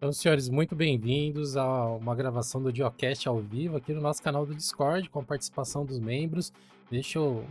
Então, 0.00 0.14
senhores, 0.14 0.48
muito 0.48 0.74
bem-vindos 0.74 1.58
a 1.58 1.84
uma 1.88 2.14
gravação 2.14 2.62
do 2.62 2.72
Diocast 2.72 3.28
ao 3.28 3.38
vivo 3.38 3.76
aqui 3.76 3.92
no 3.92 4.00
nosso 4.00 4.22
canal 4.22 4.46
do 4.46 4.54
Discord, 4.54 5.10
com 5.10 5.20
a 5.20 5.22
participação 5.22 5.84
dos 5.84 5.98
membros. 5.98 6.50
Deixa 6.90 7.18
eu 7.18 7.46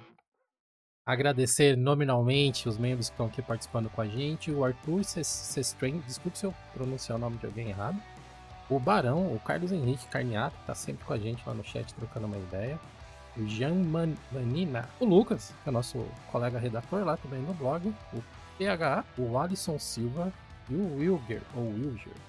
agradecer 1.05 1.77
nominalmente 1.77 2.67
os 2.67 2.75
membros 2.75 3.07
que 3.07 3.13
estão 3.13 3.27
aqui 3.27 3.43
participando 3.43 3.87
com 3.91 4.01
a 4.01 4.07
gente. 4.07 4.49
O 4.49 4.65
Arthur 4.65 5.03
Sestren, 5.03 5.99
desculpe 6.07 6.39
se 6.39 6.47
eu 6.47 6.55
pronunciar 6.73 7.19
o 7.19 7.21
nome 7.21 7.37
de 7.37 7.45
alguém 7.45 7.69
errado. 7.69 8.01
O 8.67 8.79
Barão, 8.79 9.31
o 9.31 9.39
Carlos 9.41 9.71
Henrique 9.71 10.07
Carniato, 10.07 10.55
que 10.55 10.63
está 10.63 10.73
sempre 10.73 11.05
com 11.05 11.13
a 11.13 11.19
gente 11.19 11.43
lá 11.45 11.53
no 11.53 11.63
chat 11.63 11.93
trocando 11.93 12.25
uma 12.25 12.37
ideia. 12.39 12.79
O 13.37 13.45
Jean 13.45 13.75
Manina, 14.31 14.89
o 14.99 15.05
Lucas, 15.05 15.53
que 15.61 15.69
é 15.69 15.71
nosso 15.71 16.03
colega 16.31 16.57
redator 16.57 17.05
lá 17.05 17.15
também 17.15 17.43
no 17.43 17.53
blog. 17.53 17.93
O 18.11 18.23
PH, 18.57 19.05
o 19.19 19.37
Alisson 19.37 19.77
Silva 19.77 20.33
e 20.67 20.73
o 20.73 20.95
Wilger, 20.97 21.43
ou 21.55 21.63
Wilger. 21.67 22.28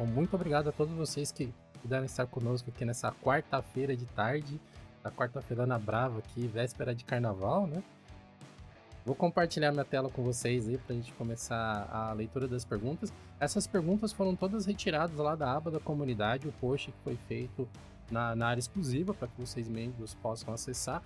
Bom, 0.00 0.06
muito 0.06 0.34
obrigado 0.34 0.66
a 0.66 0.72
todos 0.72 0.94
vocês 0.94 1.30
que 1.30 1.52
puderam 1.82 2.06
estar 2.06 2.26
conosco 2.26 2.70
aqui 2.70 2.86
nessa 2.86 3.12
quarta-feira 3.12 3.94
de 3.94 4.06
tarde, 4.06 4.58
da 5.04 5.10
quarta-feira 5.10 5.66
na 5.66 5.78
Brava 5.78 6.20
aqui, 6.20 6.46
véspera 6.46 6.94
de 6.94 7.04
carnaval, 7.04 7.66
né? 7.66 7.82
Vou 9.04 9.14
compartilhar 9.14 9.70
minha 9.72 9.84
tela 9.84 10.08
com 10.08 10.22
vocês 10.22 10.66
aí 10.66 10.78
para 10.78 10.94
a 10.94 10.96
gente 10.96 11.12
começar 11.12 11.86
a 11.92 12.14
leitura 12.14 12.48
das 12.48 12.64
perguntas. 12.64 13.12
Essas 13.38 13.66
perguntas 13.66 14.10
foram 14.10 14.34
todas 14.34 14.64
retiradas 14.64 15.18
lá 15.18 15.34
da 15.34 15.54
aba 15.54 15.70
da 15.70 15.78
comunidade, 15.78 16.48
o 16.48 16.52
post 16.52 16.90
que 16.90 16.98
foi 17.04 17.18
feito 17.28 17.68
na, 18.10 18.34
na 18.34 18.46
área 18.46 18.60
exclusiva 18.60 19.12
para 19.12 19.28
que 19.28 19.38
vocês 19.38 19.68
membros 19.68 20.14
possam 20.14 20.54
acessar. 20.54 21.02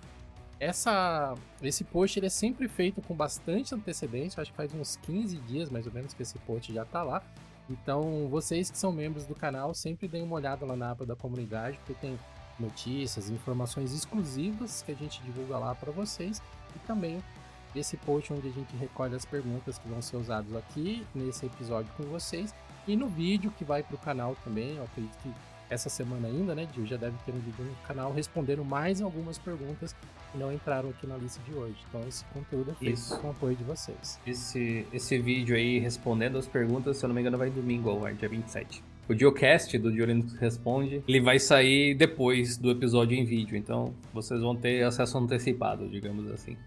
Essa, 0.57 1.35
esse 1.61 1.83
post 1.83 2.17
ele 2.17 2.27
é 2.27 2.29
sempre 2.29 2.69
feito 2.69 3.01
com 3.01 3.13
bastante 3.13 3.75
antecedência, 3.75 4.39
acho 4.41 4.51
que 4.51 4.57
faz 4.57 4.73
uns 4.73 4.95
15 4.95 5.35
dias 5.39 5.69
mais 5.69 5.85
ou 5.85 5.91
menos 5.91 6.13
que 6.13 6.21
esse 6.21 6.39
post 6.39 6.73
já 6.73 6.83
está 6.83 7.03
lá. 7.03 7.21
Então, 7.69 8.27
vocês 8.29 8.69
que 8.69 8.77
são 8.77 8.91
membros 8.91 9.25
do 9.25 9.33
canal, 9.33 9.73
sempre 9.73 10.07
deem 10.07 10.23
uma 10.23 10.35
olhada 10.35 10.65
lá 10.65 10.75
na 10.75 10.91
aba 10.91 11.05
da 11.05 11.15
comunidade, 11.15 11.77
porque 11.79 11.93
tem 11.93 12.19
notícias, 12.59 13.29
informações 13.29 13.91
exclusivas 13.91 14.81
que 14.81 14.91
a 14.91 14.95
gente 14.95 15.21
divulga 15.23 15.57
lá 15.57 15.75
para 15.75 15.91
vocês 15.91 16.41
e 16.75 16.79
também 16.79 17.21
esse 17.75 17.97
post 17.97 18.31
onde 18.31 18.47
a 18.47 18.51
gente 18.51 18.75
recolhe 18.77 19.15
as 19.15 19.25
perguntas 19.25 19.77
que 19.77 19.87
vão 19.89 20.01
ser 20.01 20.15
usadas 20.15 20.55
aqui 20.55 21.05
nesse 21.13 21.45
episódio 21.45 21.91
com 21.97 22.03
vocês 22.03 22.53
e 22.87 22.95
no 22.95 23.07
vídeo 23.07 23.51
que 23.51 23.65
vai 23.65 23.83
para 23.83 23.95
o 23.95 23.99
canal 23.99 24.35
também. 24.43 24.77
Eu 24.77 24.83
acredito 24.83 25.17
que 25.21 25.33
essa 25.69 25.89
semana 25.89 26.27
ainda, 26.27 26.53
né, 26.53 26.67
Gil, 26.73 26.85
já 26.85 26.97
deve 26.97 27.15
ter 27.25 27.31
um 27.31 27.39
vídeo 27.39 27.65
no 27.65 27.75
canal 27.87 28.13
respondendo 28.13 28.63
mais 28.63 29.01
algumas 29.01 29.37
perguntas 29.37 29.95
que 30.31 30.37
não 30.37 30.51
entraram 30.51 30.89
aqui 30.89 31.07
na 31.07 31.17
lista 31.17 31.41
de 31.43 31.53
hoje. 31.53 31.75
Então 31.89 32.01
esse 32.07 32.23
conteúdo 32.25 32.71
é 32.71 32.73
feito 32.75 32.93
Isso. 32.93 33.19
com 33.19 33.27
o 33.27 33.31
apoio 33.31 33.55
de 33.55 33.63
vocês. 33.63 34.19
Esse, 34.25 34.85
esse 34.91 35.17
vídeo 35.17 35.55
aí 35.55 35.79
respondendo 35.79 36.37
as 36.37 36.47
perguntas, 36.47 36.97
se 36.97 37.05
eu 37.05 37.07
não 37.07 37.15
me 37.15 37.21
engano, 37.21 37.37
vai 37.37 37.49
domingo 37.49 37.89
ao 37.89 38.13
dia 38.13 38.29
27. 38.29 38.83
O 39.07 39.13
Geocast 39.13 39.77
do 39.77 39.91
Diolino 39.91 40.25
Responde, 40.39 41.03
ele 41.07 41.21
vai 41.21 41.37
sair 41.37 41.93
depois 41.93 42.57
do 42.57 42.71
episódio 42.71 43.15
em 43.15 43.23
vídeo, 43.23 43.55
então 43.55 43.93
vocês 44.11 44.41
vão 44.41 44.55
ter 44.55 44.83
acesso 44.83 45.17
antecipado, 45.19 45.87
digamos 45.87 46.31
assim. 46.31 46.57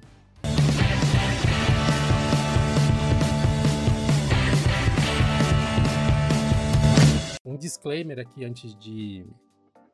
Um 7.49 7.57
disclaimer 7.57 8.19
aqui 8.19 8.45
antes 8.45 8.75
de 8.77 9.27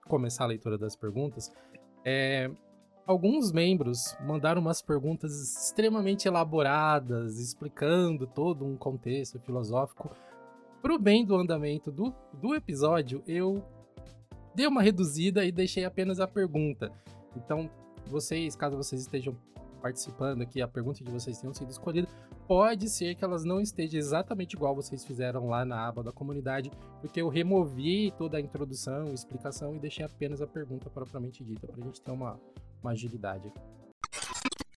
começar 0.06 0.44
a 0.44 0.48
leitura 0.48 0.76
das 0.76 0.96
perguntas. 0.96 1.52
É, 2.04 2.50
alguns 3.06 3.52
membros 3.52 4.16
mandaram 4.20 4.60
umas 4.60 4.82
perguntas 4.82 5.32
extremamente 5.32 6.26
elaboradas, 6.26 7.38
explicando 7.38 8.26
todo 8.26 8.64
um 8.64 8.76
contexto 8.76 9.38
filosófico. 9.38 10.10
Para 10.82 10.94
o 10.94 10.98
bem 10.98 11.24
do 11.24 11.36
andamento 11.36 11.90
do, 11.90 12.12
do 12.32 12.54
episódio, 12.54 13.22
eu 13.26 13.64
dei 14.54 14.66
uma 14.66 14.82
reduzida 14.82 15.44
e 15.44 15.52
deixei 15.52 15.84
apenas 15.84 16.20
a 16.20 16.26
pergunta. 16.26 16.92
Então, 17.36 17.70
vocês, 18.06 18.54
caso 18.54 18.76
vocês 18.76 19.00
estejam 19.00 19.34
participando 19.84 20.40
aqui, 20.40 20.62
a 20.62 20.66
pergunta 20.66 21.04
de 21.04 21.10
vocês 21.10 21.38
tenham 21.38 21.52
sido 21.52 21.70
escolhida, 21.70 22.08
pode 22.48 22.88
ser 22.88 23.14
que 23.14 23.22
elas 23.22 23.44
não 23.44 23.60
estejam 23.60 23.98
exatamente 23.98 24.56
igual 24.56 24.74
vocês 24.74 25.04
fizeram 25.04 25.46
lá 25.46 25.62
na 25.62 25.86
aba 25.86 26.02
da 26.02 26.10
comunidade, 26.10 26.70
porque 27.02 27.20
eu 27.20 27.28
removi 27.28 28.10
toda 28.16 28.38
a 28.38 28.40
introdução, 28.40 29.12
explicação 29.12 29.76
e 29.76 29.78
deixei 29.78 30.02
apenas 30.02 30.40
a 30.40 30.46
pergunta 30.46 30.88
propriamente 30.88 31.44
dita, 31.44 31.66
para 31.66 31.82
a 31.82 31.84
gente 31.84 32.00
ter 32.00 32.10
uma, 32.10 32.40
uma 32.82 32.92
agilidade. 32.92 33.52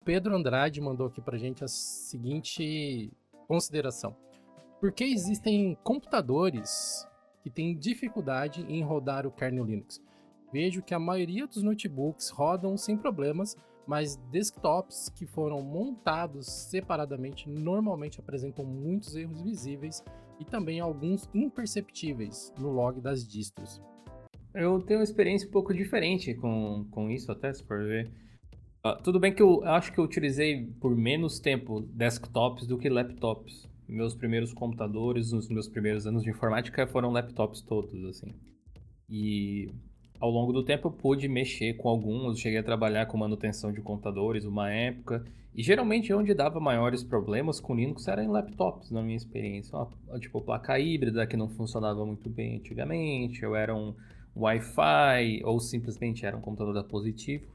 Pedro 0.03 0.35
Andrade 0.35 0.81
mandou 0.81 1.09
aqui 1.09 1.21
para 1.21 1.37
a 1.37 1.39
gente 1.39 1.63
a 1.63 1.69
seguinte 1.69 3.13
consideração. 3.47 4.17
Por 4.81 4.91
que 4.91 5.05
existem 5.05 5.77
computadores 5.85 7.07
que 7.43 7.51
têm 7.51 7.77
dificuldade 7.77 8.65
em 8.71 8.83
rodar 8.83 9.27
o 9.27 9.31
kernel 9.31 9.67
Linux? 9.67 10.03
Vejo 10.51 10.83
que 10.83 10.95
a 10.95 10.99
maioria 10.99 11.47
dos 11.47 11.63
notebooks 11.63 12.31
rodam 12.31 12.75
sem 12.79 12.97
problemas, 12.97 13.55
mas 13.87 14.17
desktops 14.31 15.09
que 15.11 15.27
foram 15.27 15.63
montados 15.63 16.47
separadamente 16.47 17.49
normalmente 17.49 18.21
apresentam 18.21 18.65
muitos 18.65 19.15
erros 19.15 19.43
visíveis 19.43 20.03
e 20.41 20.45
também 20.45 20.81
alguns 20.81 21.29
imperceptíveis 21.35 22.53
no 22.59 22.71
log 22.71 23.01
das 23.01 23.27
distros. 23.27 23.81
Eu 24.55 24.81
tenho 24.81 25.01
uma 25.01 25.05
experiência 25.05 25.49
um 25.49 25.51
pouco 25.51 25.75
diferente 25.75 26.33
com, 26.35 26.87
com 26.91 27.11
isso, 27.11 27.31
até 27.33 27.53
se 27.53 27.65
for 27.65 27.83
ver. 27.85 28.11
Uh, 28.87 29.03
tudo 29.03 29.19
bem 29.19 29.35
que 29.35 29.43
eu 29.43 29.65
acho 29.65 29.93
que 29.93 29.99
eu 29.99 30.05
utilizei 30.05 30.67
por 30.81 30.95
menos 30.95 31.41
tempo 31.41 31.81
desktops 31.81 32.67
do 32.67 32.79
que 32.79 32.89
laptops. 32.89 33.69
Meus 33.89 34.15
primeiros 34.15 34.53
computadores, 34.53 35.33
nos 35.33 35.49
meus 35.49 35.69
primeiros 35.69 36.07
anos 36.07 36.23
de 36.23 36.31
informática, 36.31 36.87
foram 36.87 37.11
laptops 37.11 37.61
todos, 37.63 38.05
assim. 38.05 38.35
E 39.09 39.71
ao 40.25 40.31
longo 40.31 40.55
do 40.55 40.65
tempo 40.65 40.89
eu 40.89 40.91
pude 40.91 41.29
mexer 41.29 41.75
com 41.75 41.87
alguns, 41.87 42.39
cheguei 42.39 42.59
a 42.59 42.63
trabalhar 42.63 43.05
com 43.05 43.19
manutenção 43.19 43.71
de 43.71 43.83
computadores 43.83 44.47
uma 44.47 44.73
época, 44.73 45.23
e 45.55 45.63
geralmente 45.63 46.15
onde 46.15 46.33
dava 46.33 46.59
maiores 46.59 47.05
problemas 47.05 47.61
com 47.61 47.75
Linux 47.75 48.09
era 48.09 48.25
em 48.25 48.29
laptops, 48.29 48.91
na 48.91 49.03
minha 49.03 49.19
experiência. 49.19 49.77
Uma, 49.77 50.19
tipo, 50.19 50.41
placa 50.41 50.79
híbrida 50.79 51.27
que 51.27 51.37
não 51.37 51.51
funcionava 51.51 52.07
muito 52.07 52.31
bem 52.31 52.57
antigamente, 52.57 53.45
ou 53.45 53.55
era 53.55 53.77
um 53.77 53.95
Wi-Fi, 54.35 55.43
ou 55.45 55.61
simplesmente 55.61 56.25
era 56.25 56.35
um 56.35 56.41
computador 56.41 56.73
da 56.73 56.83
Positivo 56.83 57.53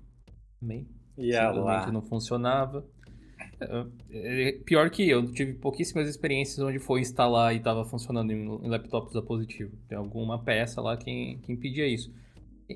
também. 0.60 0.88
E 1.18 1.34
simplesmente 1.34 1.92
não 1.92 2.04
funcionava. 2.04 2.86
É, 3.60 3.86
é, 4.12 4.52
pior 4.64 4.92
que 4.92 5.10
eu, 5.10 5.26
tive 5.32 5.54
pouquíssimas 5.54 6.08
experiências 6.08 6.60
onde 6.60 6.78
foi 6.78 7.02
instalar 7.02 7.54
e 7.54 7.58
estava 7.58 7.84
funcionando 7.84 8.32
em, 8.32 8.46
em 8.46 8.70
laptops 8.70 9.14
da 9.14 9.24
Positivo. 9.24 9.76
Tem 9.88 9.98
alguma 9.98 10.38
peça 10.38 10.80
lá 10.80 10.96
que, 10.96 11.40
que 11.42 11.52
impedia 11.52 11.88
isso. 11.88 12.14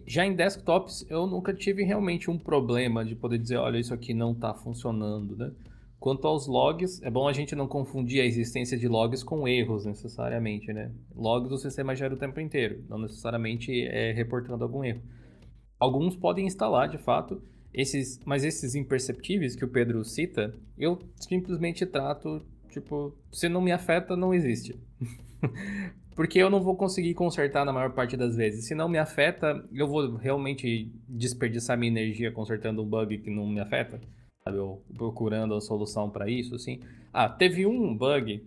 Já 0.08 0.26
em 0.26 0.36
desktops, 0.36 1.06
eu 1.10 1.28
nunca 1.28 1.54
tive 1.54 1.84
realmente 1.84 2.30
um 2.30 2.38
problema 2.38 3.06
de 3.06 3.16
poder 3.16 3.38
dizer, 3.38 3.58
olha, 3.58 3.78
isso 3.78 3.94
aqui 3.94 4.14
não 4.14 4.32
está 4.32 4.54
funcionando, 4.54 5.36
né? 5.36 5.52
Quanto 6.00 6.28
aos 6.28 6.48
logs, 6.48 7.02
é 7.02 7.10
bom 7.10 7.28
a 7.28 7.34
gente 7.34 7.56
não 7.56 7.68
confundir 7.68 8.22
a 8.22 8.26
existência 8.26 8.78
de 8.78 8.88
logs 8.90 9.24
com 9.24 9.48
erros 9.48 9.86
necessariamente, 9.86 10.74
né? 10.74 10.92
Logs 11.16 11.52
o 11.52 11.58
sistema 11.58 11.96
gera 11.96 12.14
o 12.14 12.18
tempo 12.18 12.40
inteiro, 12.42 12.84
não 12.90 12.98
necessariamente 12.98 13.72
é 13.86 14.12
reportando 14.12 14.64
algum 14.64 14.84
erro. 14.84 15.02
Alguns 15.80 16.16
podem 16.16 16.46
instalar, 16.46 16.90
de 16.90 16.98
fato, 16.98 17.42
esses, 17.74 18.20
mas 18.26 18.44
esses 18.44 18.76
imperceptíveis 18.76 19.56
que 19.56 19.64
o 19.64 19.70
Pedro 19.70 20.04
cita, 20.04 20.54
eu 20.78 21.00
simplesmente 21.16 21.86
trato, 21.86 22.46
tipo, 22.70 23.16
se 23.32 23.48
não 23.48 23.62
me 23.62 23.72
afeta, 23.72 24.16
não 24.16 24.34
existe. 24.34 24.76
porque 26.16 26.40
eu 26.40 26.50
não 26.50 26.62
vou 26.62 26.76
conseguir 26.76 27.14
consertar 27.14 27.66
na 27.66 27.74
maior 27.74 27.92
parte 27.92 28.16
das 28.16 28.36
vezes. 28.36 28.66
Se 28.68 28.76
não 28.76 28.88
me 28.88 28.98
afeta, 28.98 29.64
eu 29.74 29.88
vou 29.88 30.16
realmente 30.16 30.92
desperdiçar 31.08 31.78
minha 31.78 31.92
energia 31.92 32.32
consertando 32.32 32.82
um 32.82 32.86
bug 32.86 33.18
que 33.18 33.30
não 33.30 33.48
me 33.48 33.60
afeta, 33.60 34.00
sabe? 34.44 34.58
Ou 34.58 34.84
procurando 34.96 35.56
a 35.56 35.62
solução 35.62 36.10
para 36.10 36.30
isso, 36.30 36.56
assim. 36.56 36.80
Ah, 37.12 37.28
teve 37.30 37.66
um 37.66 37.96
bug, 37.96 38.46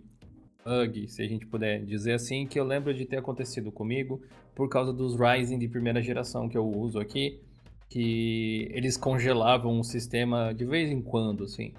bug, 0.63 1.07
se 1.07 1.21
a 1.21 1.27
gente 1.27 1.45
puder 1.45 1.83
dizer 1.83 2.13
assim, 2.13 2.45
que 2.45 2.59
eu 2.59 2.63
lembro 2.63 2.93
de 2.93 3.05
ter 3.05 3.17
acontecido 3.17 3.71
comigo 3.71 4.21
por 4.55 4.69
causa 4.69 4.91
dos 4.91 5.15
Ryzen 5.15 5.59
de 5.59 5.67
primeira 5.67 6.01
geração 6.01 6.49
que 6.49 6.57
eu 6.57 6.67
uso 6.67 6.99
aqui, 6.99 7.41
que 7.89 8.69
eles 8.73 8.97
congelavam 8.97 9.79
o 9.79 9.83
sistema 9.83 10.53
de 10.53 10.65
vez 10.65 10.91
em 10.91 11.01
quando, 11.01 11.43
assim. 11.43 11.73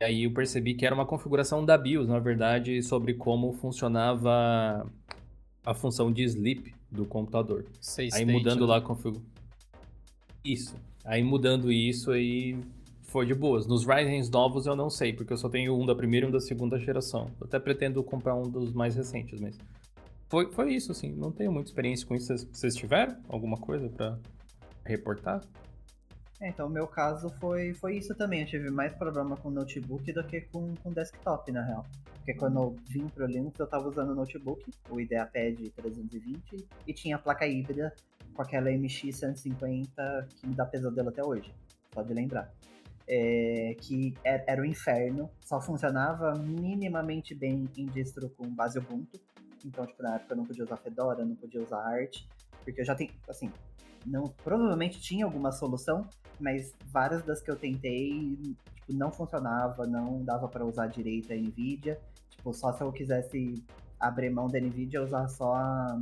E 0.00 0.04
aí 0.04 0.24
eu 0.24 0.32
percebi 0.32 0.74
que 0.74 0.84
era 0.84 0.94
uma 0.94 1.06
configuração 1.06 1.64
da 1.64 1.78
BIOS, 1.78 2.08
na 2.08 2.18
verdade, 2.18 2.82
sobre 2.82 3.14
como 3.14 3.52
funcionava 3.52 4.84
a 5.64 5.74
função 5.74 6.12
de 6.12 6.22
sleep 6.24 6.74
do 6.90 7.06
computador. 7.06 7.64
aí 8.12 8.24
mudando 8.24 8.60
né? 8.60 8.66
lá 8.66 8.76
a 8.78 8.80
configuração. 8.80 9.30
Isso. 10.44 10.74
Aí 11.04 11.22
mudando 11.22 11.70
isso 11.70 12.10
aí 12.10 12.58
foi 13.02 13.26
de 13.26 13.34
boas. 13.34 13.66
Nos 13.66 13.86
Ryzen 13.86 14.22
novos 14.30 14.66
eu 14.66 14.74
não 14.74 14.90
sei, 14.90 15.12
porque 15.12 15.32
eu 15.32 15.36
só 15.36 15.48
tenho 15.48 15.78
um 15.78 15.84
da 15.84 15.94
primeira 15.94 16.26
e 16.26 16.28
um 16.28 16.32
da 16.32 16.40
segunda 16.40 16.78
geração. 16.78 17.30
Eu 17.40 17.46
até 17.46 17.58
pretendo 17.58 18.02
comprar 18.02 18.34
um 18.34 18.48
dos 18.48 18.72
mais 18.72 18.96
recentes, 18.96 19.40
mas 19.40 19.56
foi, 20.28 20.50
foi 20.50 20.74
isso, 20.74 20.92
assim. 20.92 21.12
Não 21.12 21.30
tenho 21.30 21.52
muita 21.52 21.68
experiência 21.68 22.06
com 22.06 22.14
isso. 22.14 22.34
Vocês 22.50 22.74
tiveram 22.74 23.16
alguma 23.28 23.58
coisa 23.58 23.88
para 23.90 24.18
reportar? 24.84 25.42
É, 26.42 26.48
então, 26.48 26.66
o 26.66 26.70
meu 26.70 26.88
caso 26.88 27.30
foi, 27.38 27.72
foi 27.72 27.96
isso 27.96 28.16
também. 28.16 28.40
Eu 28.40 28.46
tive 28.46 28.68
mais 28.68 28.92
problema 28.96 29.36
com 29.36 29.48
notebook 29.48 30.12
do 30.12 30.24
que 30.24 30.40
com, 30.40 30.74
com 30.82 30.92
desktop, 30.92 31.52
na 31.52 31.62
real. 31.62 31.86
Porque 32.16 32.34
quando 32.34 32.58
eu 32.58 32.76
vim 32.88 33.06
pro 33.06 33.26
Linux, 33.26 33.56
eu 33.60 33.66
tava 33.66 33.88
usando 33.88 34.10
o 34.10 34.14
notebook, 34.14 34.68
o 34.90 35.00
IdeaPad 35.00 35.56
320, 35.76 36.66
e 36.84 36.92
tinha 36.92 37.14
a 37.14 37.18
placa 37.20 37.46
híbrida 37.46 37.94
com 38.34 38.42
aquela 38.42 38.72
MX 38.72 39.18
150 39.18 40.28
que 40.34 40.46
me 40.48 40.54
dá 40.54 40.66
pesadelo 40.66 41.10
até 41.10 41.24
hoje, 41.24 41.54
pode 41.92 42.12
lembrar. 42.12 42.52
É, 43.06 43.76
que 43.80 44.12
era, 44.24 44.44
era 44.48 44.62
o 44.62 44.64
inferno, 44.64 45.30
só 45.44 45.60
funcionava 45.60 46.34
minimamente 46.34 47.36
bem 47.36 47.68
em 47.76 47.86
distro 47.86 48.28
com 48.30 48.48
base 48.48 48.80
Ubuntu. 48.80 49.20
Então, 49.64 49.86
tipo, 49.86 50.02
na 50.02 50.16
época 50.16 50.32
eu 50.32 50.38
não 50.38 50.44
podia 50.44 50.64
usar 50.64 50.76
Fedora, 50.76 51.24
não 51.24 51.36
podia 51.36 51.62
usar 51.62 51.78
Arch, 51.78 52.26
porque 52.64 52.80
eu 52.80 52.84
já 52.84 52.96
tenho, 52.96 53.12
assim, 53.28 53.52
não, 54.06 54.28
provavelmente 54.42 55.00
tinha 55.00 55.24
alguma 55.24 55.52
solução, 55.52 56.06
mas 56.40 56.74
várias 56.86 57.22
das 57.22 57.40
que 57.40 57.50
eu 57.50 57.56
tentei, 57.56 58.36
tipo, 58.74 58.92
não 58.92 59.12
funcionava, 59.12 59.86
não 59.86 60.24
dava 60.24 60.48
para 60.48 60.64
usar 60.64 60.86
direito 60.88 61.32
a 61.32 61.36
NVIDIA. 61.36 62.00
Tipo, 62.30 62.52
só 62.52 62.72
se 62.72 62.82
eu 62.82 62.92
quisesse 62.92 63.62
abrir 63.98 64.30
mão 64.30 64.48
da 64.48 64.60
NVIDIA, 64.60 65.02
usar 65.02 65.28
só 65.28 65.54
a, 65.54 65.98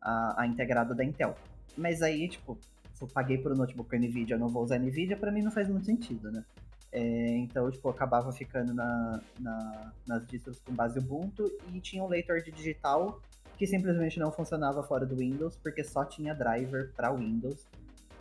a, 0.00 0.42
a 0.42 0.46
integrada 0.46 0.94
da 0.94 1.04
Intel. 1.04 1.34
Mas 1.76 2.02
aí, 2.02 2.28
tipo, 2.28 2.58
se 2.94 3.02
eu 3.02 3.08
paguei 3.08 3.38
por 3.38 3.52
um 3.52 3.56
notebook 3.56 3.90
com 3.90 3.96
NVIDIA, 3.96 4.36
eu 4.36 4.38
não 4.38 4.48
vou 4.48 4.62
usar 4.62 4.78
NVIDIA, 4.78 5.16
para 5.16 5.32
mim 5.32 5.42
não 5.42 5.50
faz 5.50 5.68
muito 5.68 5.86
sentido, 5.86 6.30
né? 6.30 6.44
É, 6.90 7.36
então, 7.38 7.68
tipo, 7.70 7.88
eu 7.88 7.92
acabava 7.92 8.30
ficando 8.32 8.72
na, 8.72 9.20
na, 9.40 9.92
nas 10.06 10.24
distros 10.28 10.60
com 10.60 10.72
base 10.72 11.00
Ubuntu 11.00 11.50
e 11.72 11.80
tinha 11.80 12.02
um 12.02 12.06
leitor 12.06 12.40
de 12.40 12.52
digital 12.52 13.20
que 13.56 13.66
simplesmente 13.66 14.18
não 14.18 14.32
funcionava 14.32 14.82
fora 14.82 15.06
do 15.06 15.16
Windows, 15.16 15.56
porque 15.56 15.84
só 15.84 16.04
tinha 16.04 16.34
driver 16.34 16.92
para 16.94 17.12
Windows. 17.12 17.66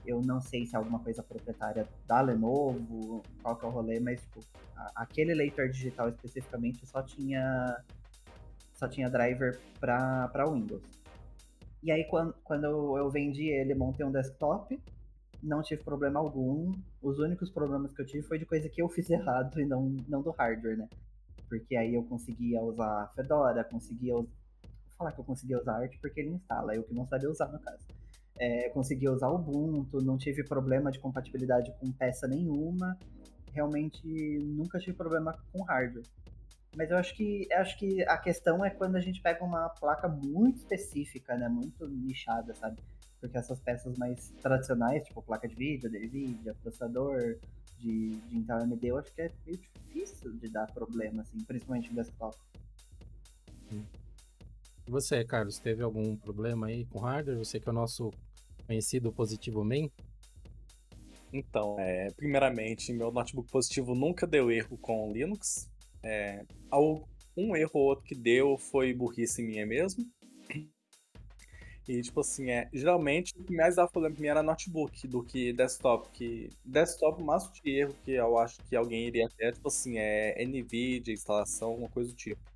Eu 0.06 0.22
não 0.22 0.42
sei 0.42 0.66
se 0.66 0.76
é 0.76 0.78
alguma 0.78 1.00
coisa 1.00 1.24
proprietária 1.24 1.88
da 2.06 2.22
Lenovo, 2.22 3.24
qual 3.42 3.56
que 3.56 3.66
é 3.66 3.68
o 3.68 3.72
rolê, 3.72 4.00
mas 4.00 4.22
tipo, 4.22 4.42
aquele 4.96 5.34
leitor 5.34 5.70
digital 5.70 6.10
especificamente 6.10 6.86
só 6.86 7.02
tinha 7.02 7.82
só 8.74 8.88
tinha 8.88 9.10
driver 9.10 9.60
para 9.80 10.46
Windows. 10.52 10.84
E 11.82 11.92
aí 11.92 12.04
quando, 12.06 12.34
quando 12.44 12.98
eu 12.98 13.10
vendi 13.10 13.48
ele, 13.48 13.74
montei 13.74 14.06
um 14.06 14.12
desktop, 14.12 14.80
não 15.42 15.62
tive 15.62 15.84
problema 15.84 16.20
algum. 16.20 16.74
Os 17.02 17.20
únicos 17.20 17.50
problemas 17.50 17.94
que 17.94 18.02
eu 18.02 18.06
tive 18.06 18.24
foi 18.24 18.38
de 18.38 18.46
coisa 18.46 18.70
que 18.70 18.82
eu 18.82 18.90
fiz 18.90 19.10
errado 19.12 19.60
e 19.60 19.66
não, 19.66 19.96
não 20.08 20.22
do 20.22 20.32
hardware, 20.32 20.78
né? 20.78 20.90
Porque 21.48 21.76
aí 21.76 21.94
eu 21.94 22.04
conseguia 22.04 22.62
usar 22.62 23.12
Fedora, 23.16 23.64
conseguia 23.64 24.16
falar 24.96 25.12
que 25.12 25.20
eu 25.20 25.24
conseguia 25.24 25.60
usar 25.60 25.78
arte 25.78 25.98
porque 26.00 26.20
ele 26.20 26.30
instala, 26.30 26.76
eu 26.76 26.84
que 26.84 26.94
não 26.94 27.06
sabia 27.08 27.30
usar 27.30 27.48
no 27.48 27.60
caso. 27.60 27.86
É, 28.40 28.70
consegui 28.70 29.08
usar 29.08 29.30
Ubuntu, 29.30 30.02
não 30.02 30.18
tive 30.18 30.44
problema 30.44 30.92
de 30.92 31.00
compatibilidade 31.00 31.72
com 31.80 31.92
peça 31.92 32.28
nenhuma. 32.28 32.98
Realmente 33.52 34.08
nunca 34.40 34.80
tive 34.80 34.98
problema 34.98 35.38
com 35.52 35.64
hardware. 35.64 36.04
Mas 36.76 36.90
eu 36.90 36.98
acho 36.98 37.16
que 37.16 37.48
acho 37.54 37.78
que 37.78 38.04
a 38.04 38.18
questão 38.18 38.66
é 38.66 38.70
quando 38.70 38.96
a 38.96 39.00
gente 39.00 39.22
pega 39.22 39.44
uma 39.44 39.70
placa 39.70 40.08
muito 40.08 40.58
específica, 40.58 41.38
né, 41.38 41.48
muito 41.48 41.88
nichada, 41.88 42.54
sabe? 42.56 42.78
Porque 43.20 43.38
essas 43.38 43.60
peças 43.60 43.96
mais 43.98 44.34
tradicionais, 44.42 45.04
tipo 45.04 45.22
placa 45.22 45.48
de 45.48 45.56
vídeo, 45.56 45.90
NVIDIA, 45.90 46.56
processador 46.56 47.38
de, 47.78 48.10
de 48.10 48.38
Intel 48.38 48.58
AMD, 48.58 48.88
eu 48.88 48.98
acho 48.98 49.14
que 49.14 49.22
é 49.22 49.32
meio 49.46 49.60
difícil 49.60 50.34
de 50.34 50.50
dar 50.50 50.66
problema, 50.72 51.22
assim, 51.22 51.40
principalmente 51.44 51.90
no 51.92 51.96
desktop. 51.96 52.36
Hum. 53.72 53.84
Você, 54.88 55.24
Carlos, 55.24 55.60
teve 55.60 55.82
algum 55.82 56.16
problema 56.16 56.68
aí 56.68 56.86
com 56.86 57.00
hardware? 57.00 57.38
Você 57.38 57.60
que 57.60 57.68
é 57.68 57.72
o 57.72 57.76
nosso 57.76 58.12
conhecido 58.68 59.12
positivo 59.12 59.64
main? 59.64 59.90
Então, 61.32 61.78
é, 61.80 62.12
primeiramente, 62.12 62.94
meu 62.94 63.12
notebook 63.12 63.50
positivo 63.50 63.96
nunca 63.96 64.28
deu 64.28 64.52
erro 64.52 64.78
com 64.78 65.12
Linux. 65.12 65.70
É, 66.04 66.46
um 67.36 67.56
erro 67.56 67.72
ou 67.74 67.86
outro 67.86 68.06
que 68.06 68.14
deu 68.14 68.58
foi 68.58 68.94
burrice 68.94 69.42
minha 69.42 69.66
mesmo. 69.66 70.06
E, 71.88 72.02
tipo 72.02 72.22
assim, 72.22 72.50
é, 72.50 72.70
geralmente 72.72 73.34
o 73.38 73.44
que 73.44 73.54
mais 73.54 73.76
dava 73.76 73.92
problema 73.92 74.16
pra 74.16 74.22
mim 74.22 74.30
era 74.30 74.44
notebook 74.44 75.06
do 75.08 75.24
que 75.24 75.52
desktop. 75.52 76.10
Que 76.12 76.50
desktop, 76.64 77.22
o 77.22 77.26
máximo 77.26 77.54
de 77.54 77.72
erro 77.72 77.96
que 78.06 78.12
eu 78.12 78.38
acho 78.38 78.58
que 78.70 78.76
alguém 78.76 79.08
iria 79.08 79.28
ter, 79.38 79.54
tipo 79.54 79.68
assim, 79.68 79.98
é 79.98 80.46
NVIDIA, 80.46 81.14
instalação, 81.14 81.72
alguma 81.72 81.90
coisa 81.90 82.10
do 82.10 82.16
tipo. 82.16 82.53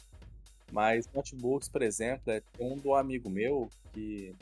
Mas 0.71 1.07
notebooks, 1.13 1.69
por 1.69 1.81
exemplo, 1.81 2.31
é 2.31 2.41
um 2.59 2.77
do 2.77 2.93
amigo 2.93 3.29
meu 3.29 3.69
que 3.93 4.35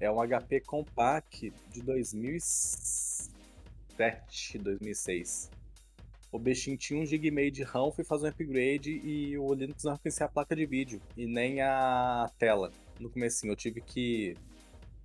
é 0.00 0.10
um 0.10 0.20
HP 0.20 0.60
Compact 0.60 1.52
de 1.70 1.82
2007, 1.82 4.58
2006. 4.58 5.50
O 6.30 6.38
bichinho 6.38 6.76
tinha 6.76 7.00
1 7.00 7.06
GB 7.06 7.50
de 7.50 7.62
RAM, 7.62 7.90
fui 7.92 8.04
fazer 8.04 8.26
um 8.26 8.30
upgrade 8.30 8.90
e 8.90 9.38
o 9.38 9.54
Linux 9.54 9.84
não 9.84 9.92
reconhecia 9.92 10.26
a 10.26 10.28
placa 10.28 10.54
de 10.56 10.66
vídeo 10.66 11.00
e 11.16 11.26
nem 11.26 11.60
a 11.60 12.28
tela. 12.38 12.72
No 12.98 13.08
começo 13.08 13.46
eu 13.46 13.54
tive 13.54 13.80
que 13.80 14.36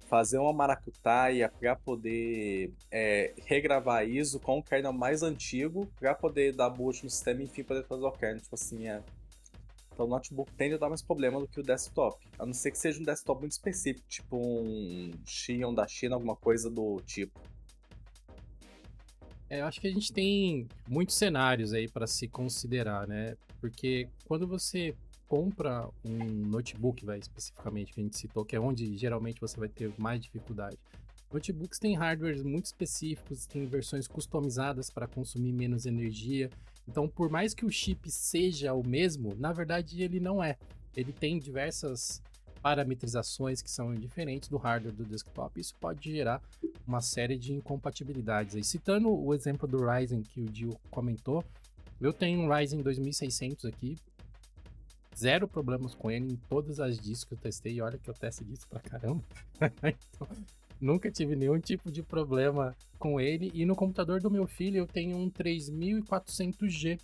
fazer 0.08 0.40
uma 0.40 0.52
maracutaia 0.52 1.52
para 1.60 1.76
poder 1.76 2.74
é, 2.90 3.32
regravar 3.46 4.10
ISO 4.10 4.40
com 4.40 4.58
o 4.58 4.64
kernel 4.64 4.92
mais 4.92 5.22
antigo 5.22 5.86
para 6.00 6.16
poder 6.16 6.56
dar 6.56 6.72
boot 6.72 7.04
no 7.04 7.12
sistema 7.12 7.42
e 7.42 7.44
enfim 7.46 7.64
poder 7.64 7.86
fazer 7.86 8.04
o 8.04 8.12
kernel. 8.12 8.42
Tipo 8.42 8.56
assim, 8.56 8.88
é, 8.88 9.04
então 10.00 10.08
o 10.08 10.10
notebook 10.10 10.50
tende 10.54 10.76
a 10.76 10.78
dar 10.78 10.88
mais 10.88 11.02
problema 11.02 11.42
do 11.42 11.48
que 11.48 11.60
o 11.60 11.64
desktop. 11.64 12.26
A 12.40 12.46
não 12.46 12.54
ser 12.54 12.72
que 12.72 12.78
seja 12.78 13.02
um 13.02 13.04
desktop 13.04 13.42
muito 13.42 13.52
específico, 13.52 14.08
tipo 14.08 14.38
um 14.38 15.12
Xeon 15.26 15.74
da 15.74 15.86
China, 15.86 16.16
alguma 16.16 16.38
coisa 16.38 16.70
do 16.70 17.02
tipo. 17.06 17.38
É, 19.50 19.60
eu 19.60 19.66
acho 19.66 19.82
que 19.82 19.88
a 19.88 19.92
gente 19.92 20.14
tem 20.14 20.70
muitos 20.88 21.18
cenários 21.18 21.74
aí 21.74 21.90
para 21.90 22.08
se 22.08 22.30
considerar, 22.30 23.10
né? 23.10 23.36
Porque 23.60 24.08
quando 24.26 24.48
você 24.48 24.96
compra 25.28 25.90
um 26.06 26.18
notebook, 26.48 27.04
vai 27.04 27.20
especificamente 27.20 27.92
que 27.92 28.00
a 28.00 28.04
gente 28.04 28.18
citou, 28.18 28.46
que 28.46 28.56
é 28.56 28.60
onde 28.60 28.98
geralmente 28.98 29.42
você 29.42 29.60
vai 29.60 29.68
ter 29.68 29.92
mais 29.98 30.22
dificuldade. 30.22 30.78
Notebooks 31.30 31.78
têm 31.78 31.96
hardwares 31.96 32.42
muito 32.42 32.68
específicos, 32.68 33.46
tem 33.46 33.66
versões 33.66 34.08
customizadas 34.08 34.90
para 34.90 35.08
consumir 35.08 35.52
menos 35.52 35.86
energia. 35.86 36.50
Então, 36.90 37.08
por 37.08 37.30
mais 37.30 37.54
que 37.54 37.64
o 37.64 37.70
chip 37.70 38.10
seja 38.10 38.74
o 38.74 38.86
mesmo, 38.86 39.36
na 39.36 39.54
verdade 39.54 40.02
ele 40.02 40.20
não 40.20 40.44
é. 40.44 40.58
Ele 40.96 41.14
tem 41.14 41.38
diversas 41.38 42.20
parametrizações 42.64 43.62
que 43.62 43.70
são 43.70 43.94
diferentes 43.94 44.50
do 44.50 44.58
hardware 44.58 44.96
do 44.96 45.06
desktop. 45.06 45.62
Isso 45.62 45.76
pode 45.76 46.12
gerar 46.12 46.42
uma 46.88 47.00
série 47.00 47.38
de 47.38 47.54
incompatibilidades. 47.54 48.56
E 48.56 48.64
citando 48.64 49.08
o 49.08 49.36
exemplo 49.36 49.68
do 49.68 49.86
Ryzen 49.86 50.24
que 50.24 50.42
o 50.42 50.46
Dio 50.46 50.76
comentou, 50.90 51.46
eu 52.02 52.12
tenho 52.12 52.42
um 52.42 52.52
Ryzen 52.52 52.82
2600 52.82 53.66
aqui, 53.66 53.96
zero 55.16 55.48
problemas 55.48 55.94
com 55.94 56.10
ele 56.10 56.34
em 56.34 56.36
todas 56.50 56.80
as 56.80 56.98
discos 56.98 57.26
que 57.26 57.34
eu 57.36 57.38
testei. 57.38 57.80
Olha 57.82 58.00
que 58.00 58.10
eu 58.10 58.16
testo 58.16 58.44
disso 58.44 58.68
pra 58.68 58.80
caramba. 58.80 59.24
então, 59.62 60.28
Nunca 60.80 61.12
tive 61.12 61.36
nenhum 61.36 61.60
tipo 61.60 61.92
de 61.92 62.02
problema 62.02 62.76
com 62.98 63.20
ele. 63.20 63.52
E 63.54 63.66
no 63.66 63.76
computador 63.76 64.22
do 64.22 64.32
meu 64.32 64.48
filho 64.48 64.78
eu 64.78 64.88
tenho 64.88 65.18
um 65.18 65.30
3400G. 65.30 67.00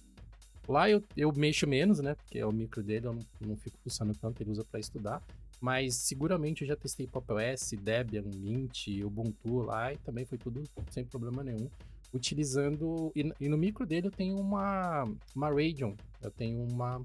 Lá 0.67 0.89
eu, 0.89 1.03
eu 1.15 1.31
mexo 1.35 1.67
menos, 1.67 1.99
né? 1.99 2.15
Porque 2.15 2.39
é 2.39 2.45
o 2.45 2.51
micro 2.51 2.81
dele, 2.81 3.07
eu 3.07 3.13
não, 3.13 3.21
não 3.41 3.57
fico 3.57 3.77
funcionando 3.83 4.17
tanto, 4.17 4.41
ele 4.41 4.51
usa 4.51 4.63
para 4.63 4.79
estudar. 4.79 5.21
Mas 5.61 5.95
seguramente 5.95 6.61
eu 6.61 6.67
já 6.67 6.75
testei 6.75 7.07
Pop 7.07 7.25
OS, 7.31 7.71
Debian, 7.81 8.23
Mint, 8.23 8.87
Ubuntu 9.03 9.61
lá 9.61 9.93
e 9.93 9.97
também 9.97 10.25
foi 10.25 10.37
tudo 10.37 10.63
sem 10.89 11.03
problema 11.05 11.43
nenhum. 11.43 11.69
Utilizando. 12.13 13.11
E, 13.15 13.31
e 13.39 13.49
no 13.49 13.57
micro 13.57 13.85
dele 13.85 14.07
eu 14.07 14.11
tenho 14.11 14.37
uma, 14.37 15.03
uma 15.35 15.49
Radeon. 15.49 15.95
Eu 16.21 16.31
tenho 16.31 16.63
uma 16.63 17.03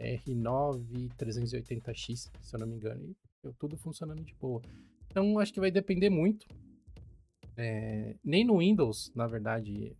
R9 0.00 1.10
380X, 1.18 2.30
se 2.40 2.54
eu 2.54 2.60
não 2.60 2.66
me 2.66 2.76
engano. 2.76 3.02
E 3.04 3.16
eu, 3.44 3.52
tudo 3.58 3.76
funcionando 3.76 4.22
de 4.22 4.34
boa. 4.34 4.62
Então, 5.12 5.38
acho 5.38 5.52
que 5.52 5.60
vai 5.60 5.70
depender 5.70 6.08
muito. 6.08 6.46
É, 7.54 8.16
nem 8.24 8.46
no 8.46 8.60
Windows, 8.60 9.12
na 9.14 9.26
verdade, 9.26 9.94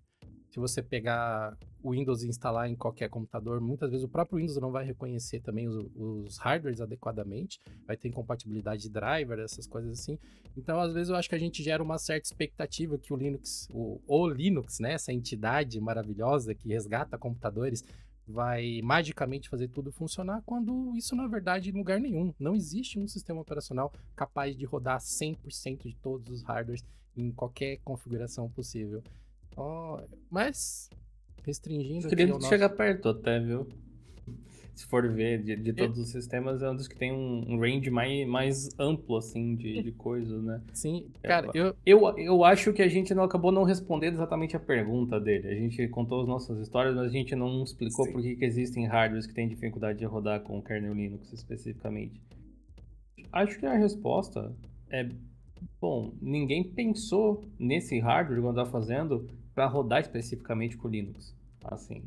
se 0.50 0.58
você 0.58 0.82
pegar 0.82 1.54
o 1.82 1.90
Windows 1.90 2.22
e 2.22 2.28
instalar 2.28 2.66
em 2.66 2.74
qualquer 2.74 3.10
computador, 3.10 3.60
muitas 3.60 3.90
vezes 3.90 4.06
o 4.06 4.08
próprio 4.08 4.38
Windows 4.38 4.58
não 4.58 4.72
vai 4.72 4.86
reconhecer 4.86 5.40
também 5.40 5.68
os, 5.68 5.76
os 5.94 6.38
hardwares 6.38 6.80
adequadamente, 6.80 7.60
vai 7.86 7.94
ter 7.94 8.08
incompatibilidade 8.08 8.84
de 8.84 8.88
driver, 8.88 9.38
essas 9.38 9.66
coisas 9.66 10.00
assim. 10.00 10.18
Então, 10.56 10.80
às 10.80 10.94
vezes, 10.94 11.10
eu 11.10 11.16
acho 11.16 11.28
que 11.28 11.34
a 11.34 11.38
gente 11.38 11.62
gera 11.62 11.82
uma 11.82 11.98
certa 11.98 12.26
expectativa 12.26 12.96
que 12.96 13.12
o 13.12 13.16
Linux, 13.16 13.68
o, 13.70 14.00
o 14.06 14.26
Linux, 14.26 14.80
né, 14.80 14.94
essa 14.94 15.12
entidade 15.12 15.78
maravilhosa 15.78 16.54
que 16.54 16.68
resgata 16.68 17.18
computadores, 17.18 17.84
vai 18.32 18.80
magicamente 18.82 19.48
fazer 19.48 19.68
tudo 19.68 19.92
funcionar, 19.92 20.42
quando 20.44 20.96
isso 20.96 21.14
na 21.14 21.26
verdade 21.26 21.70
em 21.70 21.72
lugar 21.72 22.00
nenhum. 22.00 22.34
Não 22.38 22.54
existe 22.54 22.98
um 22.98 23.06
sistema 23.06 23.40
operacional 23.40 23.92
capaz 24.16 24.56
de 24.56 24.64
rodar 24.64 24.98
100% 24.98 25.82
de 25.82 25.94
todos 25.96 26.28
os 26.30 26.42
hardwares 26.42 26.84
em 27.16 27.30
qualquer 27.30 27.78
configuração 27.84 28.48
possível. 28.48 29.02
Oh, 29.56 30.00
mas 30.30 30.88
restringindo 31.44 32.08
Queria 32.08 32.26
nosso... 32.26 32.48
chegar 32.48 32.70
perto 32.70 33.10
até, 33.10 33.38
viu? 33.38 33.68
Se 34.74 34.86
for 34.86 35.06
ver, 35.08 35.42
de, 35.42 35.56
de 35.56 35.72
todos 35.72 35.98
os 35.98 36.08
sistemas, 36.08 36.62
é 36.62 36.70
um 36.70 36.74
dos 36.74 36.88
que 36.88 36.96
tem 36.96 37.12
um, 37.12 37.58
range 37.58 37.90
mais, 37.90 38.26
mais 38.26 38.68
amplo, 38.78 39.16
assim, 39.16 39.54
de, 39.54 39.82
de 39.82 39.92
coisas, 39.92 40.42
né? 40.42 40.62
Sim, 40.72 41.06
cara, 41.22 41.50
eu... 41.54 41.74
eu... 41.84 42.02
Eu 42.18 42.44
acho 42.44 42.72
que 42.72 42.82
a 42.82 42.88
gente 42.88 43.14
não 43.14 43.22
acabou 43.22 43.52
não 43.52 43.62
respondendo 43.62 44.14
exatamente 44.14 44.56
a 44.56 44.60
pergunta 44.60 45.20
dele. 45.20 45.48
A 45.48 45.54
gente 45.54 45.86
contou 45.88 46.22
as 46.22 46.28
nossas 46.28 46.58
histórias, 46.58 46.94
mas 46.94 47.06
a 47.06 47.08
gente 47.08 47.34
não 47.36 47.62
explicou 47.62 48.06
Sim. 48.06 48.12
por 48.12 48.22
que, 48.22 48.36
que 48.36 48.44
existem 48.44 48.86
hardwares 48.86 49.26
que 49.26 49.34
têm 49.34 49.48
dificuldade 49.48 49.98
de 49.98 50.04
rodar 50.04 50.40
com 50.40 50.58
o 50.58 50.62
kernel 50.62 50.94
Linux 50.94 51.32
especificamente. 51.32 52.20
Acho 53.32 53.58
que 53.58 53.66
a 53.66 53.74
resposta 53.74 54.54
é... 54.90 55.08
Bom, 55.80 56.12
ninguém 56.20 56.64
pensou 56.64 57.44
nesse 57.58 57.98
hardware 57.98 58.40
quando 58.40 58.60
está 58.60 58.70
fazendo 58.70 59.28
para 59.54 59.66
rodar 59.66 60.00
especificamente 60.00 60.76
com 60.76 60.88
Linux. 60.88 61.36
Assim, 61.64 62.02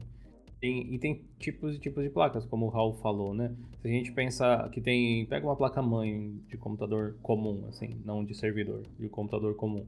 tem, 0.59 0.93
e 0.93 0.99
tem 0.99 1.25
tipos 1.37 1.75
e 1.75 1.79
tipos 1.79 2.03
de 2.03 2.09
placas, 2.09 2.45
como 2.45 2.65
o 2.65 2.69
Raul 2.69 2.93
falou, 2.95 3.33
né? 3.33 3.55
Se 3.81 3.87
a 3.87 3.91
gente 3.91 4.11
pensar 4.11 4.69
que 4.69 4.81
tem. 4.81 5.25
Pega 5.25 5.45
uma 5.45 5.55
placa-mãe 5.55 6.41
de 6.47 6.57
computador 6.57 7.17
comum, 7.21 7.65
assim, 7.67 8.01
não 8.05 8.23
de 8.23 8.33
servidor, 8.33 8.83
de 8.97 9.09
computador 9.09 9.55
comum. 9.55 9.85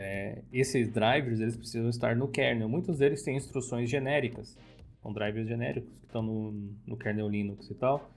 É, 0.00 0.42
esses 0.52 0.92
drivers 0.92 1.40
eles 1.40 1.56
precisam 1.56 1.88
estar 1.90 2.14
no 2.14 2.28
kernel. 2.28 2.68
Muitos 2.68 2.98
deles 2.98 3.22
têm 3.22 3.36
instruções 3.36 3.90
genéricas, 3.90 4.56
são 5.02 5.12
drivers 5.12 5.48
genéricos 5.48 5.92
que 5.98 6.06
estão 6.06 6.22
no, 6.22 6.52
no 6.86 6.96
kernel 6.96 7.28
Linux 7.28 7.68
e 7.70 7.74
tal. 7.74 8.08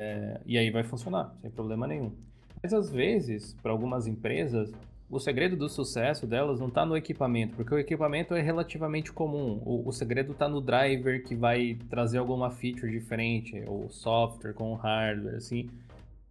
É, 0.00 0.40
e 0.46 0.56
aí 0.56 0.70
vai 0.70 0.84
funcionar, 0.84 1.36
sem 1.40 1.50
problema 1.50 1.86
nenhum. 1.86 2.12
Mas 2.62 2.72
às 2.72 2.90
vezes, 2.90 3.54
para 3.54 3.72
algumas 3.72 4.06
empresas, 4.06 4.72
o 5.10 5.18
segredo 5.18 5.56
do 5.56 5.68
sucesso 5.68 6.26
delas 6.26 6.60
não 6.60 6.68
está 6.68 6.84
no 6.84 6.96
equipamento, 6.96 7.56
porque 7.56 7.74
o 7.74 7.78
equipamento 7.78 8.34
é 8.34 8.42
relativamente 8.42 9.10
comum. 9.10 9.60
O, 9.64 9.88
o 9.88 9.92
segredo 9.92 10.32
está 10.32 10.48
no 10.48 10.60
driver 10.60 11.24
que 11.24 11.34
vai 11.34 11.78
trazer 11.88 12.18
alguma 12.18 12.50
feature 12.50 12.90
diferente, 12.90 13.64
o 13.66 13.88
software 13.88 14.52
com 14.52 14.74
hardware, 14.74 15.36
assim. 15.36 15.70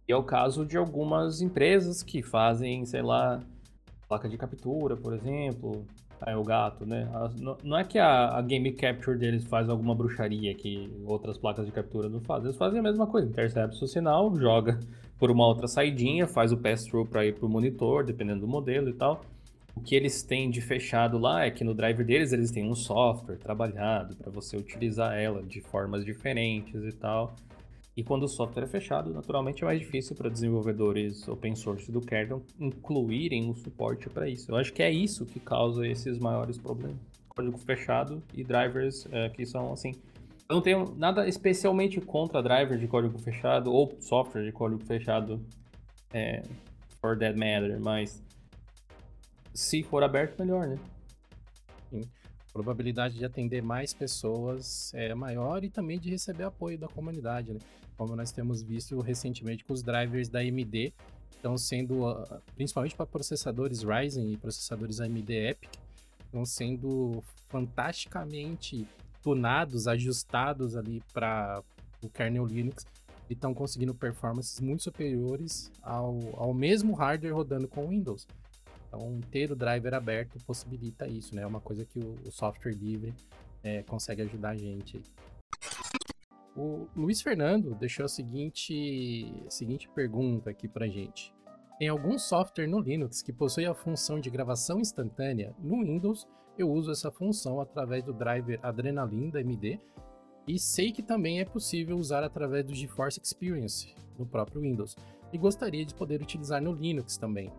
E 0.06 0.12
é 0.12 0.16
o 0.16 0.22
caso 0.22 0.64
de 0.64 0.76
algumas 0.76 1.42
empresas 1.42 2.02
que 2.02 2.22
fazem, 2.22 2.86
sei 2.86 3.02
lá, 3.02 3.42
placa 4.08 4.28
de 4.28 4.38
captura, 4.38 4.96
por 4.96 5.12
exemplo. 5.12 5.84
É 6.26 6.36
o 6.36 6.42
gato, 6.42 6.84
né? 6.84 7.08
Não 7.62 7.78
é 7.78 7.84
que 7.84 7.96
a, 7.96 8.36
a, 8.36 8.42
Game 8.42 8.72
Capture 8.72 9.16
deles 9.16 9.44
faz 9.44 9.68
alguma 9.68 9.94
bruxaria 9.94 10.52
que 10.52 10.92
outras 11.06 11.38
placas 11.38 11.64
de 11.64 11.70
captura 11.70 12.08
não 12.08 12.20
fazem. 12.20 12.46
Eles 12.46 12.56
fazem 12.56 12.80
a 12.80 12.82
mesma 12.82 13.06
coisa. 13.06 13.28
Intercepta 13.28 13.84
o 13.84 13.86
sinal, 13.86 14.34
joga 14.34 14.80
por 15.18 15.30
uma 15.30 15.46
outra 15.46 15.66
saidinha, 15.66 16.26
faz 16.26 16.52
o 16.52 16.56
pass-through 16.56 17.06
para 17.06 17.26
ir 17.26 17.34
para 17.34 17.46
o 17.46 17.48
monitor, 17.48 18.04
dependendo 18.04 18.40
do 18.40 18.48
modelo 18.48 18.88
e 18.88 18.92
tal. 18.92 19.24
O 19.74 19.80
que 19.80 19.94
eles 19.94 20.22
têm 20.22 20.50
de 20.50 20.60
fechado 20.60 21.18
lá 21.18 21.44
é 21.44 21.50
que 21.50 21.62
no 21.62 21.72
driver 21.74 22.04
deles 22.04 22.32
eles 22.32 22.50
têm 22.50 22.68
um 22.68 22.74
software 22.74 23.36
trabalhado 23.36 24.16
para 24.16 24.30
você 24.30 24.56
utilizar 24.56 25.16
ela 25.16 25.42
de 25.42 25.60
formas 25.60 26.04
diferentes 26.04 26.84
e 26.84 26.92
tal. 26.92 27.34
E 27.96 28.02
quando 28.02 28.22
o 28.24 28.28
software 28.28 28.62
é 28.62 28.66
fechado, 28.66 29.12
naturalmente 29.12 29.64
é 29.64 29.66
mais 29.66 29.80
difícil 29.80 30.14
para 30.14 30.28
desenvolvedores 30.28 31.26
open 31.26 31.56
source 31.56 31.90
do 31.90 32.00
kernel 32.00 32.42
incluírem 32.58 33.50
o 33.50 33.54
suporte 33.54 34.08
para 34.08 34.28
isso. 34.28 34.50
Eu 34.50 34.56
acho 34.56 34.72
que 34.72 34.82
é 34.82 34.90
isso 34.90 35.26
que 35.26 35.40
causa 35.40 35.86
esses 35.86 36.18
maiores 36.18 36.58
problemas. 36.58 36.98
Código 37.28 37.58
fechado 37.58 38.22
e 38.34 38.44
drivers 38.44 39.06
é, 39.10 39.28
que 39.28 39.44
são 39.44 39.72
assim. 39.72 39.94
Eu 40.50 40.56
não 40.56 40.62
tenho 40.62 40.94
nada 40.96 41.28
especialmente 41.28 42.00
contra 42.00 42.42
driver 42.42 42.78
de 42.78 42.88
código 42.88 43.18
fechado 43.18 43.72
ou 43.72 43.96
software 44.00 44.44
de 44.44 44.52
código 44.52 44.82
fechado 44.84 45.44
é, 46.12 46.42
for 47.00 47.18
that 47.18 47.38
matter, 47.38 47.78
mas 47.80 48.22
se 49.52 49.82
for 49.82 50.02
aberto, 50.02 50.38
melhor, 50.38 50.66
né? 50.66 50.78
Sim 51.90 52.02
probabilidade 52.52 53.16
de 53.16 53.24
atender 53.24 53.62
mais 53.62 53.94
pessoas 53.94 54.92
é 54.92 55.14
maior 55.14 55.62
e 55.62 55.70
também 55.70 55.96
de 55.96 56.10
receber 56.10 56.42
apoio 56.44 56.76
da 56.76 56.88
comunidade, 56.88 57.52
né? 57.52 57.60
Como 57.96 58.16
nós 58.16 58.32
temos 58.32 58.62
visto 58.62 59.00
recentemente 59.00 59.64
com 59.64 59.72
os 59.72 59.82
drivers 59.82 60.28
da 60.28 60.40
AMD 60.40 60.92
estão 61.30 61.56
sendo, 61.56 62.08
ah, 62.08 62.40
principalmente 62.56 62.96
para 62.96 63.06
processadores 63.06 63.84
Ryzen 63.84 64.32
e 64.32 64.36
processadores 64.36 65.00
AMD 65.00 65.32
EPIC, 65.32 65.78
estão 66.24 66.44
sendo 66.44 67.22
fantasticamente 67.48 68.86
tunados, 69.28 69.86
ajustados 69.86 70.74
ali 70.74 71.02
para 71.12 71.62
o 72.02 72.08
kernel 72.08 72.46
Linux 72.46 72.86
e 73.28 73.34
estão 73.34 73.52
conseguindo 73.52 73.94
performances 73.94 74.58
muito 74.58 74.82
superiores 74.82 75.70
ao, 75.82 76.18
ao 76.34 76.54
mesmo 76.54 76.94
hardware 76.94 77.34
rodando 77.34 77.68
com 77.68 77.88
Windows. 77.88 78.26
Então, 78.86 79.20
ter 79.30 79.52
o 79.52 79.56
driver 79.56 79.92
aberto 79.92 80.42
possibilita 80.46 81.06
isso, 81.06 81.34
né? 81.34 81.42
É 81.42 81.46
uma 81.46 81.60
coisa 81.60 81.84
que 81.84 81.98
o, 81.98 82.16
o 82.26 82.32
software 82.32 82.72
livre 82.72 83.12
é, 83.62 83.82
consegue 83.82 84.22
ajudar 84.22 84.50
a 84.50 84.56
gente. 84.56 85.02
O 86.56 86.88
Luiz 86.96 87.20
Fernando 87.20 87.74
deixou 87.74 88.06
a 88.06 88.08
seguinte, 88.08 89.30
a 89.46 89.50
seguinte 89.50 89.90
pergunta 89.90 90.48
aqui 90.48 90.66
pra 90.66 90.88
gente. 90.88 91.34
Tem 91.78 91.88
algum 91.88 92.18
software 92.18 92.66
no 92.66 92.80
Linux 92.80 93.20
que 93.20 93.32
possui 93.32 93.66
a 93.66 93.74
função 93.74 94.18
de 94.18 94.30
gravação 94.30 94.80
instantânea? 94.80 95.54
No 95.58 95.82
Windows, 95.82 96.26
eu 96.58 96.70
uso 96.70 96.90
essa 96.90 97.10
função 97.10 97.60
através 97.60 98.02
do 98.02 98.12
driver 98.12 98.58
Adrenaline 98.62 99.30
da 99.30 99.38
AMD 99.38 99.80
e 100.46 100.58
sei 100.58 100.90
que 100.90 101.02
também 101.02 101.40
é 101.40 101.44
possível 101.44 101.96
usar 101.96 102.24
através 102.24 102.64
do 102.64 102.74
GeForce 102.74 103.20
Experience 103.22 103.94
no 104.18 104.26
próprio 104.26 104.62
Windows. 104.62 104.96
E 105.32 105.38
gostaria 105.38 105.84
de 105.84 105.94
poder 105.94 106.22
utilizar 106.22 106.60
no 106.62 106.72
Linux 106.72 107.16
também. 107.16 107.52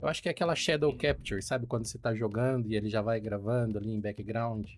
Eu 0.00 0.08
acho 0.08 0.22
que 0.22 0.28
é 0.28 0.32
aquela 0.32 0.54
Shadow 0.54 0.94
Capture, 0.96 1.40
sabe? 1.42 1.66
Quando 1.66 1.86
você 1.86 1.98
tá 1.98 2.14
jogando 2.14 2.70
e 2.70 2.76
ele 2.76 2.90
já 2.90 3.00
vai 3.00 3.18
gravando 3.18 3.78
ali 3.78 3.90
em 3.90 4.00
background. 4.00 4.68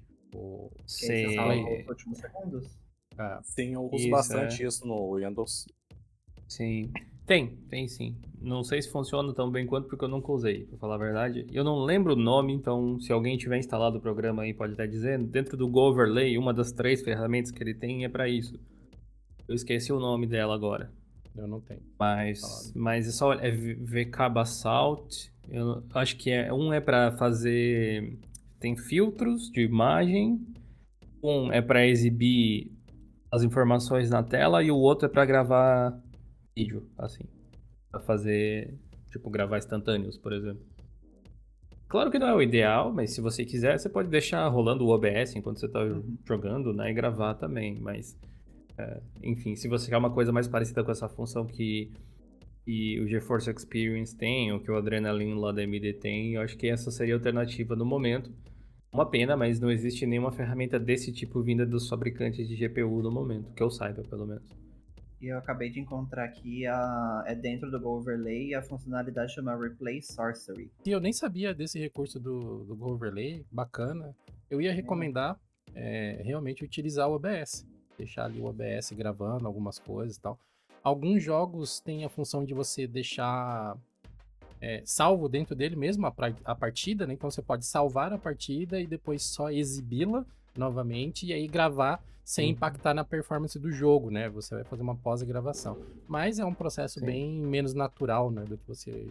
Sim. 0.87 1.37
Os 1.83 1.89
últimos 1.89 2.19
segundos. 2.19 2.79
Ah, 3.19 3.41
sim, 3.43 3.75
eu 3.75 3.87
uso 3.87 3.97
isso, 3.97 4.11
bastante 4.11 4.63
é. 4.63 4.69
isso 4.69 4.87
no 4.87 5.17
Windows. 5.17 5.67
Sim. 6.49 6.93
Tem, 7.27 7.57
tem 7.69 7.89
sim. 7.89 8.17
Não 8.41 8.63
sei 8.63 8.81
se 8.81 8.91
funciona 8.91 9.35
tão 9.35 9.51
bem 9.51 9.67
quanto 9.67 9.89
porque 9.89 10.05
eu 10.05 10.09
nunca 10.09 10.31
usei, 10.31 10.65
pra 10.65 10.79
falar 10.79 10.95
a 10.95 10.99
verdade. 10.99 11.47
Eu 11.53 11.65
não 11.65 11.83
lembro 11.83 12.13
o 12.13 12.17
nome, 12.17 12.53
então 12.53 13.01
se 13.01 13.13
alguém 13.13 13.37
tiver 13.37 13.59
instalado 13.59 13.99
o 13.99 14.01
programa 14.01 14.43
aí 14.43 14.55
pode 14.55 14.75
até 14.75 14.87
dizer. 14.87 15.19
Dentro 15.19 15.57
do 15.57 15.69
Go 15.69 15.89
Overlay, 15.89 16.39
uma 16.39 16.55
das 16.55 16.71
três 16.71 17.03
ferramentas 17.03 17.51
que 17.51 17.63
ele 17.63 17.75
tem 17.75 18.05
é 18.05 18.09
para 18.09 18.29
isso. 18.29 18.59
Eu 19.49 19.55
esqueci 19.55 19.93
o 19.93 19.99
nome 19.99 20.27
dela 20.27 20.55
agora. 20.55 20.93
Eu 21.37 21.49
não 21.49 21.61
tenho. 21.61 21.83
Mas, 21.99 22.73
mas 22.75 23.09
é 23.09 23.11
só 23.11 23.33
é 23.33 23.51
VK 23.51 24.29
Basalt. 24.33 25.27
Eu 25.49 25.83
acho 25.95 26.17
que 26.17 26.31
é 26.31 26.53
um 26.53 26.73
é 26.73 26.81
para 26.81 27.13
fazer 27.13 28.19
tem 28.59 28.77
filtros 28.77 29.51
de 29.51 29.63
imagem, 29.63 30.41
um 31.23 31.53
é 31.53 31.61
para 31.61 31.87
exibir 31.87 32.73
as 33.31 33.43
informações 33.43 34.09
na 34.09 34.23
tela 34.23 34.63
e 34.63 34.71
o 34.71 34.77
outro 34.77 35.07
é 35.07 35.09
para 35.09 35.25
gravar 35.25 36.01
vídeo, 36.57 36.89
assim, 36.97 37.25
para 37.91 38.01
fazer 38.01 38.75
tipo 39.11 39.29
gravar 39.29 39.59
instantâneos, 39.59 40.17
por 40.17 40.33
exemplo. 40.33 40.65
Claro 41.89 42.11
que 42.11 42.19
não 42.19 42.27
é 42.27 42.35
o 42.35 42.43
ideal, 42.43 42.93
mas 42.93 43.13
se 43.13 43.21
você 43.21 43.45
quiser, 43.45 43.79
você 43.79 43.89
pode 43.89 44.09
deixar 44.09 44.47
rolando 44.49 44.85
o 44.85 44.89
OBS 44.89 45.37
enquanto 45.37 45.61
você 45.61 45.67
está 45.67 45.83
uhum. 45.85 46.17
jogando, 46.27 46.73
né, 46.73 46.91
e 46.91 46.95
gravar 46.95 47.35
também, 47.35 47.79
mas 47.81 48.19
é, 48.79 49.01
enfim, 49.23 49.55
se 49.55 49.69
você 49.69 49.89
quer 49.89 49.97
uma 49.97 50.11
coisa 50.11 50.33
mais 50.33 50.49
parecida 50.49 50.83
com 50.83 50.91
essa 50.91 51.09
função 51.09 51.47
que, 51.47 51.93
que 52.65 53.01
o 53.01 53.07
GeForce 53.07 53.51
Experience 53.51 54.17
tem, 54.17 54.53
ou 54.53 54.59
que 54.59 54.71
o 54.71 54.77
Adrenaline 54.77 55.35
lá 55.35 55.53
da 55.53 55.63
AMD 55.63 55.93
tem, 55.95 56.35
eu 56.35 56.43
acho 56.43 56.57
que 56.57 56.69
essa 56.69 56.91
seria 56.91 57.15
a 57.15 57.19
alternativa 57.19 57.77
no 57.77 57.85
momento. 57.85 58.33
Uma 58.93 59.09
pena, 59.09 59.37
mas 59.37 59.61
não 59.61 59.71
existe 59.71 60.07
nenhuma 60.07 60.33
ferramenta 60.33 60.79
desse 60.79 61.13
tipo 61.13 61.43
vinda 61.43 61.67
dos 61.67 61.89
fabricantes 61.89 62.49
de 62.49 62.57
GPU 62.57 63.03
no 63.03 63.11
momento, 63.11 63.53
que 63.53 63.63
eu 63.63 63.71
saiba, 63.71 64.03
pelo 64.03 64.27
menos. 64.27 64.66
E 65.21 65.27
eu 65.29 65.39
acabei 65.39 65.71
de 65.71 65.81
encontrar 65.81 66.25
aqui 66.25 66.67
a 66.67 67.25
é 67.27 67.35
dentro 67.35 67.71
do 67.71 67.81
Go 67.81 67.97
Overlay 67.97 68.55
a 68.55 68.63
funcionalidade 68.63 69.33
chama 69.33 69.57
Replay 69.57 70.03
Sorcery. 70.03 70.71
E 70.85 70.91
eu 70.91 71.01
nem 71.01 71.13
sabia 71.13 71.55
desse 71.55 71.79
recurso 71.79 72.21
do, 72.21 72.65
do 72.65 72.77
Go 72.77 72.93
Overlay, 72.93 73.45
bacana. 73.51 74.15
Eu 74.51 74.61
ia 74.61 74.73
recomendar 74.73 75.39
é, 75.75 76.21
realmente 76.23 76.65
utilizar 76.65 77.09
o 77.09 77.15
OBS 77.15 77.67
deixar 77.97 78.25
ali 78.25 78.41
o 78.41 78.47
OBS 78.47 78.93
gravando 78.93 79.47
algumas 79.47 79.79
coisas 79.79 80.17
e 80.17 80.21
tal. 80.21 80.39
Alguns 80.83 81.23
jogos 81.23 81.81
têm 81.81 82.05
a 82.05 82.09
função 82.09 82.45
de 82.45 82.55
você 82.55 82.87
deixar 82.87 83.77
é, 84.61 84.83
salvo 84.85 85.29
dentro 85.29 85.55
dele 85.55 85.75
mesmo 85.75 86.07
a, 86.07 86.15
a 86.45 86.55
partida, 86.55 87.07
né? 87.07 87.15
Então 87.15 87.31
você 87.31 87.43
pode 87.43 87.67
salvar 87.67 88.13
a 88.13 88.19
partida 88.19 88.81
e 88.81 88.87
depois 88.87 89.23
só 89.23 89.51
exibi-la 89.51 90.25
novamente 90.57 91.27
e 91.27 91.33
aí 91.33 91.47
gravar 91.47 92.03
sem 92.27 92.51
impactar 92.51 92.93
na 92.93 93.05
performance 93.05 93.57
do 93.57 93.71
jogo, 93.71 94.11
né? 94.11 94.29
Você 94.31 94.57
vai 94.57 94.65
fazer 94.65 94.83
uma 94.83 94.97
pós-gravação. 94.97 95.79
Mas 96.09 96.41
é 96.41 96.45
um 96.45 96.53
processo 96.53 96.99
Sim. 96.99 97.07
bem 97.07 97.41
menos 97.41 97.73
natural, 97.73 98.33
né? 98.33 98.43
Do 98.43 98.59
que 98.59 98.67
você 98.67 99.07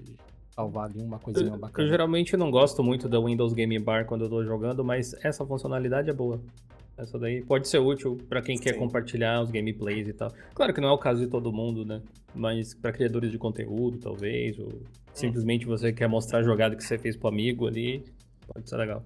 salvar 0.50 0.90
ali 0.90 1.02
uma 1.02 1.18
coisinha 1.18 1.56
bacana. 1.56 1.88
Eu 1.88 1.90
geralmente 1.90 2.36
não 2.36 2.52
gosto 2.52 2.84
muito 2.84 3.08
da 3.08 3.18
Windows 3.18 3.54
Game 3.54 3.80
Bar 3.80 4.06
quando 4.06 4.26
eu 4.26 4.30
tô 4.30 4.44
jogando, 4.44 4.84
mas 4.84 5.16
essa 5.24 5.46
funcionalidade 5.46 6.10
é 6.10 6.14
boa. 6.14 6.42
Essa 6.98 7.18
daí 7.18 7.42
pode 7.42 7.70
ser 7.70 7.80
útil 7.80 8.18
para 8.28 8.42
quem 8.42 8.58
Sim. 8.58 8.64
quer 8.64 8.74
compartilhar 8.74 9.42
os 9.42 9.50
gameplays 9.50 10.10
e 10.10 10.14
tal. 10.14 10.34
Claro 10.54 10.74
que 10.74 10.82
não 10.82 10.90
é 10.90 10.92
o 10.92 10.98
caso 10.98 11.22
de 11.22 11.28
todo 11.28 11.54
mundo, 11.54 11.86
né? 11.86 12.02
Mas 12.34 12.74
para 12.74 12.92
criadores 12.92 13.32
de 13.32 13.38
conteúdo, 13.38 13.98
talvez, 13.98 14.60
ou 14.60 14.82
simplesmente 15.14 15.66
você 15.66 15.94
quer 15.94 16.10
mostrar 16.10 16.40
a 16.40 16.44
jogada 16.44 16.76
que 16.76 16.84
você 16.84 16.98
fez 16.98 17.16
pro 17.16 17.30
amigo 17.30 17.66
ali, 17.66 18.04
pode 18.54 18.70
ser 18.70 18.76
legal. 18.76 19.02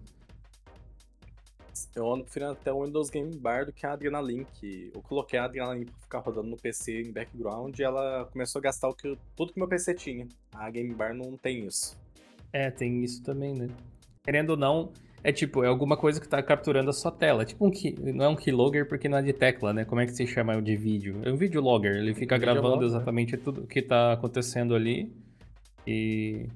Eu 1.96 2.12
ando 2.12 2.24
preferindo 2.24 2.54
até 2.54 2.72
o 2.72 2.84
Windows 2.84 3.10
Game 3.10 3.36
Bar 3.38 3.66
do 3.66 3.74
que 3.74 3.86
a 3.86 3.94
Adrenalin, 3.94 4.46
que 4.56 4.92
eu 4.94 5.02
coloquei 5.02 5.38
a 5.38 5.46
Adrenalin 5.46 5.86
pra 5.86 6.00
ficar 6.00 6.20
rodando 6.20 6.48
no 6.48 6.58
PC 6.58 7.02
em 7.02 7.12
background 7.12 7.78
e 7.78 7.84
ela 7.84 8.28
começou 8.32 8.60
a 8.60 8.64
gastar 8.64 8.90
o 8.90 8.94
que, 8.94 9.18
tudo 9.36 9.54
que 9.54 9.60
meu 9.60 9.68
PC 9.68 9.94
tinha. 9.94 10.28
A 10.54 10.70
Game 10.70 10.94
Bar 10.94 11.14
não 11.14 11.38
tem 11.38 11.66
isso. 11.66 11.98
É, 12.52 12.72
tem 12.72 13.04
isso 13.04 13.22
também, 13.24 13.54
né? 13.54 13.68
Querendo 14.24 14.52
ou 14.52 14.58
não, 14.58 14.92
é 15.24 15.32
tipo, 15.32 15.64
é 15.64 15.68
alguma 15.68 15.98
coisa 15.98 16.20
que 16.20 16.28
tá 16.28 16.42
capturando 16.42 16.90
a 16.90 16.94
sua 16.94 17.12
tela. 17.12 17.46
Tipo 17.46 17.66
um 17.66 17.72
key, 17.72 17.96
não 18.00 18.26
é 18.26 18.30
um 18.30 18.36
keylogger 18.36 18.88
porque 18.88 19.10
não 19.10 19.18
é 19.18 19.22
de 19.22 19.34
tecla, 19.34 19.74
né? 19.74 19.86
Como 19.86 20.00
é 20.02 20.06
que 20.06 20.14
se 20.14 20.26
chama 20.26 20.62
de 20.62 20.76
vídeo? 20.76 21.22
É 21.24 21.32
um 21.32 21.38
videologger, 21.38 21.96
ele 21.96 22.14
fica 22.14 22.36
Um 22.36 22.40
gravando 22.40 22.86
exatamente 22.86 23.38
tudo 23.38 23.68
que 23.68 23.82
tá 23.82 24.14
acontecendo 24.14 24.74
ali. 24.74 25.12
E 25.86 26.48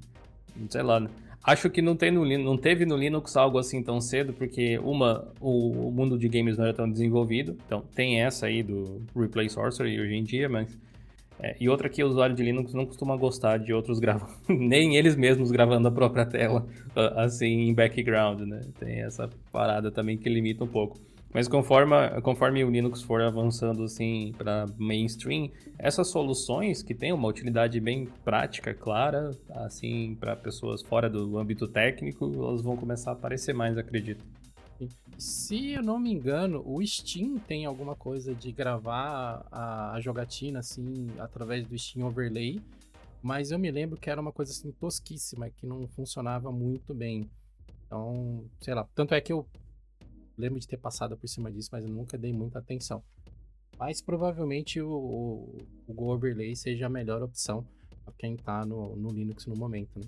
sei 0.69 0.81
lá, 0.81 0.99
né? 0.99 1.09
Acho 1.43 1.69
que 1.69 1.81
não, 1.81 1.95
tem 1.95 2.09
no, 2.09 2.25
não 2.37 2.57
teve 2.57 2.85
no 2.85 2.95
Linux 2.95 3.35
algo 3.35 3.57
assim 3.57 3.83
tão 3.83 3.99
cedo, 3.99 4.31
porque 4.33 4.77
uma, 4.79 5.27
o, 5.41 5.89
o 5.89 5.91
mundo 5.91 6.17
de 6.17 6.29
games 6.29 6.57
não 6.57 6.63
era 6.65 6.73
tão 6.73 6.89
desenvolvido. 6.89 7.57
Então 7.65 7.81
tem 7.93 8.21
essa 8.21 8.45
aí 8.45 8.63
do 8.63 9.01
Replay 9.15 9.49
Sorcery 9.49 9.99
hoje 9.99 10.13
em 10.15 10.23
dia, 10.23 10.47
mas. 10.47 10.77
é, 11.39 11.55
e 11.59 11.67
outra 11.67 11.89
que 11.89 12.03
o 12.03 12.07
usuário 12.07 12.35
de 12.35 12.43
Linux 12.43 12.73
não 12.73 12.85
costuma 12.85 13.17
gostar 13.17 13.57
de 13.59 13.73
outros 13.73 13.99
gravando, 14.01 14.33
nem 14.49 14.95
eles 14.95 15.15
mesmos 15.17 15.51
gravando 15.51 15.87
a 15.87 15.91
própria 15.91 16.25
tela, 16.25 16.65
ah, 16.95 17.23
assim, 17.25 17.67
em 17.67 17.73
background, 17.73 18.41
né? 18.41 18.61
Tem 18.79 19.01
essa 19.01 19.29
parada 19.51 19.91
também 19.91 20.17
que 20.17 20.29
limita 20.29 20.63
um 20.63 20.67
pouco. 20.67 20.97
Mas 21.33 21.47
conforme, 21.47 21.95
conforme 22.21 22.63
o 22.63 22.69
Linux 22.69 23.01
for 23.01 23.21
avançando 23.21 23.83
assim 23.83 24.33
para 24.37 24.67
mainstream, 24.77 25.49
essas 25.79 26.07
soluções 26.09 26.83
que 26.83 26.93
têm 26.93 27.11
uma 27.11 27.27
utilidade 27.27 27.79
bem 27.79 28.05
prática, 28.23 28.73
clara, 28.73 29.31
assim, 29.49 30.15
para 30.19 30.35
pessoas 30.35 30.83
fora 30.83 31.09
do 31.09 31.39
âmbito 31.39 31.67
técnico, 31.67 32.31
elas 32.35 32.61
vão 32.61 32.77
começar 32.77 33.11
a 33.11 33.13
aparecer 33.13 33.53
mais, 33.53 33.77
acredito. 33.77 34.23
Se 35.17 35.71
eu 35.71 35.81
não 35.81 35.99
me 35.99 36.11
engano, 36.11 36.61
o 36.65 36.85
Steam 36.85 37.37
tem 37.39 37.65
alguma 37.65 37.95
coisa 37.95 38.35
de 38.35 38.51
gravar 38.51 39.45
a, 39.51 39.93
a 39.93 40.01
jogatina 40.01 40.59
assim 40.59 41.07
através 41.17 41.65
do 41.65 41.77
Steam 41.77 42.05
Overlay, 42.05 42.61
mas 43.21 43.49
eu 43.49 43.57
me 43.57 43.71
lembro 43.71 43.97
que 43.97 44.09
era 44.09 44.21
uma 44.21 44.31
coisa 44.31 44.51
assim 44.51 44.71
tosquíssima, 44.71 45.49
que 45.49 45.65
não 45.65 45.87
funcionava 45.87 46.51
muito 46.51 46.93
bem. 46.93 47.29
Então, 47.85 48.43
sei 48.59 48.73
lá, 48.73 48.87
tanto 48.93 49.13
é 49.15 49.21
que 49.21 49.31
eu 49.31 49.47
lembro 50.37 50.59
de 50.59 50.67
ter 50.67 50.77
passado 50.77 51.17
por 51.17 51.27
cima 51.27 51.51
disso, 51.51 51.69
mas 51.71 51.83
eu 51.83 51.91
nunca 51.91 52.17
dei 52.17 52.33
muita 52.33 52.59
atenção. 52.59 53.03
Mas 53.77 54.01
provavelmente 54.01 54.79
o, 54.81 54.89
o, 54.89 55.57
o 55.87 55.93
Go 55.93 56.13
Overlay 56.13 56.55
seja 56.55 56.85
a 56.85 56.89
melhor 56.89 57.21
opção 57.23 57.65
para 58.05 58.13
quem 58.17 58.35
tá 58.35 58.65
no, 58.65 58.95
no 58.95 59.09
Linux 59.09 59.45
no 59.47 59.55
momento, 59.55 59.99
né? 59.99 60.05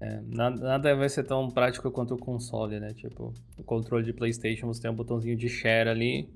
É, 0.00 0.20
nada, 0.28 0.56
nada 0.60 0.94
vai 0.96 1.08
ser 1.08 1.24
tão 1.24 1.50
prático 1.50 1.90
quanto 1.90 2.14
o 2.14 2.18
console, 2.18 2.78
né? 2.78 2.92
Tipo, 2.94 3.32
o 3.58 3.64
controle 3.64 4.04
de 4.04 4.12
PlayStation 4.12 4.66
você 4.68 4.80
tem 4.82 4.90
um 4.90 4.94
botãozinho 4.94 5.36
de 5.36 5.48
share 5.48 5.88
ali. 5.88 6.28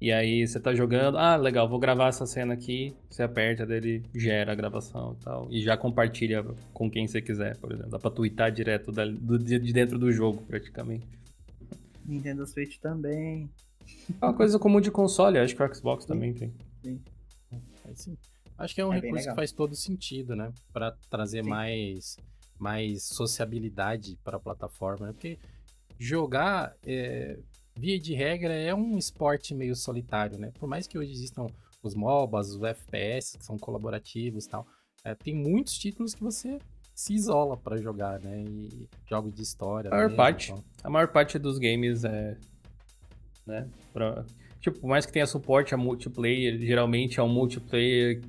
E 0.00 0.10
aí 0.12 0.46
você 0.46 0.58
tá 0.58 0.74
jogando, 0.74 1.18
ah, 1.18 1.36
legal, 1.36 1.68
vou 1.68 1.78
gravar 1.78 2.08
essa 2.08 2.24
cena 2.26 2.54
aqui. 2.54 2.94
Você 3.10 3.22
aperta 3.22 3.66
dele, 3.66 4.02
gera 4.14 4.52
a 4.52 4.54
gravação 4.54 5.16
e 5.18 5.24
tal. 5.24 5.48
E 5.50 5.62
já 5.62 5.76
compartilha 5.76 6.42
com 6.72 6.90
quem 6.90 7.06
você 7.06 7.20
quiser, 7.20 7.56
por 7.58 7.72
exemplo. 7.72 7.90
Dá 7.90 7.98
pra 7.98 8.10
twittar 8.10 8.50
direto 8.50 8.90
da- 8.92 9.04
do- 9.06 9.38
de 9.38 9.58
dentro 9.72 9.98
do 9.98 10.10
jogo, 10.12 10.42
praticamente. 10.46 11.06
Nintendo 12.10 12.46
Switch 12.46 12.78
também. 12.78 13.48
É 14.20 14.24
uma 14.24 14.34
coisa 14.34 14.58
comum 14.58 14.80
de 14.80 14.90
console, 14.90 15.38
acho 15.38 15.54
que 15.54 15.62
o 15.62 15.74
Xbox 15.74 16.04
também 16.04 16.34
tem. 16.34 16.52
Aí 17.84 17.96
sim. 17.96 18.16
Acho 18.58 18.74
que 18.74 18.80
é 18.80 18.86
um 18.86 18.92
É 18.92 19.00
recurso 19.00 19.28
que 19.28 19.34
faz 19.34 19.52
todo 19.52 19.74
sentido, 19.74 20.36
né? 20.36 20.52
Para 20.70 20.92
trazer 21.08 21.42
Sim. 21.42 21.48
mais, 21.50 22.16
mais 22.58 23.04
sociabilidade 23.04 24.18
para 24.22 24.36
a 24.36 24.40
plataforma, 24.40 25.06
né? 25.06 25.12
Porque 25.12 25.38
jogar, 25.98 26.76
é, 26.86 27.38
via 27.74 27.98
de 27.98 28.12
regra, 28.12 28.52
é 28.52 28.74
um 28.74 28.98
esporte 28.98 29.54
meio 29.54 29.74
solitário, 29.74 30.38
né? 30.38 30.52
Por 30.58 30.68
mais 30.68 30.86
que 30.86 30.98
hoje 30.98 31.10
existam 31.10 31.46
os 31.82 31.94
MOBAs, 31.94 32.50
os 32.50 32.62
FPS, 32.62 33.38
que 33.38 33.44
são 33.44 33.58
colaborativos 33.58 34.44
e 34.44 34.48
tal, 34.50 34.66
é, 35.02 35.14
tem 35.14 35.34
muitos 35.34 35.78
títulos 35.78 36.14
que 36.14 36.22
você 36.22 36.58
se 37.00 37.14
isola 37.14 37.56
para 37.56 37.78
jogar, 37.78 38.20
né? 38.20 38.44
E 38.46 38.86
jogos 39.08 39.32
de 39.32 39.40
história. 39.40 39.88
A 39.90 39.96
maior 39.96 40.14
parte. 40.14 40.52
então. 40.52 40.64
A 40.84 40.90
maior 40.90 41.08
parte 41.08 41.38
dos 41.38 41.58
games 41.58 42.04
é. 42.04 42.36
Né? 43.46 43.66
Pra, 43.90 44.22
tipo, 44.60 44.80
por 44.80 44.88
mais 44.88 45.06
que 45.06 45.12
tenha 45.12 45.26
suporte 45.26 45.74
a 45.74 45.78
multiplayer, 45.78 46.58
geralmente 46.58 47.18
é 47.18 47.22
um 47.22 47.28
multiplayer 47.28 48.20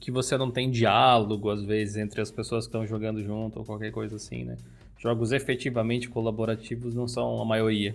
que 0.00 0.10
você 0.10 0.38
não 0.38 0.50
tem 0.50 0.70
diálogo, 0.70 1.50
às 1.50 1.62
vezes, 1.62 1.96
entre 1.98 2.22
as 2.22 2.30
pessoas 2.30 2.64
que 2.64 2.68
estão 2.68 2.86
jogando 2.86 3.22
junto 3.22 3.58
ou 3.58 3.66
qualquer 3.66 3.92
coisa 3.92 4.16
assim, 4.16 4.44
né? 4.44 4.56
Jogos 4.96 5.30
efetivamente 5.30 6.08
colaborativos 6.08 6.94
não 6.94 7.06
são 7.06 7.42
a 7.42 7.44
maioria. 7.44 7.94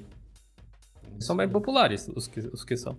São 1.19 1.35
bem 1.35 1.49
populares 1.49 2.07
os 2.15 2.27
que, 2.27 2.41
os 2.41 2.63
que 2.63 2.77
são. 2.77 2.95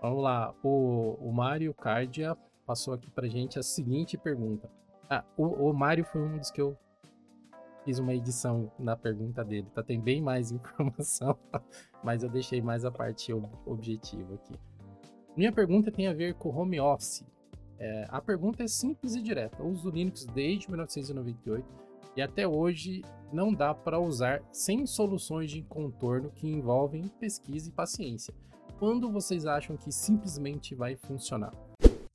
Vamos 0.00 0.22
lá, 0.22 0.54
o, 0.62 1.18
o 1.20 1.32
Mário 1.32 1.74
Cardia 1.74 2.36
passou 2.64 2.94
aqui 2.94 3.10
pra 3.10 3.26
gente 3.26 3.58
a 3.58 3.62
seguinte 3.64 4.16
pergunta. 4.16 4.70
Ah, 5.08 5.24
o, 5.36 5.70
o 5.70 5.72
Mário 5.72 6.04
foi 6.04 6.20
um 6.22 6.38
dos 6.38 6.50
que 6.50 6.60
eu 6.60 6.76
fiz 7.84 7.98
uma 7.98 8.14
edição 8.14 8.70
na 8.78 8.96
pergunta 8.96 9.44
dele, 9.44 9.68
tá? 9.72 9.82
Tem 9.82 10.00
bem 10.00 10.20
mais 10.20 10.50
informação, 10.52 11.38
mas 12.02 12.22
eu 12.22 12.28
deixei 12.28 12.60
mais 12.60 12.84
a 12.84 12.90
parte 12.90 13.32
ob- 13.32 13.48
objetiva 13.64 14.34
aqui. 14.34 14.54
Minha 15.36 15.52
pergunta 15.52 15.92
tem 15.92 16.08
a 16.08 16.14
ver 16.14 16.34
com 16.34 16.48
home 16.48 16.80
office. 16.80 17.24
É, 17.78 18.06
a 18.08 18.20
pergunta 18.20 18.62
é 18.62 18.66
simples 18.66 19.14
e 19.14 19.22
direta. 19.22 19.58
Eu 19.60 19.68
uso 19.68 19.90
Linux 19.90 20.24
desde 20.24 20.68
1998 20.68 21.64
e 22.16 22.22
até 22.22 22.48
hoje 22.48 23.04
não 23.30 23.52
dá 23.52 23.74
para 23.74 24.00
usar 24.00 24.42
sem 24.50 24.86
soluções 24.86 25.50
de 25.50 25.62
contorno 25.62 26.30
que 26.30 26.48
envolvem 26.48 27.06
pesquisa 27.20 27.68
e 27.68 27.72
paciência 27.72 28.34
quando 28.78 29.10
vocês 29.10 29.46
acham 29.46 29.76
que 29.76 29.92
simplesmente 29.92 30.74
vai 30.74 30.96
funcionar. 30.96 31.52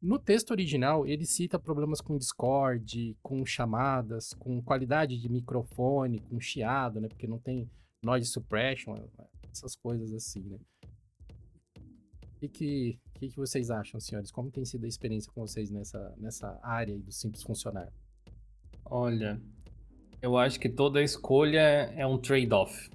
No 0.01 0.17
texto 0.17 0.49
original, 0.49 1.05
ele 1.05 1.25
cita 1.27 1.59
problemas 1.59 2.01
com 2.01 2.17
Discord, 2.17 3.15
com 3.21 3.45
chamadas, 3.45 4.33
com 4.33 4.59
qualidade 4.59 5.15
de 5.19 5.29
microfone, 5.29 6.19
com 6.19 6.39
chiado, 6.39 6.99
né? 6.99 7.07
Porque 7.07 7.27
não 7.27 7.37
tem 7.37 7.69
noise 8.03 8.25
suppression, 8.25 8.95
essas 9.51 9.75
coisas 9.75 10.11
assim, 10.11 10.41
né? 10.41 10.57
O 12.35 12.39
que, 12.39 12.47
que, 12.47 12.99
que, 13.29 13.35
vocês 13.35 13.69
acham, 13.69 13.99
senhores? 13.99 14.31
Como 14.31 14.49
tem 14.49 14.65
sido 14.65 14.85
a 14.85 14.87
experiência 14.87 15.31
com 15.31 15.41
vocês 15.41 15.69
nessa, 15.69 16.15
nessa 16.17 16.59
área 16.63 16.97
do 16.97 17.11
simples 17.11 17.43
funcionar? 17.43 17.87
Olha, 18.83 19.39
eu 20.19 20.35
acho 20.35 20.59
que 20.59 20.67
toda 20.67 21.03
escolha 21.03 21.59
é 21.95 22.07
um 22.07 22.17
trade-off. 22.17 22.89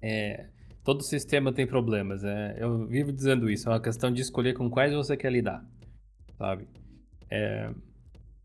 É, 0.00 0.48
todo 0.82 1.02
sistema 1.02 1.52
tem 1.52 1.66
problemas. 1.66 2.24
é, 2.24 2.56
eu 2.58 2.86
vivo 2.86 3.12
dizendo 3.12 3.50
isso. 3.50 3.68
É 3.68 3.72
uma 3.72 3.82
questão 3.82 4.10
de 4.10 4.22
escolher 4.22 4.54
com 4.54 4.70
quais 4.70 4.94
você 4.94 5.14
quer 5.14 5.30
lidar, 5.30 5.62
sabe? 6.40 6.64
É, 7.30 7.70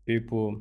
tipo, 0.04 0.60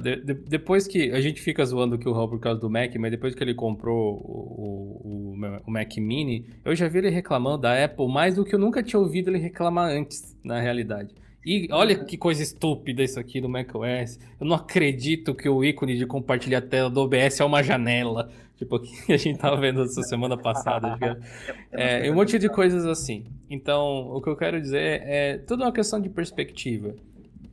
de- 0.00 0.16
de- 0.24 0.34
depois 0.34 0.86
que 0.86 1.10
a 1.10 1.20
gente 1.20 1.40
fica 1.42 1.64
zoando 1.64 1.98
que 1.98 2.08
o 2.08 2.12
Raul 2.12 2.28
por 2.28 2.38
causa 2.38 2.60
do 2.60 2.70
Mac, 2.70 2.94
mas 2.96 3.10
depois 3.10 3.34
que 3.34 3.42
ele 3.42 3.54
comprou 3.54 4.14
o- 4.18 5.34
o- 5.34 5.62
o 5.66 5.70
Mac 5.70 5.96
Mini, 5.96 6.46
eu 6.64 6.74
já 6.76 6.86
vi 6.88 6.98
ele 6.98 7.10
reclamando 7.10 7.58
da 7.62 7.84
Apple 7.84 8.06
mais 8.08 8.36
do 8.36 8.44
que 8.44 8.54
eu 8.54 8.58
nunca 8.58 8.82
tinha 8.84 9.00
ouvido 9.00 9.30
ele 9.30 9.38
reclamar 9.38 9.90
antes, 9.90 10.36
na 10.44 10.60
realidade. 10.60 11.12
E 11.46 11.68
olha 11.70 11.94
que 12.04 12.18
coisa 12.18 12.42
estúpida 12.42 13.04
isso 13.04 13.20
aqui 13.20 13.40
do 13.40 13.48
macOS. 13.48 14.18
Eu 14.40 14.46
não 14.46 14.56
acredito 14.56 15.32
que 15.32 15.48
o 15.48 15.64
ícone 15.64 15.96
de 15.96 16.04
compartilhar 16.04 16.60
tela 16.62 16.90
do 16.90 17.00
OBS 17.00 17.38
é 17.38 17.44
uma 17.44 17.62
janela. 17.62 18.28
Tipo, 18.56 18.80
que 18.80 19.12
a 19.14 19.16
gente 19.16 19.38
tava 19.38 19.56
vendo 19.56 19.80
essa 19.82 20.02
semana 20.02 20.36
passada. 20.36 20.98
era. 21.00 21.20
É, 21.70 22.08
e 22.08 22.10
um 22.10 22.16
monte 22.16 22.36
de 22.36 22.48
coisas 22.48 22.84
assim. 22.84 23.26
Então, 23.48 24.08
o 24.10 24.20
que 24.20 24.28
eu 24.28 24.36
quero 24.36 24.60
dizer 24.60 25.02
é 25.04 25.38
tudo 25.38 25.62
uma 25.62 25.70
questão 25.70 26.00
de 26.00 26.08
perspectiva. 26.08 26.96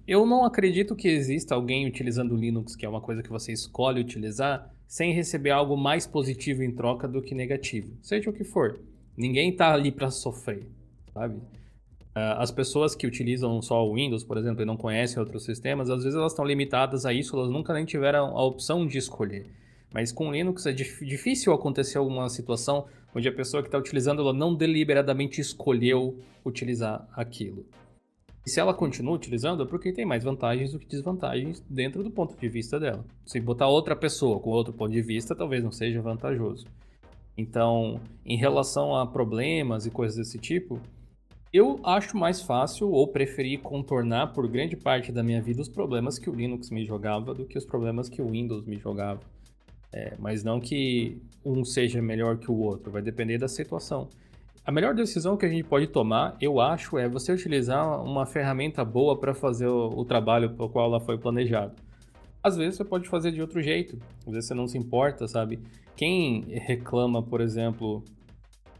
Eu 0.07 0.25
não 0.25 0.43
acredito 0.43 0.95
que 0.95 1.07
exista 1.07 1.53
alguém 1.53 1.85
utilizando 1.85 2.33
o 2.33 2.37
Linux, 2.37 2.75
que 2.75 2.87
é 2.87 2.89
uma 2.89 2.99
coisa 2.99 3.21
que 3.21 3.29
você 3.29 3.53
escolhe 3.53 4.01
utilizar, 4.01 4.73
sem 4.87 5.13
receber 5.13 5.51
algo 5.51 5.77
mais 5.77 6.07
positivo 6.07 6.63
em 6.63 6.71
troca 6.71 7.07
do 7.07 7.21
que 7.21 7.35
negativo. 7.35 7.95
Seja 8.01 8.27
o 8.27 8.33
que 8.33 8.43
for. 8.43 8.79
Ninguém 9.15 9.55
tá 9.55 9.71
ali 9.71 9.91
para 9.91 10.09
sofrer, 10.09 10.65
sabe? 11.13 11.35
Ah, 12.15 12.41
As 12.43 12.51
pessoas 12.51 12.95
que 12.95 13.07
utilizam 13.07 13.61
só 13.61 13.85
o 13.87 13.95
Windows, 13.95 14.23
por 14.23 14.37
exemplo, 14.37 14.61
e 14.61 14.65
não 14.65 14.77
conhecem 14.77 15.19
outros 15.19 15.43
sistemas, 15.43 15.89
às 15.89 16.03
vezes 16.03 16.17
elas 16.17 16.31
estão 16.31 16.45
limitadas 16.45 17.05
a 17.05 17.13
isso, 17.13 17.35
elas 17.35 17.49
nunca 17.49 17.73
nem 17.73 17.85
tiveram 17.85 18.37
a 18.37 18.43
opção 18.43 18.85
de 18.85 18.97
escolher. 18.97 19.45
Mas 19.93 20.11
com 20.11 20.31
Linux 20.31 20.65
é 20.65 20.71
dif- 20.71 21.05
difícil 21.05 21.53
acontecer 21.53 21.97
alguma 21.97 22.27
situação 22.29 22.85
onde 23.15 23.27
a 23.27 23.31
pessoa 23.31 23.61
que 23.61 23.67
está 23.67 23.77
utilizando 23.77 24.21
ela 24.21 24.33
não 24.33 24.55
deliberadamente 24.55 25.39
escolheu 25.39 26.19
utilizar 26.43 27.07
aquilo. 27.13 27.65
E 28.45 28.49
se 28.49 28.59
ela 28.59 28.73
continua 28.73 29.13
utilizando 29.15 29.63
é 29.63 29.65
porque 29.65 29.93
tem 29.93 30.05
mais 30.05 30.23
vantagens 30.23 30.71
do 30.73 30.79
que 30.79 30.87
desvantagens 30.87 31.63
dentro 31.69 32.03
do 32.03 32.11
ponto 32.11 32.35
de 32.35 32.49
vista 32.49 32.79
dela. 32.79 33.05
Se 33.25 33.39
botar 33.39 33.67
outra 33.67 33.95
pessoa 33.95 34.39
com 34.39 34.49
outro 34.49 34.73
ponto 34.73 34.91
de 34.91 35.01
vista, 35.01 35.35
talvez 35.35 35.63
não 35.63 35.71
seja 35.71 36.01
vantajoso. 36.01 36.65
Então, 37.37 37.99
em 38.25 38.35
relação 38.35 38.95
a 38.95 39.07
problemas 39.07 39.85
e 39.85 39.91
coisas 39.91 40.17
desse 40.17 40.37
tipo, 40.39 40.79
eu 41.53 41.79
acho 41.83 42.17
mais 42.17 42.41
fácil 42.41 42.89
ou 42.89 43.07
preferi 43.07 43.59
contornar 43.59 44.33
por 44.33 44.47
grande 44.47 44.75
parte 44.75 45.11
da 45.11 45.21
minha 45.21 45.39
vida 45.39 45.61
os 45.61 45.69
problemas 45.69 46.17
que 46.17 46.27
o 46.27 46.33
Linux 46.33 46.71
me 46.71 46.83
jogava 46.83 47.31
do 47.31 47.45
que 47.45 47.59
os 47.59 47.65
problemas 47.65 48.09
que 48.09 48.23
o 48.23 48.27
Windows 48.27 48.65
me 48.65 48.79
jogava. 48.79 49.19
É, 49.93 50.15
mas 50.17 50.43
não 50.43 50.59
que 50.59 51.21
um 51.45 51.63
seja 51.63 52.01
melhor 52.01 52.37
que 52.39 52.49
o 52.49 52.57
outro, 52.57 52.91
vai 52.91 53.03
depender 53.03 53.37
da 53.37 53.47
situação. 53.47 54.09
A 54.65 54.71
melhor 54.71 54.95
decisão 54.95 55.37
que 55.37 55.45
a 55.45 55.49
gente 55.49 55.65
pode 55.65 55.85
tomar, 55.87 56.35
eu 56.41 56.59
acho, 56.59 56.97
é 56.97 57.07
você 57.07 57.31
utilizar 57.31 58.03
uma 58.03 58.25
ferramenta 58.25 58.83
boa 58.83 59.19
para 59.19 59.35
fazer 59.35 59.67
o, 59.67 59.89
o 59.89 60.03
trabalho 60.05 60.55
para 60.55 60.65
o 60.65 60.69
qual 60.69 60.87
ela 60.87 60.99
foi 60.99 61.19
planejada. 61.19 61.75
Às 62.41 62.57
vezes 62.57 62.77
você 62.77 62.83
pode 62.83 63.07
fazer 63.07 63.31
de 63.31 63.41
outro 63.41 63.61
jeito, 63.61 63.99
às 64.25 64.33
vezes 64.33 64.47
você 64.47 64.55
não 64.55 64.67
se 64.67 64.77
importa, 64.77 65.27
sabe? 65.27 65.59
Quem 65.95 66.45
reclama, 66.47 67.21
por 67.21 67.41
exemplo, 67.41 68.03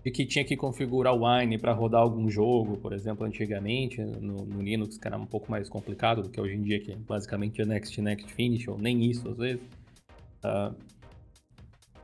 de 0.04 0.12
que 0.12 0.26
tinha 0.26 0.44
que 0.44 0.58
configurar 0.58 1.14
o 1.14 1.26
Wine 1.26 1.58
para 1.58 1.72
rodar 1.72 2.02
algum 2.02 2.30
jogo, 2.30 2.78
por 2.78 2.92
exemplo, 2.92 3.26
antigamente 3.26 4.02
no, 4.02 4.46
no, 4.46 4.62
Linux, 4.62 4.98
que 4.98 5.08
era 5.08 5.18
um 5.18 5.26
pouco 5.26 5.50
mais 5.50 5.70
complicado 5.70 6.22
do 6.22 6.30
que 6.30 6.40
hoje 6.40 6.56
em 6.56 6.62
dia, 6.62 6.80
que 6.80 6.92
é 6.92 6.96
basicamente 6.96 7.64
Next, 7.64 8.02
Next, 8.02 8.34
Finish, 8.34 8.68
ou 8.68 8.78
nem 8.78 9.06
isso 9.06 9.30
às 9.30 9.38
vezes. 9.38 9.64
Uh, 10.44 10.76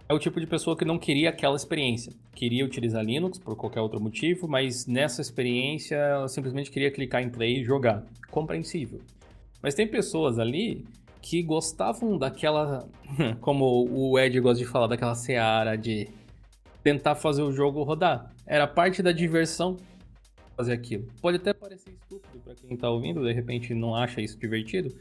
é 0.08 0.14
o 0.14 0.18
tipo 0.18 0.40
de 0.40 0.48
pessoa 0.48 0.78
que 0.78 0.86
não 0.86 0.98
queria 0.98 1.30
aquela 1.30 1.56
experiência. 1.56 2.14
Queria 2.34 2.66
utilizar 2.66 3.04
Linux 3.04 3.38
por 3.38 3.56
qualquer 3.56 3.82
outro 3.82 4.02
motivo, 4.02 4.48
mas 4.48 4.88
nessa 4.88 5.22
experiência 5.22 5.96
ela 5.96 6.28
simplesmente 6.28 6.72
queria 6.72 6.90
clicar 6.90 7.22
em 7.22 7.30
play 7.30 7.60
e 7.60 7.64
jogar. 7.64 8.04
Compreensível. 8.32 9.02
Mas 9.62 9.76
tem 9.76 9.86
pessoas 9.86 10.40
ali 10.40 10.86
que 11.22 11.44
gostavam 11.44 12.18
daquela, 12.18 12.88
como 13.42 13.88
o 13.92 14.18
Ed 14.18 14.40
gosta 14.40 14.64
de 14.64 14.70
falar, 14.70 14.88
daquela 14.88 15.16
seara 15.16 15.76
de 15.76 16.08
tentar 16.84 17.16
fazer 17.16 17.42
o 17.42 17.52
jogo 17.52 17.84
rodar. 17.84 18.32
Era 18.46 18.68
parte 18.68 19.02
da 19.04 19.12
diversão 19.12 19.78
fazer 20.56 20.74
aquilo. 20.74 21.08
Pode 21.22 21.38
até 21.38 21.54
parecer 21.54 21.92
estúpido 21.92 22.40
para 22.44 22.54
quem 22.56 22.76
tá 22.76 22.90
ouvindo, 22.90 23.24
de 23.24 23.32
repente 23.32 23.74
não 23.74 23.96
acha 23.96 24.22
isso 24.22 24.38
divertido, 24.38 24.94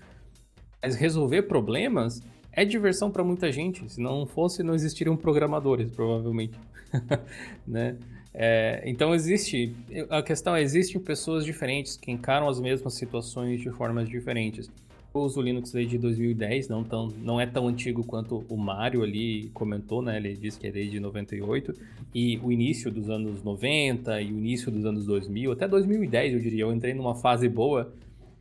mas 0.80 0.94
resolver 0.94 1.42
problemas 1.42 2.20
é 2.52 2.64
diversão 2.64 3.10
para 3.10 3.24
muita 3.24 3.50
gente. 3.50 3.88
Se 3.92 4.00
não 4.00 4.26
fosse, 4.26 4.62
não 4.62 4.74
existiriam 4.74 5.16
programadores, 5.16 5.90
provavelmente. 5.90 6.58
né? 7.66 7.96
É, 8.32 8.82
então 8.84 9.14
existe, 9.14 9.74
a 10.10 10.22
questão 10.22 10.54
é, 10.54 10.62
existem 10.62 11.00
pessoas 11.00 11.44
diferentes 11.44 11.96
que 11.96 12.10
encaram 12.10 12.48
as 12.48 12.60
mesmas 12.60 12.94
situações 12.94 13.60
de 13.60 13.70
formas 13.70 14.08
diferentes. 14.08 14.70
Uso 15.18 15.40
o 15.40 15.42
Linux 15.42 15.72
desde 15.72 15.98
2010, 15.98 16.68
não, 16.68 16.84
tão, 16.84 17.08
não 17.22 17.40
é 17.40 17.46
tão 17.46 17.68
antigo 17.68 18.04
quanto 18.04 18.44
o 18.48 18.56
Mário 18.56 19.02
ali 19.02 19.50
comentou, 19.54 20.02
né? 20.02 20.16
Ele 20.16 20.34
disse 20.34 20.58
que 20.58 20.66
é 20.66 20.70
desde 20.70 20.98
98. 21.00 21.74
E 22.14 22.38
o 22.38 22.50
início 22.50 22.90
dos 22.90 23.10
anos 23.10 23.42
90 23.42 24.20
e 24.20 24.32
o 24.32 24.38
início 24.38 24.70
dos 24.70 24.84
anos 24.84 25.06
2000, 25.06 25.52
até 25.52 25.68
2010 25.68 26.34
eu 26.34 26.40
diria, 26.40 26.62
eu 26.62 26.72
entrei 26.72 26.94
numa 26.94 27.14
fase 27.14 27.48
boa 27.48 27.92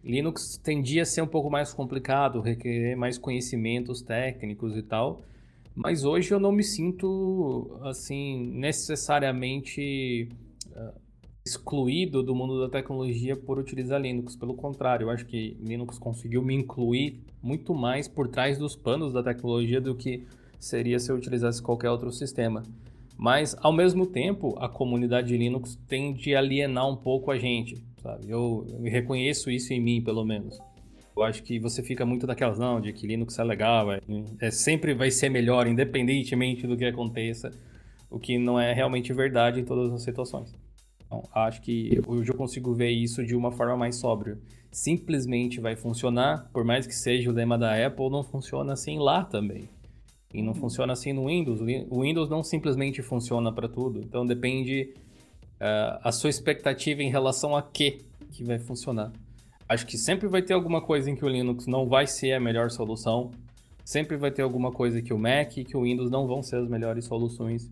Linux 0.08 0.58
tendia 0.63 1.02
a 1.02 1.06
ser 1.06 1.22
um 1.22 1.28
pouco 1.28 1.50
mais 1.50 1.74
complicado, 1.74 2.40
requerer 2.40 2.96
mais 2.96 3.18
conhecimentos 3.18 4.02
técnicos 4.02 4.78
e 4.78 4.82
tal. 4.82 5.22
Mas 5.76 6.06
hoje 6.06 6.34
eu 6.34 6.40
não 6.40 6.52
me 6.52 6.63
sinto, 6.63 7.78
assim, 7.84 8.52
necessariamente 8.54 10.30
excluído 11.49 12.21
do 12.21 12.36
mundo 12.36 12.60
da 12.60 12.69
tecnologia 12.69 13.36
por 13.36 13.57
utilizar 13.57 14.01
Linux. 14.01 14.36
Pelo 14.36 14.53
contrário, 14.53 15.05
eu 15.05 15.10
acho 15.10 15.25
que 15.25 15.57
Linux 15.62 15.97
conseguiu 15.97 16.41
me 16.41 16.53
incluir 16.53 17.19
muito 17.41 17.73
mais 17.73 18.07
por 18.07 18.27
trás 18.27 18.57
dos 18.57 18.75
panos 18.75 19.13
da 19.13 19.23
tecnologia 19.23 19.81
do 19.81 19.95
que 19.95 20.23
seria 20.60 20.99
se 20.99 21.12
eu 21.12 21.15
utilizasse 21.15 21.62
qualquer 21.62 21.89
outro 21.89 22.12
sistema. 22.12 22.63
Mas, 23.17 23.55
ao 23.60 23.73
mesmo 23.73 24.05
tempo, 24.05 24.55
a 24.60 24.69
comunidade 24.69 25.29
de 25.29 25.38
Linux 25.38 25.77
tende 25.88 26.36
a 26.36 26.39
alienar 26.39 26.88
um 26.88 26.95
pouco 26.95 27.31
a 27.31 27.38
gente 27.38 27.83
sabe? 28.07 28.29
Eu, 28.29 28.65
eu 28.69 28.81
reconheço 28.83 29.51
isso 29.51 29.73
em 29.73 29.81
mim, 29.81 30.01
pelo 30.01 30.23
menos. 30.23 30.57
Eu 31.15 31.23
acho 31.23 31.43
que 31.43 31.60
você 31.60 31.83
fica 31.83 32.05
muito 32.05 32.25
daquelas, 32.25 32.60
não, 32.60 32.79
de 32.79 32.93
que 32.93 33.07
Linux 33.07 33.38
é 33.39 33.43
legal, 33.43 33.91
é, 33.91 33.99
é, 34.39 34.51
sempre 34.51 34.93
vai 34.93 35.10
ser 35.10 35.29
melhor, 35.29 35.67
independentemente 35.67 36.67
do 36.67 36.77
que 36.77 36.86
aconteça, 36.86 37.51
o 38.10 38.19
que 38.19 38.38
não 38.38 38.60
é 38.60 38.71
realmente 38.71 39.12
verdade 39.13 39.60
em 39.60 39.65
todas 39.65 39.91
as 39.91 40.03
situações. 40.03 40.53
Então, 41.08 41.24
acho 41.34 41.62
que 41.62 42.00
hoje 42.06 42.30
eu 42.30 42.36
consigo 42.36 42.74
ver 42.74 42.91
isso 42.91 43.26
de 43.26 43.36
uma 43.36 43.52
forma 43.52 43.76
mais 43.76 43.96
sóbria. 43.96 44.38
Simplesmente 44.70 45.60
vai 45.60 45.76
funcionar, 45.76 46.50
por 46.52 46.63
mais 46.63 46.86
que 46.86 46.93
seja 46.93 47.32
o 47.32 47.34
lema 47.34 47.58
da 47.58 47.74
Apple, 47.86 48.10
não 48.10 48.24
funciona 48.24 48.74
assim 48.74 49.00
lá 49.00 49.24
também. 49.24 49.67
E 50.34 50.41
não 50.41 50.54
funciona 50.54 50.91
assim 50.93 51.13
no 51.13 51.28
Windows. 51.28 51.62
O 51.89 52.02
Windows 52.02 52.30
não 52.30 52.43
simplesmente 52.43 53.02
funciona 53.02 53.52
para 53.52 53.70
tudo. 53.70 54.02
Então 54.02 54.26
depende 54.26 54.93
uh, 55.56 56.00
a 56.04 56.12
sua 56.12 56.30
expectativa 56.30 57.02
em 57.02 57.10
relação 57.10 57.56
a 57.56 57.62
que 57.62 58.06
que 58.34 58.43
vai 58.43 58.60
funcionar. 58.60 59.12
Acho 59.67 59.86
que 59.86 59.98
sempre 59.98 60.28
vai 60.28 60.41
ter 60.41 60.54
alguma 60.54 60.82
coisa 60.82 61.10
em 61.10 61.15
que 61.15 61.26
o 61.26 61.30
Linux 61.30 61.65
não 61.65 61.88
vai 61.88 62.06
ser 62.06 62.34
a 62.34 62.39
melhor 62.39 62.70
solução. 62.70 63.32
Sempre 63.84 64.17
vai 64.17 64.32
ter 64.32 64.41
alguma 64.41 64.72
coisa 64.72 65.02
que 65.02 65.13
o 65.13 65.17
Mac 65.17 65.58
e 65.58 65.63
que 65.63 65.76
o 65.76 65.84
Windows 65.84 66.12
não 66.12 66.28
vão 66.28 66.43
ser 66.43 66.58
as 66.58 66.70
melhores 66.70 67.06
soluções. 67.06 67.72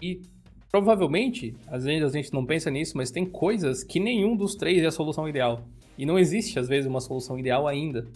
E 0.00 0.22
provavelmente, 0.72 1.54
às 1.68 1.84
vezes 1.84 2.02
a 2.02 2.16
gente 2.16 2.32
não 2.32 2.44
pensa 2.44 2.70
nisso, 2.70 2.96
mas 2.96 3.10
tem 3.10 3.24
coisas 3.24 3.84
que 3.84 4.00
nenhum 4.00 4.34
dos 4.34 4.56
três 4.56 4.82
é 4.82 4.86
a 4.86 4.90
solução 4.90 5.28
ideal. 5.28 5.62
E 5.96 6.04
não 6.04 6.18
existe, 6.18 6.58
às 6.58 6.66
vezes, 6.66 6.88
uma 6.88 7.00
solução 7.00 7.38
ideal 7.38 7.68
ainda. 7.68 8.08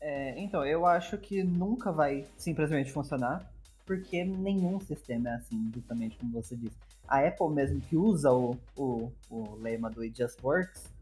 É, 0.00 0.38
então, 0.38 0.64
eu 0.64 0.84
acho 0.84 1.16
que 1.16 1.42
nunca 1.42 1.90
vai 1.90 2.26
simplesmente 2.36 2.92
funcionar, 2.92 3.50
porque 3.86 4.22
nenhum 4.22 4.78
sistema 4.78 5.30
é 5.30 5.34
assim, 5.36 5.70
justamente 5.74 6.16
como 6.18 6.30
você 6.32 6.54
disse 6.54 6.76
a 7.08 7.26
Apple 7.26 7.50
mesmo 7.50 7.80
que 7.80 7.96
usa 7.96 8.32
o, 8.32 8.56
o, 8.76 9.10
o 9.30 9.56
lema 9.56 9.90
do 9.90 10.02
It 10.02 10.16
Just 10.16 10.42
Works, 10.42 10.92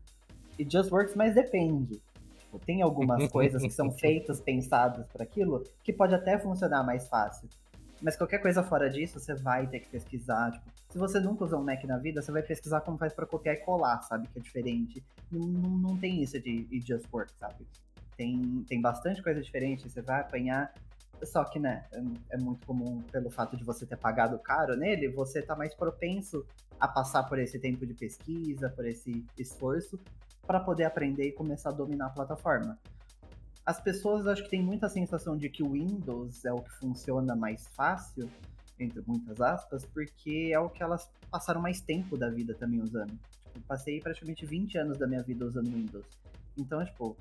It 0.59 0.71
Just 0.71 0.91
Works, 0.91 1.15
mas 1.15 1.35
depende. 1.35 2.01
Tipo, 2.39 2.59
tem 2.59 2.83
algumas 2.83 3.27
coisas 3.31 3.63
que 3.63 3.71
são 3.71 3.91
feitas, 3.91 4.41
pensadas 4.41 5.07
para 5.13 5.25
aquilo, 5.25 5.65
que 5.83 5.93
pode 5.93 6.15
até 6.15 6.39
funcionar 6.39 6.83
mais 6.83 7.09
fácil. 7.09 7.49
Mas 8.01 8.17
qualquer 8.17 8.39
coisa 8.39 8.63
fora 8.65 8.91
disso, 8.91 9.21
você 9.21 9.35
vai 9.35 9.67
ter 9.69 9.81
que 9.81 9.89
pesquisar. 9.89 10.51
Tipo, 10.51 10.72
se 10.93 10.99
você 10.99 11.19
nunca 11.19 11.45
usou 11.45 11.59
um 11.59 11.65
Mac 11.65 11.83
na 11.85 11.97
vida, 11.97 12.21
você 12.21 12.31
vai 12.31 12.43
pesquisar 12.43 12.83
como 12.83 12.99
faz 12.99 13.15
para 13.15 13.27
copiar 13.27 13.55
e 13.55 13.59
colar, 13.59 14.03
sabe? 14.03 14.29
Que 14.29 14.39
é 14.39 14.43
diferente. 14.43 15.03
Não, 15.31 15.41
não, 15.41 15.71
não 15.71 15.97
tem 15.97 16.23
isso 16.23 16.39
de 16.39 16.69
It 16.71 16.87
Just 16.87 17.07
Works, 17.11 17.35
sabe? 17.39 17.67
Tem, 18.15 18.63
tem 18.69 18.81
bastante 18.81 19.23
coisa 19.23 19.41
diferente, 19.41 19.89
você 19.89 20.03
vai 20.03 20.21
apanhar 20.21 20.73
só 21.25 21.45
que, 21.45 21.59
né, 21.59 21.85
é, 21.93 22.35
é 22.35 22.37
muito 22.37 22.67
comum 22.67 23.01
pelo 23.13 23.31
fato 23.31 23.57
de 23.57 23.65
você 23.65 23.87
ter 23.87 23.97
pagado 23.97 24.39
caro 24.39 24.77
nele, 24.77 25.09
você 25.09 25.41
tá 25.41 25.55
mais 25.55 25.75
propenso 25.75 26.45
a 26.79 26.89
passar 26.89 27.23
por 27.25 27.39
esse 27.39 27.59
tempo 27.59 27.87
de 27.87 27.95
pesquisa, 27.95 28.69
por 28.69 28.85
esse 28.87 29.25
esforço, 29.39 29.99
para 30.47 30.61
poder 30.61 30.85
aprender 30.85 31.29
e 31.29 31.33
começar 31.33 31.71
a 31.71 31.73
dominar 31.73 32.07
a 32.07 32.11
plataforma. 32.11 32.79
As 33.65 33.81
pessoas 33.81 34.27
acho 34.27 34.43
que 34.43 34.51
têm 34.51 34.63
muita 34.63 34.89
sensação 34.89 35.37
de 35.37 35.49
que 35.49 35.63
o 35.63 35.71
Windows 35.71 36.45
é 36.45 36.53
o 36.53 36.61
que 36.61 36.73
funciona 36.73 37.37
mais 37.37 37.69
fácil, 37.69 38.29
entre 38.79 39.03
muitas 39.07 39.41
aspas, 39.41 39.85
porque 39.85 40.51
é 40.53 40.59
o 40.59 40.69
que 40.69 40.83
elas 40.83 41.09
passaram 41.31 41.61
mais 41.61 41.81
tempo 41.81 42.17
da 42.17 42.29
vida 42.29 42.55
também 42.55 42.81
usando. 42.81 43.13
Tipo, 43.43 43.61
passei 43.67 44.01
praticamente 44.01 44.45
20 44.47 44.79
anos 44.79 44.99
da 44.99 45.07
minha 45.07 45.23
vida 45.23 45.45
usando 45.45 45.67
Windows. 45.67 46.07
Então, 46.57 46.85
tipo, 46.85 47.17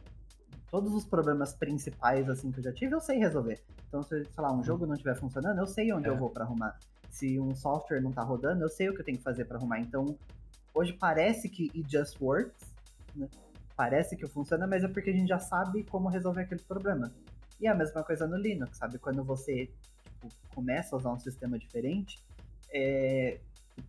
todos 0.70 0.94
os 0.94 1.06
problemas 1.06 1.54
principais 1.54 2.30
assim 2.30 2.52
que 2.52 2.60
eu 2.60 2.64
já 2.64 2.74
tive, 2.74 2.96
eu 2.96 3.02
sei 3.02 3.18
resolver. 3.18 3.62
Então, 3.88 4.02
se, 4.02 4.24
sei 4.24 4.44
lá, 4.44 4.52
um 4.52 4.64
jogo 4.64 4.86
não 4.86 4.94
estiver 4.94 5.16
funcionando, 5.16 5.60
eu 5.60 5.68
sei 5.68 5.92
onde 5.92 6.08
é. 6.08 6.10
eu 6.10 6.18
vou 6.18 6.30
para 6.30 6.46
arrumar. 6.46 6.80
Se 7.10 7.40
um 7.40 7.54
software 7.54 8.02
não 8.02 8.12
tá 8.12 8.24
rodando, 8.24 8.64
eu 8.64 8.70
sei 8.70 8.90
o 8.90 8.94
que 8.94 9.02
eu 9.02 9.06
tenho 9.06 9.18
que 9.18 9.24
fazer 9.24 9.46
para 9.46 9.58
arrumar. 9.58 9.80
Então, 9.80 10.18
hoje 10.74 10.94
parece 10.94 11.50
que 11.50 11.70
it 11.76 11.86
just 11.92 12.20
works, 12.22 12.74
né? 13.16 13.28
Parece 13.76 14.16
que 14.16 14.28
funciona, 14.28 14.68
mas 14.68 14.84
é 14.84 14.88
porque 14.88 15.10
a 15.10 15.14
gente 15.14 15.28
já 15.28 15.40
sabe 15.40 15.84
como 15.84 16.08
resolver 16.08 16.42
aquele 16.42 16.62
problema. 16.62 17.12
E 17.60 17.68
é 17.68 17.70
a 17.70 17.76
mesma 17.76 18.04
coisa 18.04 18.28
no 18.28 18.38
Linux, 18.38 18.78
sabe? 18.78 18.98
Quando 18.98 19.24
você 19.24 19.70
tipo, 20.28 20.56
começa 20.56 20.96
a 20.96 21.00
usar 21.00 21.12
um 21.12 21.20
sistema 21.20 21.58
diferente, 21.58 22.20
é, 22.74 23.40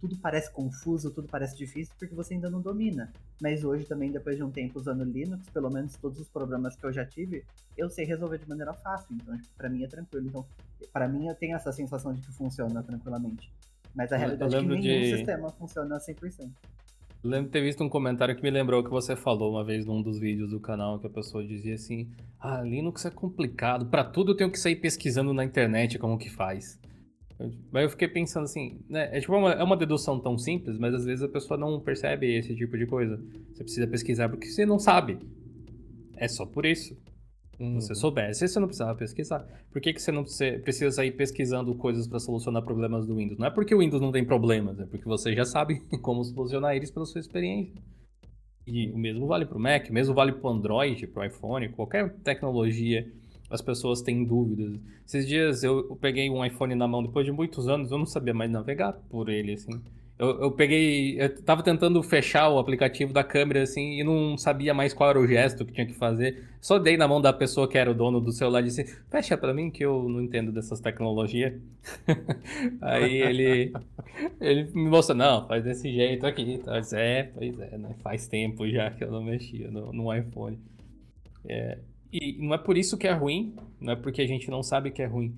tudo 0.01 0.16
parece 0.16 0.51
confuso, 0.51 1.11
tudo 1.11 1.29
parece 1.29 1.57
difícil 1.57 1.95
porque 1.99 2.14
você 2.14 2.35
ainda 2.35 2.51
não 2.51 2.61
domina. 2.61 3.12
Mas 3.40 3.64
hoje 3.64 3.85
também, 3.85 4.11
depois 4.11 4.37
de 4.37 4.42
um 4.42 4.51
tempo 4.51 4.79
usando 4.79 5.05
Linux, 5.05 5.49
pelo 5.51 5.71
menos 5.71 5.97
todos 5.97 6.18
os 6.21 6.29
problemas 6.29 6.77
que 6.77 6.85
eu 6.85 6.92
já 6.92 7.05
tive, 7.05 7.45
eu 7.77 7.90
sei 7.90 8.05
resolver 8.05 8.38
de 8.38 8.49
maneira 8.49 8.73
fácil. 8.73 9.14
Então, 9.14 9.37
tipo, 9.37 9.55
para 9.57 9.68
mim 9.68 9.83
é 9.83 9.88
tranquilo. 9.88 10.27
Então, 10.27 10.47
para 10.92 11.09
mim 11.09 11.27
eu 11.29 11.35
tenho 11.35 11.57
essa 11.57 11.73
sensação 11.73 12.12
de 12.12 12.21
que 12.21 12.33
funciona 12.33 12.83
tranquilamente. 12.83 13.53
Mas 13.95 14.12
a 14.12 14.16
realidade 14.16 14.55
é 14.55 14.61
que 14.61 14.66
nenhum 14.66 14.81
de... 14.81 15.16
sistema 15.16 15.51
funciona 15.51 15.99
100%. 15.99 16.51
Lembro 17.24 17.46
de 17.46 17.52
ter 17.52 17.62
visto 17.62 17.85
um 17.85 17.88
comentário 17.88 18.35
que 18.35 18.42
me 18.42 18.50
lembrou 18.50 18.82
que 18.82 18.90
você 18.90 19.14
falou 19.14 19.52
uma 19.52 19.62
vez 19.62 19.87
num 19.87 20.02
dos 20.02 20.18
vídeos 20.18 20.50
do 20.50 20.58
canal 20.58 20.98
que 20.98 21.06
a 21.06 21.11
pessoa 21.11 21.46
dizia 21.46 21.74
assim: 21.74 22.11
"Ah, 22.40 22.62
Linux 22.62 23.04
é 23.04 23.11
complicado, 23.11 23.87
para 23.87 24.02
tudo 24.02 24.32
eu 24.32 24.37
tenho 24.37 24.50
que 24.50 24.58
sair 24.58 24.76
pesquisando 24.76 25.32
na 25.32 25.44
internet 25.44 25.98
como 26.00 26.18
que 26.18 26.28
faz". 26.28 26.80
Mas 27.70 27.85
eu 27.85 27.90
fiquei 27.90 28.08
pensando 28.08 28.44
assim, 28.44 28.80
né? 28.88 29.08
É 29.16 29.20
tipo 29.20 29.35
uma, 29.35 29.52
é 29.52 29.62
uma 29.62 29.76
dedução 29.76 30.18
tão 30.18 30.37
simples, 30.37 30.78
mas 30.78 30.94
às 30.94 31.04
vezes 31.04 31.22
a 31.22 31.28
pessoa 31.28 31.58
não 31.58 31.80
percebe 31.80 32.35
esse 32.35 32.54
tipo 32.54 32.76
de 32.76 32.87
coisa. 32.87 33.16
Você 33.52 33.62
precisa 33.64 33.87
pesquisar 33.87 34.28
porque 34.28 34.46
você 34.46 34.66
não 34.66 34.78
sabe. 34.78 35.18
É 36.16 36.26
só 36.28 36.44
por 36.44 36.66
isso. 36.66 36.96
Uhum. 37.62 37.81
Você 37.81 37.94
soubesse, 37.94 38.48
você 38.48 38.59
não 38.59 38.66
precisava 38.66 38.92
pesquisar. 38.96 39.46
Por 39.70 39.81
que, 39.81 39.92
que 39.92 40.03
você 40.03 40.11
não 40.11 40.25
precisa 40.25 40.90
sair 40.90 41.12
pesquisando 41.12 41.72
coisas 41.77 42.09
para 42.09 42.18
solucionar 42.18 42.61
problemas 42.62 43.07
do 43.07 43.14
Windows? 43.14 43.38
Não 43.38 43.46
é 43.46 43.51
porque 43.51 43.72
o 43.72 43.79
Windows 43.79 44.03
não 44.03 44.11
tem 44.11 44.25
problemas, 44.25 44.81
é 44.81 44.85
porque 44.85 45.05
você 45.05 45.33
já 45.33 45.44
sabe 45.44 45.81
como 46.03 46.25
solucionar 46.25 46.75
eles 46.75 46.90
pela 46.90 47.07
sua 47.07 47.20
experiência. 47.20 47.81
E 48.66 48.90
o 48.90 48.98
mesmo 48.98 49.29
vale 49.29 49.46
para 49.46 49.57
o 49.57 49.61
Mac, 49.61 49.88
o 49.88 49.92
mesmo 49.92 50.12
vale 50.12 50.33
para 50.33 50.51
o 50.51 50.53
Android, 50.53 51.07
para 51.07 51.22
o 51.22 51.25
iPhone, 51.25 51.68
qualquer 51.68 52.12
tecnologia 52.25 53.09
as 53.48 53.61
pessoas 53.61 54.03
têm 54.03 54.25
dúvidas. 54.25 54.81
Esses 55.07 55.27
dias 55.27 55.62
eu 55.62 55.96
peguei 56.01 56.29
um 56.31 56.44
iPhone 56.44 56.75
na 56.75 56.88
mão 56.88 57.03
depois 57.03 57.25
de 57.25 57.31
muitos 57.31 57.68
anos, 57.68 57.92
eu 57.92 57.98
não 57.98 58.07
sabia 58.07 58.35
mais 58.35 58.51
navegar 58.51 58.94
por 59.09 59.29
ele, 59.29 59.53
assim. 59.53 59.81
Eu, 60.22 60.40
eu, 60.40 60.50
peguei. 60.52 61.20
Eu 61.20 61.42
tava 61.42 61.64
tentando 61.64 62.00
fechar 62.00 62.48
o 62.48 62.61
aplicativo 62.61 63.12
da 63.12 63.24
câmera 63.24 63.64
assim 63.64 63.98
e 63.98 64.04
não 64.04 64.38
sabia 64.38 64.72
mais 64.72 64.94
qual 64.94 65.11
era 65.11 65.18
o 65.18 65.26
gesto 65.26 65.64
que 65.66 65.72
tinha 65.72 65.85
que 65.85 65.94
fazer. 65.94 66.44
Só 66.61 66.78
dei 66.78 66.96
na 66.96 67.08
mão 67.08 67.20
da 67.20 67.32
pessoa 67.32 67.68
que 67.68 67.76
era 67.76 67.90
o 67.90 67.94
dono 67.94 68.20
do 68.20 68.30
celular 68.30 68.61
e 68.61 68.66
disse: 68.66 68.85
Fecha 69.11 69.37
para 69.37 69.52
mim 69.52 69.68
que 69.68 69.85
eu 69.85 70.08
não 70.08 70.22
entendo 70.22 70.52
dessas 70.52 70.78
tecnologias. 70.78 71.54
Aí 72.80 73.20
ele. 73.20 73.72
Ele 74.40 74.70
me 74.72 74.88
mostrou: 74.88 75.18
Não, 75.18 75.44
faz 75.48 75.64
desse 75.64 75.92
jeito 75.92 76.24
aqui. 76.24 76.61
Mas 76.64 76.92
é, 76.92 77.24
pois 77.35 77.58
é, 77.58 77.76
né? 77.76 77.96
Faz 78.00 78.28
tempo 78.28 78.68
já 78.68 78.92
que 78.92 79.02
eu 79.02 79.11
não 79.11 79.24
mexia 79.24 79.72
no, 79.72 79.92
no 79.92 80.14
iPhone. 80.14 80.56
É, 81.48 81.78
e 82.12 82.37
não 82.38 82.54
é 82.54 82.58
por 82.58 82.78
isso 82.78 82.96
que 82.96 83.08
é 83.08 83.12
ruim, 83.12 83.56
não 83.80 83.94
é 83.94 83.96
porque 83.96 84.22
a 84.22 84.26
gente 84.28 84.48
não 84.48 84.62
sabe 84.62 84.92
que 84.92 85.02
é 85.02 85.06
ruim. 85.06 85.35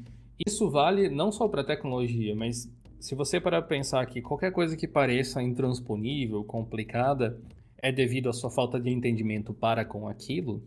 Isso 0.47 0.69
vale 0.71 1.09
não 1.09 1.33
só 1.33 1.49
para 1.49 1.65
tecnologia, 1.65 2.35
mas 2.37 2.69
se 3.05 3.15
você 3.15 3.39
parar 3.39 3.61
para 3.61 3.69
pensar 3.69 4.07
que 4.07 4.23
qualquer 4.23 4.51
coisa 4.51 4.79
que 4.79 4.89
pareça 4.89 5.43
intransponível, 5.43 6.43
complicada, 6.43 7.39
é 7.83 7.93
devido 7.93 8.31
à 8.31 8.33
sua 8.33 8.51
falta 8.51 8.81
de 8.81 8.89
entendimento 8.89 9.53
para 9.53 9.85
com 9.85 10.09
aquilo, 10.09 10.63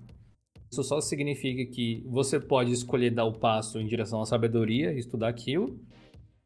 isso 0.71 0.83
só 0.83 1.01
significa 1.01 1.65
que 1.73 2.03
você 2.05 2.39
pode 2.39 2.71
escolher 2.71 3.09
dar 3.09 3.25
o 3.25 3.33
passo 3.33 3.79
em 3.79 3.87
direção 3.87 4.21
à 4.21 4.25
sabedoria, 4.27 4.93
estudar 4.93 5.29
aquilo, 5.29 5.79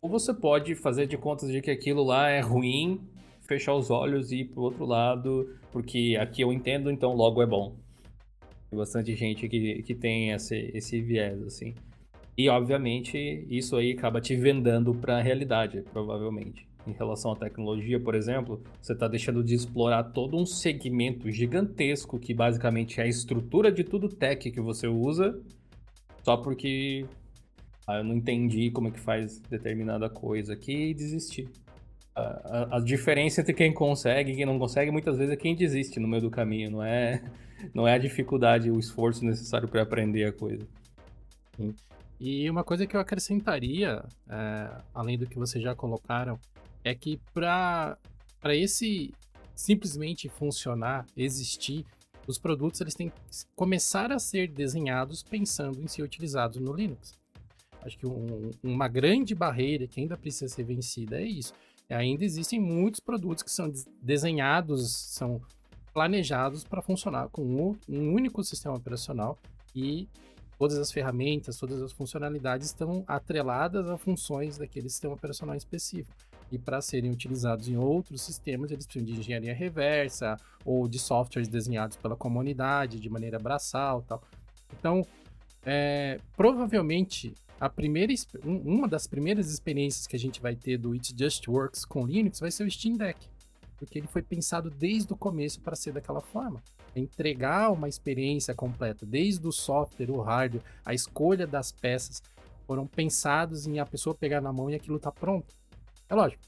ou 0.01 0.09
você 0.09 0.33
pode 0.33 0.75
fazer 0.75 1.07
de 1.07 1.17
contas 1.17 1.51
de 1.51 1.61
que 1.61 1.69
aquilo 1.69 2.03
lá 2.05 2.29
é 2.29 2.39
ruim, 2.39 3.01
fechar 3.45 3.75
os 3.75 3.91
olhos 3.91 4.31
e 4.31 4.37
ir 4.37 4.45
pro 4.45 4.61
outro 4.61 4.85
lado, 4.85 5.53
porque 5.73 6.17
aqui 6.17 6.41
eu 6.41 6.53
entendo, 6.53 6.89
então 6.89 7.13
logo 7.13 7.41
é 7.41 7.45
bom. 7.45 7.75
Tem 8.69 8.79
bastante 8.79 9.13
gente 9.13 9.49
que, 9.49 9.83
que 9.83 9.93
tem 9.93 10.31
esse, 10.31 10.71
esse 10.73 11.01
viés, 11.01 11.43
assim. 11.43 11.75
E, 12.37 12.49
obviamente, 12.49 13.45
isso 13.49 13.75
aí 13.75 13.91
acaba 13.91 14.21
te 14.21 14.35
vendando 14.35 14.93
para 14.95 15.17
a 15.17 15.21
realidade, 15.21 15.83
provavelmente. 15.91 16.67
Em 16.87 16.93
relação 16.93 17.33
à 17.33 17.35
tecnologia, 17.35 17.99
por 17.99 18.15
exemplo, 18.15 18.63
você 18.81 18.93
está 18.93 19.07
deixando 19.07 19.43
de 19.43 19.53
explorar 19.53 20.03
todo 20.05 20.35
um 20.35 20.45
segmento 20.45 21.29
gigantesco 21.29 22.19
que 22.19 22.33
basicamente 22.33 22.99
é 22.99 23.03
a 23.03 23.07
estrutura 23.07 23.71
de 23.71 23.83
tudo 23.83 24.09
tech 24.09 24.49
que 24.49 24.59
você 24.59 24.87
usa, 24.87 25.39
só 26.23 26.37
porque 26.37 27.05
ah, 27.87 27.97
eu 27.97 28.03
não 28.03 28.15
entendi 28.15 28.71
como 28.71 28.87
é 28.87 28.91
que 28.91 28.99
faz 28.99 29.39
determinada 29.41 30.09
coisa 30.09 30.53
aqui 30.53 30.89
e 30.89 30.93
desisti. 30.93 31.47
A, 32.15 32.21
a, 32.21 32.77
a, 32.77 32.79
diferença 32.79 33.41
entre 33.41 33.53
quem 33.53 33.73
consegue 33.73 34.31
e 34.31 34.35
quem 34.35 34.45
não 34.45 34.59
consegue 34.59 34.91
muitas 34.91 35.17
vezes 35.17 35.33
é 35.33 35.37
quem 35.37 35.55
desiste 35.55 35.99
no 35.99 36.07
meio 36.07 36.23
do 36.23 36.29
caminho, 36.29 36.71
não 36.71 36.83
é, 36.83 37.21
não 37.73 37.87
é 37.87 37.93
a 37.93 37.97
dificuldade, 37.97 38.71
o 38.71 38.79
esforço 38.79 39.23
necessário 39.23 39.67
para 39.67 39.81
aprender 39.81 40.25
a 40.25 40.31
coisa. 40.31 40.67
Sim. 41.57 41.73
E 42.23 42.47
uma 42.47 42.63
coisa 42.63 42.85
que 42.85 42.95
eu 42.95 42.99
acrescentaria, 42.99 44.05
é, 44.29 44.81
além 44.93 45.17
do 45.17 45.25
que 45.25 45.39
vocês 45.39 45.63
já 45.63 45.73
colocaram, 45.73 46.39
é 46.83 46.93
que 46.93 47.19
para 47.33 47.97
esse 48.45 49.11
simplesmente 49.55 50.29
funcionar, 50.29 51.07
existir, 51.17 51.83
os 52.27 52.37
produtos 52.37 52.79
eles 52.79 52.93
têm 52.93 53.09
que 53.09 53.15
começar 53.55 54.11
a 54.11 54.19
ser 54.19 54.47
desenhados 54.51 55.23
pensando 55.23 55.81
em 55.81 55.87
ser 55.87 56.03
utilizados 56.03 56.57
no 56.61 56.71
Linux. 56.71 57.17
Acho 57.81 57.97
que 57.97 58.05
um, 58.05 58.51
uma 58.61 58.87
grande 58.87 59.33
barreira 59.33 59.87
que 59.87 59.99
ainda 59.99 60.15
precisa 60.15 60.47
ser 60.47 60.63
vencida 60.63 61.19
é 61.19 61.25
isso. 61.25 61.53
Ainda 61.89 62.23
existem 62.23 62.59
muitos 62.59 62.99
produtos 62.99 63.41
que 63.41 63.49
são 63.49 63.73
desenhados, 63.99 64.95
são 64.95 65.41
planejados 65.91 66.63
para 66.63 66.83
funcionar 66.83 67.29
com 67.29 67.41
um, 67.41 67.75
um 67.89 68.13
único 68.13 68.43
sistema 68.43 68.75
operacional 68.75 69.39
e 69.75 70.07
todas 70.61 70.77
as 70.77 70.91
ferramentas, 70.91 71.57
todas 71.57 71.81
as 71.81 71.91
funcionalidades 71.91 72.67
estão 72.67 73.03
atreladas 73.07 73.89
a 73.89 73.97
funções 73.97 74.59
daquele 74.59 74.87
sistema 74.89 75.15
operacional 75.15 75.55
específico. 75.55 76.15
E 76.51 76.59
para 76.59 76.79
serem 76.81 77.09
utilizados 77.09 77.67
em 77.67 77.77
outros 77.77 78.21
sistemas, 78.21 78.69
eles 78.69 78.85
precisam 78.85 79.11
de 79.11 79.19
engenharia 79.19 79.55
reversa 79.55 80.37
ou 80.63 80.87
de 80.87 80.99
softwares 80.99 81.47
desenhados 81.47 81.97
pela 81.97 82.15
comunidade 82.15 82.99
de 82.99 83.09
maneira 83.09 83.39
braçal 83.39 84.03
tal. 84.03 84.21
Então, 84.77 85.03
é, 85.65 86.19
provavelmente, 86.37 87.33
a 87.59 87.67
primeira, 87.67 88.13
uma 88.43 88.87
das 88.87 89.07
primeiras 89.07 89.51
experiências 89.51 90.05
que 90.05 90.15
a 90.15 90.19
gente 90.19 90.39
vai 90.39 90.55
ter 90.55 90.77
do 90.77 90.91
It 90.91 91.15
Just 91.17 91.47
Works 91.47 91.85
com 91.85 92.05
Linux 92.05 92.39
vai 92.39 92.51
ser 92.51 92.65
o 92.65 92.69
Steam 92.69 92.97
Deck. 92.97 93.19
Porque 93.81 93.97
ele 93.97 94.05
foi 94.05 94.21
pensado 94.21 94.69
desde 94.69 95.11
o 95.11 95.17
começo 95.17 95.59
para 95.59 95.75
ser 95.75 95.91
daquela 95.91 96.21
forma 96.21 96.61
entregar 96.95 97.71
uma 97.71 97.89
experiência 97.89 98.53
completa, 98.53 99.05
desde 99.05 99.47
o 99.47 99.51
software, 99.51 100.11
o 100.11 100.21
hardware, 100.21 100.63
a 100.85 100.93
escolha 100.93 101.47
das 101.47 101.71
peças, 101.71 102.21
foram 102.67 102.85
pensados 102.85 103.65
em 103.65 103.79
a 103.79 103.85
pessoa 103.85 104.13
pegar 104.13 104.39
na 104.39 104.53
mão 104.53 104.69
e 104.69 104.75
aquilo 104.75 104.99
tá 104.99 105.11
pronto. 105.11 105.55
É 106.07 106.13
lógico. 106.13 106.43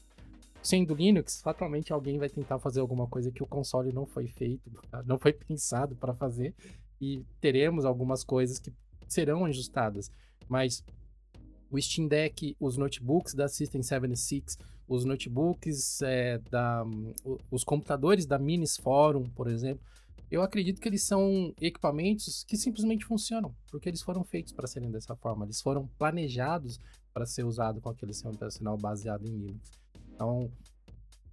Sendo 0.62 0.94
Linux, 0.94 1.40
fatalmente 1.42 1.92
alguém 1.92 2.18
vai 2.18 2.28
tentar 2.28 2.58
fazer 2.58 2.80
alguma 2.80 3.06
coisa 3.06 3.32
que 3.32 3.42
o 3.42 3.46
console 3.46 3.92
não 3.92 4.06
foi 4.06 4.28
feito, 4.28 4.70
não 5.04 5.18
foi 5.18 5.32
pensado 5.32 5.96
para 5.96 6.14
fazer, 6.14 6.54
e 7.00 7.24
teremos 7.40 7.84
algumas 7.84 8.22
coisas 8.22 8.58
que 8.58 8.72
serão 9.08 9.44
ajustadas. 9.44 10.10
Mas 10.48 10.84
o 11.70 11.80
Steam 11.80 12.06
Deck, 12.06 12.56
os 12.60 12.76
notebooks 12.76 13.34
da 13.34 13.48
System 13.48 13.82
76, 13.82 14.56
os 14.88 15.04
notebooks 15.04 16.02
é, 16.02 16.38
da, 16.50 16.84
os 17.50 17.64
computadores 17.64 18.26
da 18.26 18.38
Minis 18.38 18.76
Forum, 18.76 19.24
por 19.30 19.48
exemplo, 19.48 19.82
eu 20.30 20.42
acredito 20.42 20.80
que 20.80 20.88
eles 20.88 21.02
são 21.02 21.54
equipamentos 21.60 22.44
que 22.44 22.56
simplesmente 22.56 23.04
funcionam, 23.04 23.54
porque 23.70 23.88
eles 23.88 24.02
foram 24.02 24.24
feitos 24.24 24.52
para 24.52 24.66
serem 24.66 24.90
dessa 24.90 25.14
forma, 25.14 25.44
eles 25.44 25.60
foram 25.60 25.86
planejados 25.98 26.78
para 27.12 27.26
ser 27.26 27.44
usado 27.44 27.80
com 27.80 27.88
aquele 27.88 28.12
sistema 28.12 28.34
operacional 28.34 28.76
baseado 28.76 29.26
em 29.26 29.36
Linux. 29.36 29.70
Então, 30.12 30.50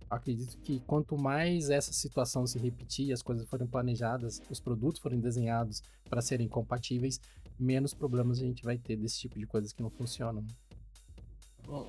acredito 0.10 0.58
que 0.60 0.80
quanto 0.82 1.18
mais 1.18 1.70
essa 1.70 1.94
situação 1.94 2.46
se 2.46 2.60
repetir, 2.60 3.12
as 3.12 3.22
coisas 3.22 3.48
forem 3.48 3.66
planejadas, 3.66 4.42
os 4.50 4.60
produtos 4.60 5.02
forem 5.02 5.20
desenhados 5.20 5.82
para 6.10 6.22
serem 6.22 6.48
compatíveis, 6.48 7.20
menos 7.58 7.94
problemas 7.94 8.40
a 8.40 8.46
gente 8.46 8.64
vai 8.64 8.78
ter 8.78 8.98
desse 8.98 9.20
tipo 9.20 9.40
de 9.40 9.48
coisas 9.48 9.72
que 9.72 9.82
não 9.82 9.90
funcionam. 9.90 10.46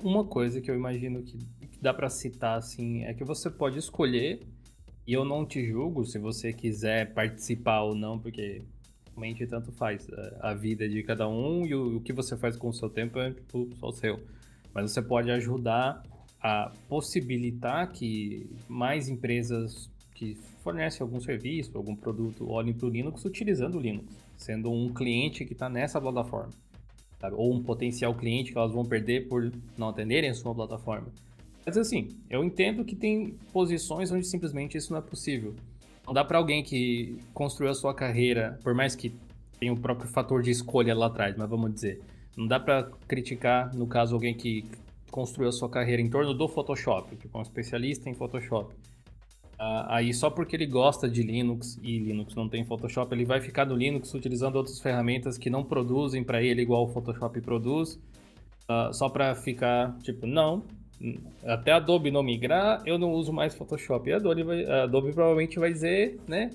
Uma 0.01 0.23
coisa 0.23 0.61
que 0.61 0.71
eu 0.71 0.75
imagino 0.75 1.21
que 1.23 1.37
dá 1.81 1.93
para 1.93 2.09
citar 2.09 2.57
assim 2.57 3.03
é 3.03 3.13
que 3.13 3.25
você 3.25 3.49
pode 3.49 3.77
escolher 3.77 4.39
e 5.05 5.11
eu 5.11 5.25
não 5.25 5.45
te 5.45 5.65
julgo 5.65 6.05
se 6.05 6.17
você 6.17 6.53
quiser 6.53 7.13
participar 7.13 7.81
ou 7.81 7.93
não, 7.93 8.17
porque 8.17 8.61
realmente 9.07 9.45
tanto 9.45 9.73
faz. 9.73 10.07
A 10.39 10.53
vida 10.53 10.87
de 10.87 11.03
cada 11.03 11.27
um 11.27 11.65
e 11.65 11.75
o, 11.75 11.99
que 11.99 12.13
você 12.13 12.37
faz 12.37 12.55
com 12.55 12.69
o 12.69 12.73
seu 12.73 12.89
tempo 12.89 13.19
é 13.19 13.31
tipo, 13.31 13.69
só 13.75 13.91
seu. 13.91 14.21
Mas 14.73 14.89
você 14.89 15.01
pode 15.01 15.29
ajudar 15.29 16.01
a 16.41 16.71
possibilitar 16.87 17.91
que 17.91 18.49
mais 18.69 19.09
empresas 19.09 19.91
que 20.15 20.35
fornecem 20.63 21.01
algum 21.01 21.19
serviço, 21.19 21.77
algum 21.77 21.93
produto, 21.95 22.49
olhem 22.49 22.73
para 22.73 22.87
o 22.87 22.89
Linux 22.89 23.25
utilizando 23.25 23.75
o 23.75 23.81
Linux, 23.81 24.15
sendo 24.37 24.71
um 24.71 24.93
cliente 24.93 25.43
que 25.43 25.51
está 25.51 25.67
nessa 25.67 25.99
plataforma. 25.99 26.62
Sabe? 27.23 27.37
Ou 27.37 27.53
um 27.53 27.63
potencial 27.63 28.13
cliente 28.13 28.51
que 28.51 28.57
elas 28.57 28.73
vão 28.73 28.83
perder 28.83 29.29
por 29.29 29.49
não 29.77 29.87
atenderem 29.87 30.29
a 30.29 30.33
sua 30.33 30.53
plataforma. 30.53 31.07
Mas 31.65 31.77
assim, 31.77 32.09
eu 32.29 32.43
entendo 32.43 32.83
que 32.83 32.97
tem 32.97 33.37
posições 33.53 34.11
onde 34.11 34.27
simplesmente 34.27 34.77
isso 34.77 34.91
não 34.91 34.99
é 34.99 35.01
possível. 35.01 35.55
Não 36.05 36.13
dá 36.13 36.25
para 36.25 36.37
alguém 36.37 36.61
que 36.61 37.17
construiu 37.33 37.71
a 37.71 37.75
sua 37.75 37.93
carreira, 37.93 38.59
por 38.61 38.73
mais 38.73 38.93
que 38.93 39.15
tenha 39.57 39.71
o 39.71 39.79
próprio 39.79 40.09
fator 40.09 40.43
de 40.43 40.51
escolha 40.51 40.93
lá 40.93 41.05
atrás, 41.05 41.33
mas 41.37 41.49
vamos 41.49 41.73
dizer, 41.73 42.01
não 42.35 42.45
dá 42.45 42.59
para 42.59 42.91
criticar, 43.07 43.73
no 43.73 43.87
caso, 43.87 44.13
alguém 44.13 44.33
que 44.33 44.65
construiu 45.09 45.47
a 45.47 45.53
sua 45.53 45.69
carreira 45.69 46.01
em 46.01 46.09
torno 46.09 46.33
do 46.33 46.49
Photoshop, 46.49 47.15
tipo 47.15 47.37
um 47.37 47.41
especialista 47.41 48.09
em 48.09 48.13
Photoshop. 48.13 48.75
Uh, 49.63 49.85
aí 49.87 50.13
só 50.13 50.29
porque 50.29 50.57
ele 50.57 50.65
gosta 50.65 51.07
de 51.07 51.23
Linux 51.23 51.79
e 51.81 51.97
Linux 51.97 52.35
não 52.35 52.49
tem 52.49 52.65
Photoshop, 52.65 53.15
ele 53.15 53.23
vai 53.23 53.39
ficar 53.39 53.65
no 53.65 53.77
Linux 53.77 54.13
utilizando 54.13 54.57
outras 54.57 54.81
ferramentas 54.81 55.37
que 55.37 55.49
não 55.49 55.63
produzem 55.63 56.21
para 56.21 56.43
ele 56.43 56.61
igual 56.61 56.83
o 56.83 56.87
Photoshop 56.87 57.39
produz, 57.39 57.93
uh, 58.69 58.93
só 58.93 59.07
para 59.07 59.33
ficar 59.35 59.97
tipo, 59.99 60.27
não, 60.27 60.65
até 61.45 61.71
Adobe 61.71 62.11
não 62.11 62.21
migrar, 62.21 62.81
eu 62.85 62.97
não 62.97 63.13
uso 63.13 63.31
mais 63.31 63.55
Photoshop. 63.55 64.09
E 64.09 64.13
Adobe, 64.13 64.43
vai, 64.43 64.65
Adobe 64.65 65.13
provavelmente 65.13 65.57
vai 65.57 65.71
dizer, 65.71 66.19
né? 66.27 66.49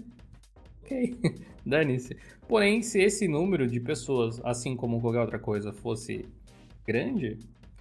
Ok, 0.83 1.17
dane-se. 1.65 2.15
Porém, 2.47 2.83
se 2.83 3.01
esse 3.01 3.27
número 3.27 3.67
de 3.67 3.81
pessoas, 3.81 4.39
assim 4.45 4.77
como 4.77 5.01
qualquer 5.01 5.21
outra 5.21 5.39
coisa, 5.39 5.73
fosse 5.73 6.27
grande, 6.87 7.39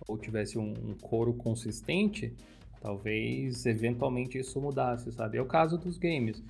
ou 0.07 0.17
tivesse 0.17 0.57
um, 0.57 0.71
um 0.71 0.93
coro 1.01 1.33
consistente, 1.33 2.33
talvez 2.81 3.65
eventualmente 3.65 4.37
isso 4.37 4.59
mudasse, 4.61 5.11
sabe? 5.11 5.37
É 5.37 5.41
o 5.41 5.45
caso 5.45 5.77
dos 5.77 5.97
games. 5.97 6.43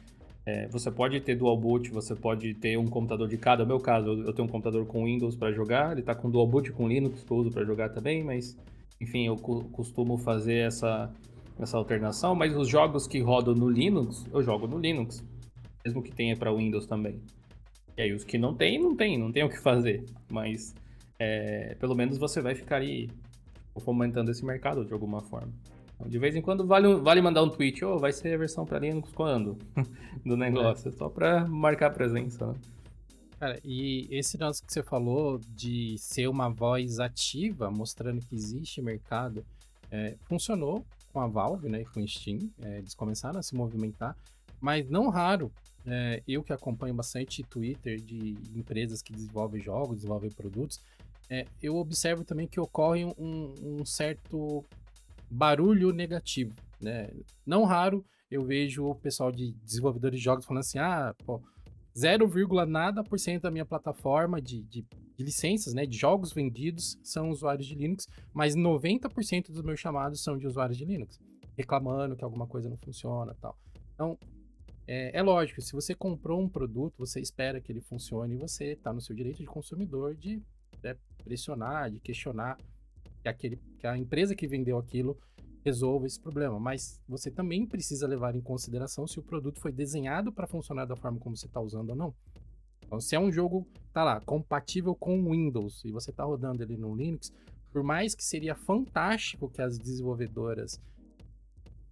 É, 0.46 0.68
você 0.70 0.90
pode 0.90 1.20
ter 1.20 1.36
dual 1.36 1.58
boot, 1.58 1.92
você 1.92 2.16
pode 2.16 2.54
ter 2.54 2.78
um 2.78 2.88
computador 2.88 3.28
de 3.28 3.38
cada. 3.38 3.64
No 3.64 3.68
meu 3.68 3.80
caso, 3.80 4.24
eu 4.26 4.34
tenho 4.34 4.48
um 4.48 4.52
computador 4.52 4.86
com 4.86 5.04
Windows 5.04 5.36
para 5.36 5.52
jogar, 5.52 5.92
ele 5.92 6.00
está 6.00 6.16
com 6.16 6.30
dual 6.30 6.48
boot 6.48 6.72
com 6.72 6.88
Linux 6.88 7.24
que 7.24 7.32
eu 7.32 7.38
uso 7.38 7.52
para 7.52 7.66
jogar 7.66 7.90
também, 7.90 8.24
mas 8.24 8.58
enfim, 9.00 9.28
eu 9.28 9.36
costumo 9.36 10.18
fazer 10.18 10.68
essa, 10.68 11.14
essa 11.60 11.78
alternação, 11.78 12.34
mas 12.34 12.56
os 12.56 12.68
jogos 12.68 13.08
que 13.08 13.20
rodam 13.20 13.54
no 13.54 13.70
Linux, 13.70 14.26
eu 14.32 14.42
jogo 14.42 14.68
no 14.68 14.80
Linux, 14.80 15.24
mesmo 15.86 16.02
que 16.02 16.12
tenha 16.12 16.36
para 16.36 16.54
Windows 16.54 16.86
também. 16.86 17.22
E 17.98 18.02
aí 18.04 18.14
os 18.14 18.24
que 18.24 18.38
não 18.38 18.54
tem, 18.54 18.80
não 18.80 18.96
tem, 18.96 19.18
não 19.18 19.32
tem 19.32 19.44
o 19.44 19.50
que 19.50 19.60
fazer. 19.60 20.06
Mas 20.32 20.74
é, 21.20 21.76
pelo 21.80 21.96
menos 21.96 22.18
você 22.18 22.42
vai 22.42 22.56
ficar 22.56 22.78
aí 22.78 23.10
fomentando 23.80 24.32
esse 24.32 24.46
mercado 24.46 24.86
de 24.86 24.94
alguma 24.94 25.22
forma. 25.22 25.52
De 26.06 26.20
vez 26.20 26.36
em 26.36 26.42
quando 26.42 26.66
vale, 26.66 26.96
vale 26.96 27.22
mandar 27.22 27.44
um 27.44 27.50
tweet, 27.50 27.84
ou 27.84 27.96
oh, 27.96 28.00
vai 28.00 28.12
ser 28.12 28.34
a 28.34 28.38
versão 28.38 28.66
para 28.66 28.80
Linux 28.80 29.12
quando? 29.14 29.58
do 30.26 30.38
negócio, 30.38 30.90
é. 30.90 30.92
só 30.92 31.10
para 31.10 31.48
marcar 31.48 31.88
a 31.88 31.92
presença, 31.92 32.48
né? 32.48 32.56
Cara, 33.40 33.60
e 33.64 34.08
esse 34.10 34.38
negócio 34.38 34.66
que 34.66 34.74
você 34.74 34.82
falou 34.82 35.40
de 35.56 35.96
ser 36.00 36.28
uma 36.28 36.50
voz 36.50 37.00
ativa, 37.00 37.70
mostrando 37.70 38.20
que 38.22 38.36
existe 38.36 38.82
mercado, 38.82 39.46
é, 39.92 40.16
funcionou 40.24 40.84
com 41.14 41.20
a 41.20 41.28
Valve, 41.28 41.70
né, 41.70 41.84
com 41.94 42.02
o 42.02 42.08
Steam, 42.08 42.40
é, 42.62 42.80
eles 42.80 42.96
começaram 42.96 43.40
a 43.40 43.44
se 43.44 43.56
movimentar, 43.56 44.16
mas 44.60 44.90
não 44.90 45.10
raro, 45.10 45.52
é, 45.86 46.22
eu 46.28 46.44
que 46.44 46.52
acompanho 46.52 46.94
bastante 46.94 47.44
Twitter 47.44 48.02
de 48.02 48.36
empresas 48.56 49.02
que 49.02 49.14
desenvolvem 49.14 49.62
jogos, 49.62 49.98
desenvolvem 49.98 50.32
produtos, 50.32 50.82
é, 51.30 51.46
eu 51.62 51.76
observo 51.76 52.24
também 52.24 52.48
que 52.48 52.60
ocorre 52.60 53.06
um, 53.06 53.54
um, 53.62 53.86
certo 53.86 54.66
barulho 55.30 55.92
negativo, 55.92 56.54
né? 56.82 57.10
Não 57.46 57.64
raro 57.64 58.06
eu 58.30 58.44
vejo 58.44 58.86
o 58.86 58.96
pessoal 58.96 59.32
de 59.32 59.54
desenvolvedores 59.64 60.20
de 60.20 60.24
jogos 60.24 60.46
falando 60.46 60.60
assim, 60.60 60.80
ah, 60.80 61.16
pô, 61.26 61.42
0, 61.98 62.30
nada 62.68 63.04
por 63.04 63.20
cento 63.20 63.44
da 63.44 63.52
minha 63.52 63.66
plataforma 63.66 64.42
de, 64.42 64.62
de, 64.64 64.86
de, 65.16 65.24
licenças, 65.24 65.74
né, 65.74 65.86
de 65.86 65.98
jogos 65.98 66.32
vendidos 66.32 67.00
são 67.02 67.30
usuários 67.30 67.66
de 67.66 67.74
Linux, 67.74 68.08
mas 68.34 68.56
90% 68.56 69.52
dos 69.52 69.64
meus 69.64 69.80
chamados 69.80 70.22
são 70.22 70.38
de 70.38 70.46
usuários 70.46 70.78
de 70.78 70.86
Linux, 70.86 71.20
reclamando 71.58 72.16
que 72.16 72.24
alguma 72.24 72.46
coisa 72.46 72.70
não 72.70 72.78
funciona 72.78 73.34
tal. 73.42 73.58
Então, 73.96 74.18
é, 74.86 75.18
é 75.18 75.22
lógico, 75.24 75.62
se 75.62 75.74
você 75.74 75.96
comprou 75.96 76.40
um 76.40 76.48
produto, 76.48 76.96
você 77.00 77.20
espera 77.20 77.60
que 77.60 77.72
ele 77.72 77.82
funcione 77.82 78.36
e 78.36 78.38
você 78.38 78.74
está 78.74 78.94
no 78.94 79.02
seu 79.02 79.16
direito 79.16 79.38
de 79.38 79.46
consumidor 79.46 80.16
de 80.16 80.42
né, 80.84 80.96
pressionar, 81.24 81.90
de 81.90 82.00
questionar 82.00 82.58
que, 83.28 83.48
aquele, 83.48 83.62
que 83.80 83.88
a 83.88 83.98
empresa 83.98 84.36
que 84.36 84.48
vendeu 84.48 84.78
aquilo 84.78 85.18
resolva 85.64 86.08
esse 86.08 86.20
problema. 86.20 86.60
Mas 86.60 87.02
você 87.08 87.30
também 87.30 87.66
precisa 87.66 88.08
levar 88.08 88.36
em 88.36 88.42
consideração 88.42 89.06
se 89.06 89.20
o 89.20 89.24
produto 89.24 89.60
foi 89.60 89.72
desenhado 89.72 90.32
para 90.32 90.48
funcionar 90.48 90.86
da 90.86 90.96
forma 90.96 91.20
como 91.20 91.36
você 91.36 91.48
está 91.48 91.60
usando 91.60 91.90
ou 91.90 91.96
não. 91.96 92.16
Então, 92.86 93.02
se 93.02 93.16
é 93.16 93.20
um 93.20 93.32
jogo, 93.32 93.68
tá 93.92 94.04
lá, 94.04 94.22
compatível 94.22 94.96
com 94.96 95.30
Windows 95.30 95.84
e 95.84 95.92
você 95.92 96.10
está 96.10 96.24
rodando 96.24 96.64
ele 96.64 96.78
no 96.78 96.96
Linux, 96.96 97.34
por 97.72 97.84
mais 97.84 98.16
que 98.16 98.24
seria 98.24 98.56
fantástico 98.56 99.50
que 99.50 99.62
as 99.62 99.78
desenvolvedoras 99.78 100.80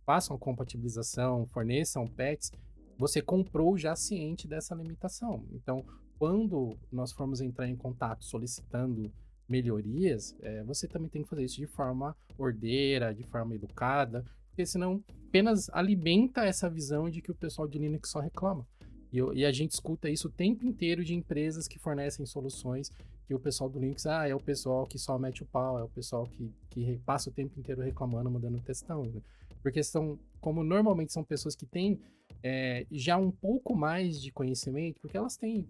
façam 0.06 0.38
compatibilização, 0.38 1.46
forneçam 1.48 2.08
patches, 2.08 2.52
você 2.98 3.22
comprou 3.22 3.78
já 3.78 3.94
ciente 3.94 4.48
dessa 4.48 4.74
limitação. 4.74 5.44
Então, 5.52 5.84
quando 6.18 6.78
nós 6.90 7.12
formos 7.12 7.42
entrar 7.42 7.68
em 7.68 7.76
contato 7.76 8.24
solicitando 8.24 9.12
melhorias, 9.48 10.36
é, 10.42 10.64
você 10.64 10.88
também 10.88 11.10
tem 11.10 11.24
que 11.24 11.30
fazer 11.30 11.44
isso 11.44 11.58
de 11.58 11.68
forma 11.68 12.16
ordeira, 12.38 13.14
de 13.14 13.24
forma 13.24 13.56
educada, 13.56 14.26
porque 14.50 14.66
senão 14.66 15.04
apenas 15.28 15.70
alimenta 15.72 16.46
essa 16.46 16.70
visão 16.70 17.10
de 17.10 17.22
que 17.22 17.32
o 17.32 17.36
pessoal 17.36 17.68
de 17.68 17.78
Linux 17.78 18.10
só 18.10 18.20
reclama. 18.20 18.66
E, 19.12 19.20
e, 19.40 19.46
a 19.46 19.52
gente 19.52 19.72
escuta 19.72 20.10
isso 20.10 20.28
o 20.28 20.32
tempo 20.32 20.66
inteiro 20.66 21.04
de 21.04 21.14
empresas 21.14 21.68
que 21.68 21.80
fornecem 21.80 22.26
soluções 22.26 22.92
que 23.28 23.34
o 23.34 23.40
pessoal 23.40 23.70
do 23.70 23.80
Linux, 23.80 24.06
ah, 24.06 24.28
é 24.28 24.36
o 24.36 24.40
pessoal 24.40 24.86
que 24.86 24.98
só 25.00 25.18
mete 25.18 25.42
o 25.42 25.46
pau, 25.46 25.80
é 25.80 25.84
o 25.84 25.90
pessoal 25.90 26.28
que, 26.28 26.52
que 26.70 27.00
passa 27.06 27.30
o 27.30 27.34
tempo 27.34 27.60
inteiro 27.60 27.82
reclamando, 27.82 28.30
mandando 28.30 28.60
textão. 28.60 29.04
Né? 29.04 29.22
Porque 29.64 29.82
são, 29.84 30.20
como 30.40 30.64
normalmente 30.64 31.12
são 31.12 31.24
pessoas 31.24 31.56
que 31.56 31.66
têm 31.66 32.00
é, 32.44 32.86
já 32.92 33.18
um 33.18 33.32
pouco 33.32 33.76
mais 33.76 34.22
de 34.22 34.32
conhecimento, 34.32 35.02
porque 35.02 35.18
elas 35.18 35.36
têm 35.36 35.68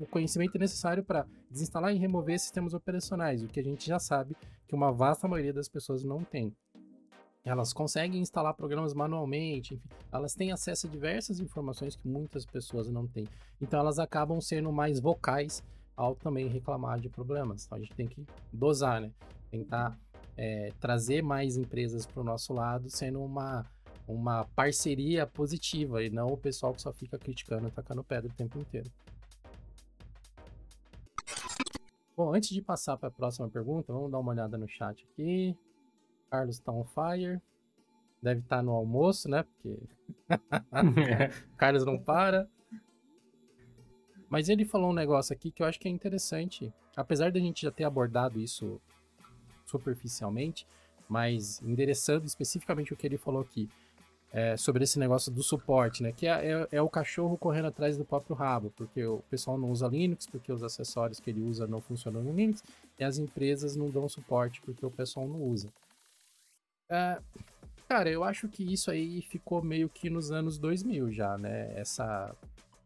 o 0.00 0.06
conhecimento 0.06 0.58
necessário 0.58 1.04
para 1.04 1.26
desinstalar 1.50 1.94
e 1.94 1.98
remover 1.98 2.38
sistemas 2.40 2.72
operacionais, 2.72 3.44
o 3.44 3.48
que 3.48 3.60
a 3.60 3.62
gente 3.62 3.86
já 3.86 3.98
sabe 3.98 4.34
que 4.66 4.74
uma 4.74 4.90
vasta 4.90 5.28
maioria 5.28 5.52
das 5.52 5.68
pessoas 5.68 6.02
não 6.02 6.24
tem. 6.24 6.56
Elas 7.44 7.72
conseguem 7.72 8.20
instalar 8.20 8.54
programas 8.54 8.94
manualmente, 8.94 9.74
enfim, 9.74 9.88
elas 10.12 10.34
têm 10.34 10.52
acesso 10.52 10.86
a 10.86 10.90
diversas 10.90 11.38
informações 11.38 11.96
que 11.96 12.06
muitas 12.06 12.44
pessoas 12.44 12.88
não 12.90 13.06
têm. 13.06 13.26
Então 13.60 13.78
elas 13.78 13.98
acabam 13.98 14.40
sendo 14.40 14.72
mais 14.72 15.00
vocais 15.00 15.62
ao 15.96 16.14
também 16.14 16.48
reclamar 16.48 16.98
de 16.98 17.08
problemas. 17.08 17.64
Então 17.64 17.76
a 17.76 17.80
gente 17.80 17.94
tem 17.94 18.06
que 18.06 18.26
dosar, 18.52 19.00
né? 19.00 19.10
Tentar 19.50 19.98
é, 20.36 20.72
trazer 20.80 21.22
mais 21.22 21.56
empresas 21.56 22.06
para 22.06 22.20
o 22.20 22.24
nosso 22.24 22.52
lado, 22.52 22.90
sendo 22.90 23.22
uma, 23.22 23.66
uma 24.06 24.44
parceria 24.54 25.26
positiva 25.26 26.02
e 26.02 26.10
não 26.10 26.28
o 26.28 26.36
pessoal 26.36 26.74
que 26.74 26.82
só 26.82 26.92
fica 26.92 27.18
criticando 27.18 27.68
e 27.68 27.70
tacando 27.70 28.04
pedra 28.04 28.30
o 28.30 28.34
tempo 28.34 28.58
inteiro. 28.58 28.90
Bom, 32.20 32.34
antes 32.34 32.50
de 32.50 32.60
passar 32.60 32.98
para 32.98 33.08
a 33.08 33.10
próxima 33.10 33.48
pergunta, 33.48 33.94
vamos 33.94 34.10
dar 34.10 34.18
uma 34.18 34.32
olhada 34.32 34.58
no 34.58 34.68
chat 34.68 35.08
aqui. 35.10 35.56
Carlos 36.30 36.56
está 36.56 36.70
on 36.70 36.84
fire. 36.84 37.40
Deve 38.22 38.40
estar 38.40 38.58
tá 38.58 38.62
no 38.62 38.72
almoço, 38.72 39.26
né? 39.26 39.42
Porque 39.42 39.78
Carlos 41.56 41.86
não 41.86 41.98
para. 41.98 42.46
Mas 44.28 44.50
ele 44.50 44.66
falou 44.66 44.90
um 44.90 44.92
negócio 44.92 45.32
aqui 45.32 45.50
que 45.50 45.62
eu 45.62 45.66
acho 45.66 45.80
que 45.80 45.88
é 45.88 45.90
interessante. 45.90 46.70
Apesar 46.94 47.32
da 47.32 47.40
gente 47.40 47.62
já 47.62 47.70
ter 47.70 47.84
abordado 47.84 48.38
isso 48.38 48.78
superficialmente, 49.64 50.66
mas 51.08 51.62
endereçando 51.62 52.26
especificamente 52.26 52.92
o 52.92 52.98
que 52.98 53.06
ele 53.06 53.16
falou 53.16 53.40
aqui 53.40 53.66
é, 54.32 54.56
sobre 54.56 54.84
esse 54.84 54.98
negócio 54.98 55.30
do 55.30 55.42
suporte, 55.42 56.02
né? 56.02 56.12
Que 56.12 56.26
é, 56.26 56.52
é, 56.52 56.68
é, 56.72 56.82
o 56.82 56.88
cachorro 56.88 57.36
correndo 57.36 57.66
atrás 57.66 57.96
do 57.96 58.04
próprio 58.04 58.36
rabo, 58.36 58.72
porque 58.76 59.04
o 59.04 59.18
pessoal 59.28 59.58
não 59.58 59.70
usa 59.70 59.88
Linux, 59.88 60.26
porque 60.26 60.52
os 60.52 60.62
acessórios 60.62 61.18
que 61.18 61.30
ele 61.30 61.42
usa 61.42 61.66
não 61.66 61.80
funcionam 61.80 62.22
no 62.22 62.32
Linux, 62.32 62.62
e 62.98 63.04
as 63.04 63.18
empresas 63.18 63.74
não 63.74 63.90
dão 63.90 64.08
suporte 64.08 64.60
porque 64.62 64.84
o 64.86 64.90
pessoal 64.90 65.26
não 65.26 65.42
usa. 65.42 65.68
É, 66.88 67.20
cara, 67.88 68.10
eu 68.10 68.22
acho 68.22 68.48
que 68.48 68.62
isso 68.62 68.90
aí 68.90 69.20
ficou 69.22 69.62
meio 69.62 69.88
que 69.88 70.08
nos 70.08 70.30
anos 70.30 70.58
2000 70.58 71.10
já, 71.10 71.36
né? 71.36 71.72
Essa, 71.74 72.34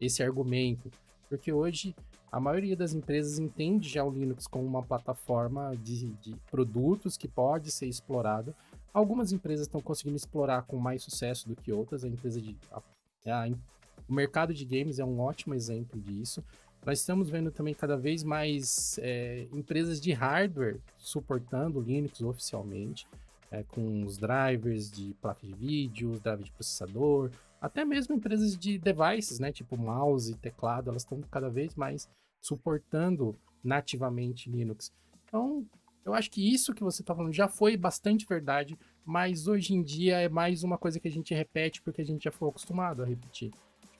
esse 0.01 0.23
argumento. 0.23 0.91
Porque 1.29 1.51
hoje 1.51 1.95
a 2.31 2.39
maioria 2.39 2.75
das 2.75 2.93
empresas 2.93 3.39
entende 3.39 3.87
já 3.87 4.03
o 4.03 4.11
Linux 4.11 4.47
como 4.47 4.65
uma 4.65 4.83
plataforma 4.83 5.75
de, 5.77 6.07
de 6.15 6.35
produtos 6.49 7.17
que 7.17 7.27
pode 7.27 7.71
ser 7.71 7.87
explorada 7.87 8.53
Algumas 8.95 9.33
empresas 9.33 9.67
estão 9.67 9.81
conseguindo 9.81 10.15
explorar 10.15 10.61
com 10.61 10.77
mais 10.77 11.03
sucesso 11.03 11.49
do 11.49 11.55
que 11.57 11.69
outras. 11.69 12.05
A 12.05 12.07
empresa 12.07 12.39
de. 12.39 12.55
A, 12.71 12.81
a, 13.27 13.49
o 14.07 14.13
mercado 14.13 14.53
de 14.53 14.63
games 14.63 14.99
é 14.99 15.03
um 15.03 15.19
ótimo 15.19 15.53
exemplo 15.53 15.99
disso. 15.99 16.41
Nós 16.85 16.99
estamos 16.99 17.29
vendo 17.29 17.51
também 17.51 17.73
cada 17.73 17.97
vez 17.97 18.23
mais 18.23 18.97
é, 19.01 19.47
empresas 19.51 19.99
de 19.99 20.13
hardware 20.13 20.79
suportando 20.97 21.81
Linux 21.81 22.21
oficialmente, 22.21 23.05
é, 23.51 23.63
com 23.63 24.05
os 24.05 24.17
drivers 24.17 24.89
de 24.89 25.13
placa 25.21 25.45
de 25.45 25.53
vídeo, 25.53 26.17
drivers 26.21 26.45
de 26.45 26.51
processador, 26.53 27.31
até 27.59 27.83
mesmo 27.83 28.15
empresas 28.15 28.55
de 28.55 28.77
devices, 28.77 29.39
né, 29.39 29.51
tipo 29.51 29.75
mouse, 29.75 30.35
teclado, 30.35 30.89
elas 30.89 31.01
estão 31.01 31.19
cada 31.29 31.49
vez 31.49 31.75
mais 31.75 32.07
suportando 32.39 33.35
nativamente 33.61 34.49
Linux. 34.49 34.93
Então, 35.25 35.65
eu 36.05 36.13
acho 36.13 36.29
que 36.29 36.53
isso 36.53 36.73
que 36.73 36.83
você 36.83 37.01
está 37.01 37.15
falando 37.15 37.33
já 37.33 37.47
foi 37.47 37.75
bastante 37.75 38.25
verdade, 38.27 38.77
mas 39.03 39.47
hoje 39.47 39.73
em 39.73 39.81
dia 39.81 40.21
é 40.21 40.29
mais 40.29 40.63
uma 40.63 40.77
coisa 40.77 40.99
que 40.99 41.07
a 41.07 41.11
gente 41.11 41.33
repete 41.33 41.81
porque 41.81 42.01
a 42.01 42.05
gente 42.05 42.23
já 42.23 42.31
foi 42.31 42.47
acostumado 42.47 43.01
a 43.01 43.05
repetir. 43.05 43.51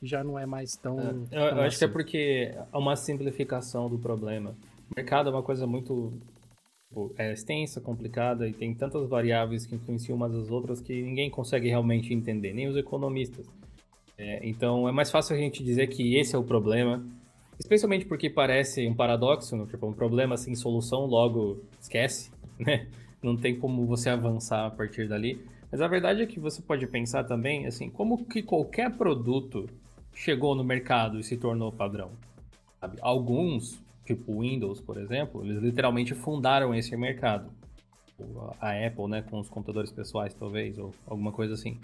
Já 0.04 0.24
não 0.24 0.38
é 0.38 0.46
mais 0.46 0.76
tão. 0.76 1.00
É, 1.32 1.38
eu, 1.38 1.41
eu 1.41 1.62
acho 1.62 1.80
que 1.80 1.86
é 1.86 1.88
porque 1.88 2.54
é 2.54 2.78
uma 2.78 2.96
simplificação 2.96 3.89
do 3.89 3.98
problema. 3.98 4.56
O 4.91 4.94
mercado 4.96 5.30
é 5.30 5.32
uma 5.32 5.41
coisa 5.41 5.65
muito 5.65 6.13
tipo, 6.96 7.13
é 7.18 7.34
extensa, 7.34 7.82
complicada 7.82 8.48
e 8.48 8.54
tem 8.54 8.74
tantas 8.74 9.08
variáveis 9.08 9.65
que 9.65 9.76
influenciam 9.76 10.15
umas 10.15 10.34
às 10.34 10.50
outras 10.50 10.80
que 10.80 11.02
ninguém 11.02 11.30
consegue 11.30 11.68
realmente 11.68 12.13
entender, 12.13 12.54
nem 12.54 12.68
os 12.68 12.78
economistas. 12.78 13.46
É, 14.18 14.48
então 14.48 14.88
é 14.88 14.91
mais 14.91 15.12
fácil 15.12 15.36
a 15.36 15.39
gente 15.39 15.63
dizer 15.63 15.88
que 15.88 16.15
esse 16.15 16.36
é 16.36 16.38
o 16.38 16.44
problema 16.44 17.04
Especialmente 17.60 18.06
porque 18.06 18.30
parece 18.30 18.88
um 18.88 18.94
paradoxo, 18.94 19.56
né? 19.56 19.65
tipo, 19.70 19.88
um 19.88 19.94
problema 19.94 20.38
sem 20.38 20.56
solução, 20.56 21.06
logo 21.06 21.62
esquece, 21.80 22.32
né? 22.60 22.88
Não 23.22 23.36
tem 23.36 23.58
como 23.60 23.86
você 23.86 24.10
avançar 24.10 24.65
a 24.65 24.70
partir 24.70 25.08
dali. 25.08 25.41
Mas 25.72 25.82
a 25.82 25.88
verdade 25.88 26.22
é 26.22 26.26
que 26.26 26.39
você 26.39 26.62
pode 26.62 26.86
pensar 26.88 27.24
também, 27.24 27.65
assim, 27.65 27.89
como 27.89 28.24
que 28.26 28.44
qualquer 28.44 28.96
produto 28.96 29.68
chegou 30.13 30.56
no 30.56 30.63
mercado 30.63 31.20
e 31.20 31.24
se 31.24 31.38
tornou 31.38 31.72
padrão. 31.72 32.12
Sabe? 32.80 32.98
Alguns, 33.02 33.82
tipo 34.06 34.41
Windows, 34.41 34.80
por 34.80 34.98
exemplo, 34.98 35.44
eles 35.44 35.62
literalmente 35.62 36.13
fundaram 36.13 36.74
esse 36.74 36.96
mercado. 36.96 37.52
A 38.62 38.72
Apple, 38.86 39.08
né, 39.10 39.22
com 39.24 39.39
os 39.39 39.50
computadores 39.50 39.91
pessoais, 39.91 40.34
talvez, 40.34 40.78
ou 40.78 40.94
alguma 41.06 41.32
coisa 41.32 41.54
assim. 41.56 41.78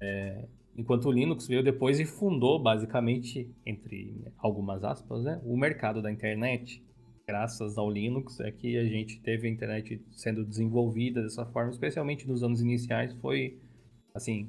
É, 0.00 0.44
Enquanto 0.76 1.06
o 1.06 1.12
Linux 1.12 1.46
veio 1.46 1.62
depois 1.62 2.00
e 2.00 2.04
fundou, 2.04 2.58
basicamente, 2.58 3.48
entre 3.64 4.24
algumas 4.38 4.82
aspas, 4.82 5.22
né, 5.22 5.40
o 5.44 5.56
mercado 5.56 6.02
da 6.02 6.10
internet. 6.10 6.82
Graças 7.26 7.78
ao 7.78 7.90
Linux 7.90 8.40
é 8.40 8.50
que 8.50 8.76
a 8.76 8.84
gente 8.84 9.20
teve 9.20 9.48
a 9.48 9.50
internet 9.50 10.02
sendo 10.12 10.44
desenvolvida 10.44 11.22
dessa 11.22 11.46
forma, 11.46 11.70
especialmente 11.70 12.28
nos 12.28 12.42
anos 12.42 12.60
iniciais, 12.60 13.14
foi, 13.14 13.58
assim, 14.14 14.48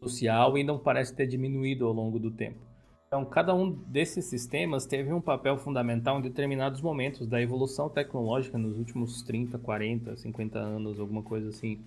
social 0.00 0.56
e 0.56 0.64
não 0.64 0.78
parece 0.78 1.14
ter 1.14 1.26
diminuído 1.26 1.86
ao 1.86 1.92
longo 1.92 2.18
do 2.18 2.30
tempo. 2.30 2.58
Então, 3.06 3.24
cada 3.24 3.54
um 3.54 3.70
desses 3.70 4.24
sistemas 4.26 4.86
teve 4.86 5.12
um 5.12 5.20
papel 5.20 5.58
fundamental 5.58 6.18
em 6.18 6.22
determinados 6.22 6.80
momentos 6.80 7.26
da 7.26 7.42
evolução 7.42 7.88
tecnológica 7.88 8.56
nos 8.56 8.78
últimos 8.78 9.22
30, 9.22 9.58
40, 9.58 10.16
50 10.16 10.58
anos, 10.58 10.98
alguma 10.98 11.22
coisa 11.22 11.48
assim, 11.48 11.80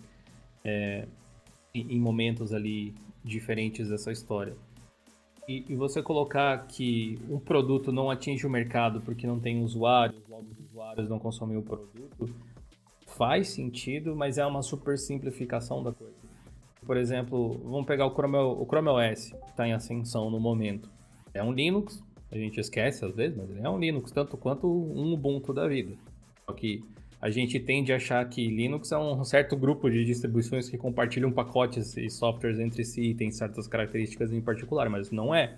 é, 0.63 1.07
em 1.73 1.99
momentos 1.99 2.53
ali 2.53 2.93
diferentes 3.23 3.89
dessa 3.89 4.11
história. 4.11 4.55
E, 5.47 5.65
e, 5.67 5.75
você 5.75 6.01
colocar 6.01 6.67
que 6.67 7.19
um 7.29 7.37
produto 7.37 7.91
não 7.91 8.09
atinge 8.09 8.47
o 8.47 8.49
mercado 8.49 9.01
porque 9.01 9.27
não 9.27 9.39
tem 9.39 9.61
usuários, 9.61 10.21
logo 10.29 10.47
os 10.51 10.69
usuários 10.69 11.09
não 11.09 11.19
consomem 11.19 11.57
o 11.57 11.61
produto, 11.61 12.33
faz 13.07 13.49
sentido, 13.49 14.15
mas 14.15 14.37
é 14.37 14.45
uma 14.45 14.61
super 14.61 14.97
simplificação 14.97 15.83
da 15.83 15.91
coisa. 15.91 16.13
Por 16.85 16.97
exemplo, 16.97 17.59
vamos 17.63 17.85
pegar 17.85 18.05
o 18.05 18.13
Chrome, 18.13 18.37
o 18.37 18.65
Chrome 18.65 18.89
OS, 18.89 19.31
que 19.31 19.49
está 19.49 19.67
em 19.67 19.73
ascensão 19.73 20.29
no 20.29 20.39
momento. 20.39 20.89
É 21.33 21.43
um 21.43 21.51
Linux, 21.51 22.03
a 22.31 22.37
gente 22.37 22.59
esquece 22.59 23.03
às 23.03 23.15
vezes, 23.15 23.37
mas 23.37 23.49
ele 23.49 23.61
é 23.61 23.69
um 23.69 23.77
Linux, 23.79 24.11
tanto 24.11 24.37
quanto 24.37 24.67
um 24.67 25.13
Ubuntu 25.13 25.53
da 25.53 25.67
vida. 25.67 25.93
Só 26.45 26.53
que 26.53 26.83
a 27.23 27.29
gente 27.29 27.57
tende 27.57 27.93
a 27.93 27.95
achar 27.95 28.27
que 28.27 28.49
Linux 28.49 28.91
é 28.91 28.97
um 28.97 29.23
certo 29.23 29.55
grupo 29.55 29.89
de 29.89 30.03
distribuições 30.03 30.69
que 30.69 30.77
compartilham 30.77 31.31
pacotes 31.31 31.95
e 31.95 32.09
softwares 32.09 32.59
entre 32.59 32.83
si 32.83 33.11
e 33.11 33.15
tem 33.15 33.31
certas 33.31 33.65
características 33.65 34.33
em 34.33 34.41
particular, 34.41 34.89
mas 34.89 35.09
não 35.09 35.33
é. 35.33 35.55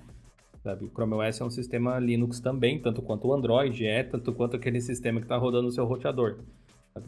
Sabe? 0.61 0.85
O 0.85 0.89
Chrome 0.89 1.15
OS 1.15 1.41
é 1.41 1.43
um 1.43 1.49
sistema 1.49 1.97
Linux 1.97 2.39
também, 2.39 2.77
tanto 2.77 3.01
quanto 3.01 3.27
o 3.27 3.33
Android 3.33 3.83
é, 3.83 4.03
tanto 4.03 4.31
quanto 4.31 4.55
aquele 4.55 4.79
sistema 4.79 5.19
que 5.19 5.25
está 5.25 5.37
rodando 5.37 5.63
no 5.63 5.71
seu 5.71 5.85
roteador. 5.85 6.37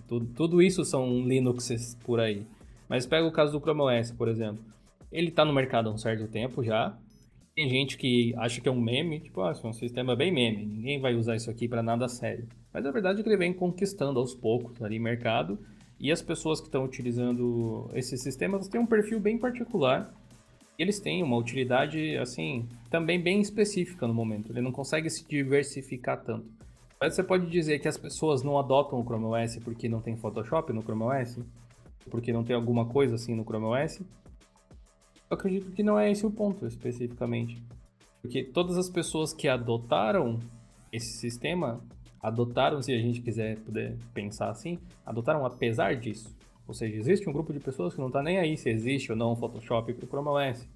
Tudo, 0.08 0.26
tudo, 0.34 0.60
isso 0.60 0.84
são 0.84 1.22
Linuxes 1.28 1.94
por 2.04 2.20
aí. 2.20 2.44
Mas 2.90 3.06
pega 3.06 3.28
o 3.28 3.32
caso 3.32 3.52
do 3.52 3.62
Chrome 3.62 3.82
OS, 3.82 4.10
por 4.10 4.28
exemplo. 4.28 4.64
Ele 5.12 5.30
está 5.30 5.46
no 5.46 5.54
mercado 5.54 5.88
há 5.88 5.94
um 5.94 6.00
certo 6.00 6.28
tempo 6.28 6.64
já, 6.64 6.98
tem 7.56 7.70
gente 7.70 7.96
que 7.96 8.34
acha 8.38 8.60
que 8.60 8.68
é 8.68 8.72
um 8.72 8.82
meme, 8.82 9.20
tipo, 9.20 9.40
ah, 9.42 9.54
é 9.64 9.68
um 9.68 9.74
sistema 9.74 10.16
bem 10.16 10.32
meme, 10.32 10.66
ninguém 10.66 11.00
vai 11.00 11.14
usar 11.14 11.36
isso 11.36 11.52
aqui 11.52 11.68
para 11.68 11.84
nada 11.84 12.08
sério. 12.08 12.48
Mas 12.78 12.86
a 12.86 12.92
verdade 12.92 13.24
que 13.24 13.28
ele 13.28 13.38
vem 13.38 13.52
conquistando 13.52 14.20
aos 14.20 14.36
poucos 14.36 14.84
ali 14.84 15.00
mercado, 15.00 15.58
e 16.00 16.12
as 16.12 16.22
pessoas 16.22 16.60
que 16.60 16.68
estão 16.68 16.86
utilizando 16.86 17.90
esses 17.92 18.22
sistemas 18.22 18.68
têm 18.68 18.80
um 18.80 18.86
perfil 18.86 19.20
bem 19.20 19.36
particular, 19.36 20.14
eles 20.78 21.00
têm 21.00 21.24
uma 21.24 21.38
utilidade, 21.38 22.16
assim, 22.18 22.70
também 22.92 23.20
bem 23.20 23.42
específica 23.42 24.06
no 24.06 24.14
momento. 24.14 24.52
Ele 24.52 24.62
não 24.62 24.72
consegue 24.72 25.10
se 25.10 25.28
diversificar 25.28 26.22
tanto. 26.24 26.46
Mas 27.02 27.16
você 27.16 27.24
pode 27.24 27.50
dizer 27.50 27.80
que 27.80 27.88
as 27.88 27.98
pessoas 27.98 28.44
não 28.44 28.60
adotam 28.60 29.00
o 29.00 29.04
Chrome 29.04 29.26
OS 29.26 29.58
porque 29.64 29.90
não 29.90 30.00
tem 30.00 30.16
Photoshop 30.16 30.72
no 30.72 30.84
Chrome 30.84 31.02
OS? 31.02 31.40
Porque 32.12 32.32
não 32.32 32.44
tem 32.44 32.56
alguma 32.56 32.86
coisa 32.86 33.16
assim 33.16 33.34
no 33.34 33.44
Chrome 33.44 33.66
OS? 33.66 34.02
Eu 34.02 35.36
acredito 35.36 35.72
que 35.72 35.82
não 35.82 35.98
é 35.98 36.12
esse 36.12 36.28
o 36.28 36.30
ponto 36.30 36.68
especificamente. 36.68 37.60
Porque 38.22 38.44
todas 38.44 38.78
as 38.78 38.88
pessoas 38.88 39.34
que 39.34 39.48
adotaram 39.48 40.40
esse 40.92 41.18
sistema, 41.18 41.82
adotaram, 42.22 42.82
se 42.82 42.94
a 42.94 42.98
gente 42.98 43.22
quiser 43.22 43.58
poder 43.60 43.96
pensar 44.14 44.50
assim, 44.50 44.80
adotaram 45.06 45.46
apesar 45.46 45.96
disso. 45.96 46.36
Ou 46.68 46.74
seja, 46.74 46.98
existe 46.98 47.30
um 47.30 47.34
grupo 47.34 47.54
de 47.54 47.60
pessoas 47.60 47.94
que 47.94 48.00
não 48.00 48.08
está 48.08 48.22
nem 48.22 48.38
aí 48.38 48.58
se 48.58 48.70
existe 48.70 49.12
ou 49.12 49.18
não 49.18 49.36
Photoshop 49.36 49.94
para 49.94 50.06
o 50.06 50.08
Chrome 50.08 50.30
OS. 50.30 50.68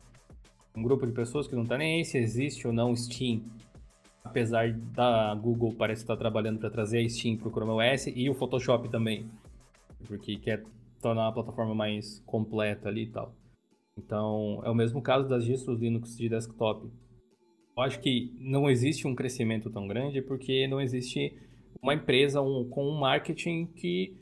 Um 0.76 0.82
grupo 0.82 1.06
de 1.06 1.12
pessoas 1.12 1.48
que 1.48 1.56
não 1.56 1.64
está 1.64 1.78
nem 1.78 1.98
aí 1.98 2.06
se 2.06 2.18
existe 2.18 2.66
ou 2.66 2.72
não 2.72 2.96
Steam. 2.96 3.42
Apesar 4.24 4.72
da 4.72 5.36
Google 5.36 5.74
parece 5.78 6.04
estar 6.04 6.16
trabalhando 6.16 6.60
para 6.60 6.70
trazer 6.70 7.00
a 7.00 7.10
Steam 7.10 7.36
para 7.36 7.50
o 7.50 7.52
Chrome 7.52 7.72
OS 7.72 8.08
e 8.08 8.30
o 8.30 8.34
Photoshop 8.34 8.88
também. 8.88 9.30
Porque 10.08 10.38
quer 10.38 10.64
tornar 11.02 11.28
a 11.28 11.32
plataforma 11.32 11.76
mais 11.76 12.22
completa 12.26 12.88
ali 12.88 13.04
e 13.04 13.08
tal. 13.08 13.36
Então, 13.98 14.62
é 14.64 14.70
o 14.70 14.76
mesmo 14.76 15.02
caso 15.02 15.28
das 15.28 15.44
distros 15.44 15.80
Linux 15.80 16.16
de 16.16 16.30
desktop. 16.30 16.89
Eu 17.76 17.84
acho 17.84 17.99
que 17.99 18.32
não 18.39 18.69
existe 18.69 19.07
um 19.07 19.15
crescimento 19.15 19.69
tão 19.69 19.88
grande 19.88 20.22
porque 20.22 20.67
não 20.67 20.82
existe 20.82 21.34
uma 21.82 21.93
empresa 21.93 22.41
um, 22.41 22.67
com 22.69 22.86
um 22.86 22.99
marketing 22.99 23.65
que 23.65 24.15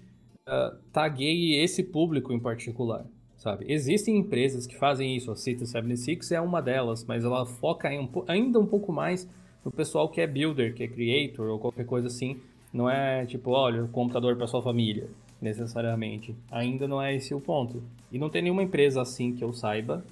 uh, 0.48 0.78
tagueie 0.94 1.56
esse 1.56 1.84
público 1.84 2.32
em 2.32 2.40
particular, 2.40 3.06
sabe? 3.38 3.66
Existem 3.68 4.18
empresas 4.18 4.66
que 4.66 4.78
fazem 4.78 5.16
isso, 5.16 5.32
a 5.32 5.36
City 5.36 5.66
76 5.66 6.32
é 6.32 6.40
uma 6.40 6.62
delas, 6.62 7.04
mas 7.04 7.26
ela 7.26 7.46
foca 7.46 7.90
um, 7.90 8.10
ainda 8.28 8.60
um 8.60 8.66
pouco 8.66 8.94
mais 8.94 9.28
no 9.66 9.72
pessoal 9.72 10.10
que 10.10 10.22
é 10.22 10.28
builder, 10.28 10.74
que 10.74 10.84
é 10.84 10.88
creator 10.88 11.50
ou 11.50 11.60
qualquer 11.60 11.86
coisa 11.86 12.08
assim. 12.08 12.40
Não 12.72 12.90
é 12.90 13.26
tipo, 13.26 13.52
olha, 13.52 13.84
o 13.84 13.88
computador 13.88 14.36
para 14.36 14.48
sua 14.48 14.62
família 14.62 15.10
necessariamente. 15.42 16.36
Ainda 16.52 16.88
não 16.88 17.02
é 17.02 17.16
esse 17.16 17.34
o 17.34 17.42
ponto. 17.42 17.82
E 18.12 18.20
não 18.20 18.30
tem 18.30 18.42
nenhuma 18.42 18.64
empresa 18.64 19.02
assim 19.02 19.34
que 19.34 19.44
eu 19.44 19.54
saiba 19.54 20.04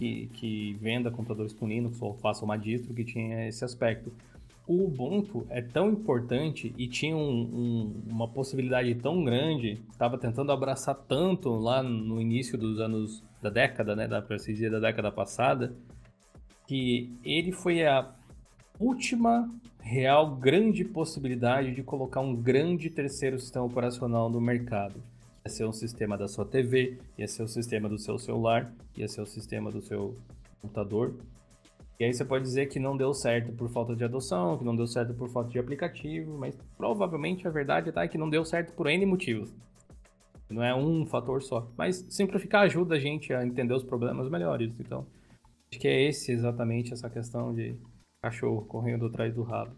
que, 0.00 0.30
que 0.32 0.72
venda 0.80 1.10
computadores 1.10 1.52
com 1.52 1.68
Linux 1.68 2.00
ou 2.00 2.14
faça 2.14 2.42
uma 2.42 2.56
distro 2.56 2.94
que 2.94 3.04
tinha 3.04 3.46
esse 3.46 3.62
aspecto. 3.62 4.10
O 4.66 4.84
Ubuntu 4.84 5.46
é 5.50 5.60
tão 5.60 5.90
importante 5.90 6.72
e 6.78 6.88
tinha 6.88 7.14
um, 7.14 7.42
um, 7.42 8.02
uma 8.08 8.26
possibilidade 8.26 8.94
tão 8.94 9.22
grande, 9.22 9.78
estava 9.92 10.16
tentando 10.16 10.52
abraçar 10.52 10.94
tanto 10.94 11.50
lá 11.50 11.82
no 11.82 12.18
início 12.18 12.56
dos 12.56 12.80
anos 12.80 13.22
da 13.42 13.50
década, 13.50 13.94
né, 13.94 14.08
da 14.08 14.20
dizer 14.20 14.70
da 14.70 14.78
década 14.78 15.12
passada, 15.12 15.74
que 16.66 17.12
ele 17.22 17.52
foi 17.52 17.84
a 17.84 18.10
última 18.78 19.52
real 19.80 20.36
grande 20.36 20.84
possibilidade 20.84 21.74
de 21.74 21.82
colocar 21.82 22.20
um 22.20 22.34
grande 22.34 22.88
terceiro 22.88 23.38
sistema 23.38 23.66
operacional 23.66 24.30
no 24.30 24.40
mercado. 24.40 25.02
Ia 25.44 25.50
ser 25.50 25.64
um 25.64 25.72
sistema 25.72 26.18
da 26.18 26.28
sua 26.28 26.44
TV, 26.44 26.98
ia 27.16 27.26
ser 27.26 27.42
o 27.42 27.44
um 27.46 27.48
sistema 27.48 27.88
do 27.88 27.98
seu 27.98 28.18
celular, 28.18 28.72
ia 28.96 29.08
ser 29.08 29.20
o 29.20 29.24
um 29.24 29.26
sistema 29.26 29.70
do 29.70 29.80
seu 29.80 30.16
computador. 30.60 31.14
E 31.98 32.04
aí 32.04 32.12
você 32.12 32.24
pode 32.24 32.44
dizer 32.44 32.66
que 32.66 32.78
não 32.78 32.96
deu 32.96 33.12
certo 33.12 33.52
por 33.52 33.68
falta 33.68 33.94
de 33.94 34.04
adoção, 34.04 34.56
que 34.56 34.64
não 34.64 34.74
deu 34.74 34.86
certo 34.86 35.12
por 35.14 35.28
falta 35.28 35.50
de 35.50 35.58
aplicativo, 35.58 36.36
mas 36.38 36.56
provavelmente 36.76 37.46
a 37.46 37.50
verdade 37.50 37.92
tá 37.92 38.04
é 38.04 38.08
que 38.08 38.16
não 38.16 38.28
deu 38.28 38.44
certo 38.44 38.72
por 38.72 38.86
N 38.86 39.04
motivos. 39.06 39.52
Não 40.48 40.62
é 40.62 40.74
um 40.74 41.06
fator 41.06 41.42
só. 41.42 41.70
Mas 41.76 42.04
simplificar 42.10 42.62
ajuda 42.62 42.96
a 42.96 42.98
gente 42.98 43.32
a 43.32 43.44
entender 43.44 43.74
os 43.74 43.84
problemas 43.84 44.28
melhores. 44.28 44.72
Então, 44.80 45.06
acho 45.70 45.80
que 45.80 45.86
é 45.86 46.08
esse 46.08 46.32
exatamente 46.32 46.92
essa 46.92 47.08
questão 47.08 47.54
de 47.54 47.76
cachorro 48.20 48.64
correndo 48.64 49.06
atrás 49.06 49.32
do 49.34 49.42
rabo. 49.42 49.76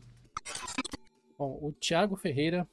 Bom, 1.38 1.58
o 1.60 1.72
Thiago 1.72 2.16
Ferreira 2.16 2.66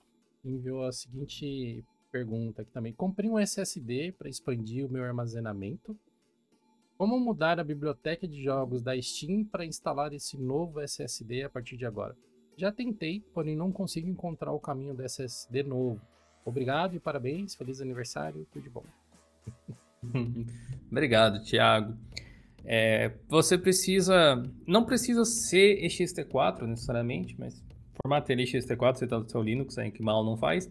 enviou 0.46 0.86
a 0.86 0.92
seguinte 0.92 1.84
pergunta 2.12 2.62
aqui 2.62 2.72
também. 2.72 2.94
Comprei 2.94 3.30
um 3.30 3.40
SSD 3.40 4.12
para 4.12 4.30
expandir 4.30 4.86
o 4.86 4.90
meu 4.90 5.04
armazenamento. 5.04 5.98
Como 6.98 7.20
mudar 7.20 7.60
a 7.60 7.64
biblioteca 7.64 8.28
de 8.28 8.44
jogos 8.44 8.82
da 8.82 9.00
Steam 9.02 9.46
para 9.46 9.66
instalar 9.66 10.14
esse 10.14 10.38
novo 10.38 10.82
SSD 10.82 11.44
a 11.44 11.50
partir 11.50 11.78
de 11.78 11.86
agora? 11.86 12.16
Já 12.58 12.72
tentei, 12.72 13.22
porém 13.34 13.56
não 13.56 13.72
consigo 13.72 14.10
encontrar 14.10 14.52
o 14.52 14.60
caminho 14.60 14.94
do 14.94 15.02
SSD 15.04 15.64
novo. 15.64 16.02
Obrigado 16.44 16.96
e 16.96 17.00
parabéns, 17.00 17.56
feliz 17.56 17.80
aniversário, 17.80 18.46
tudo 18.52 18.64
de 18.64 18.70
bom. 18.70 18.84
Obrigado, 20.92 21.42
Thiago. 21.44 21.98
É, 22.66 23.14
você 23.28 23.58
precisa. 23.58 24.44
Não 24.68 24.86
precisa 24.86 25.24
ser 25.24 25.82
ext4 25.82 26.64
necessariamente, 26.64 27.36
mas 27.40 27.64
formato 28.02 28.32
ext4, 28.32 28.98
você 28.98 29.06
está 29.06 29.20
no 29.20 29.30
seu 29.30 29.42
Linux, 29.42 29.78
aí 29.78 29.92
que 29.92 30.02
mal 30.02 30.24
não 30.24 30.38
faz. 30.38 30.70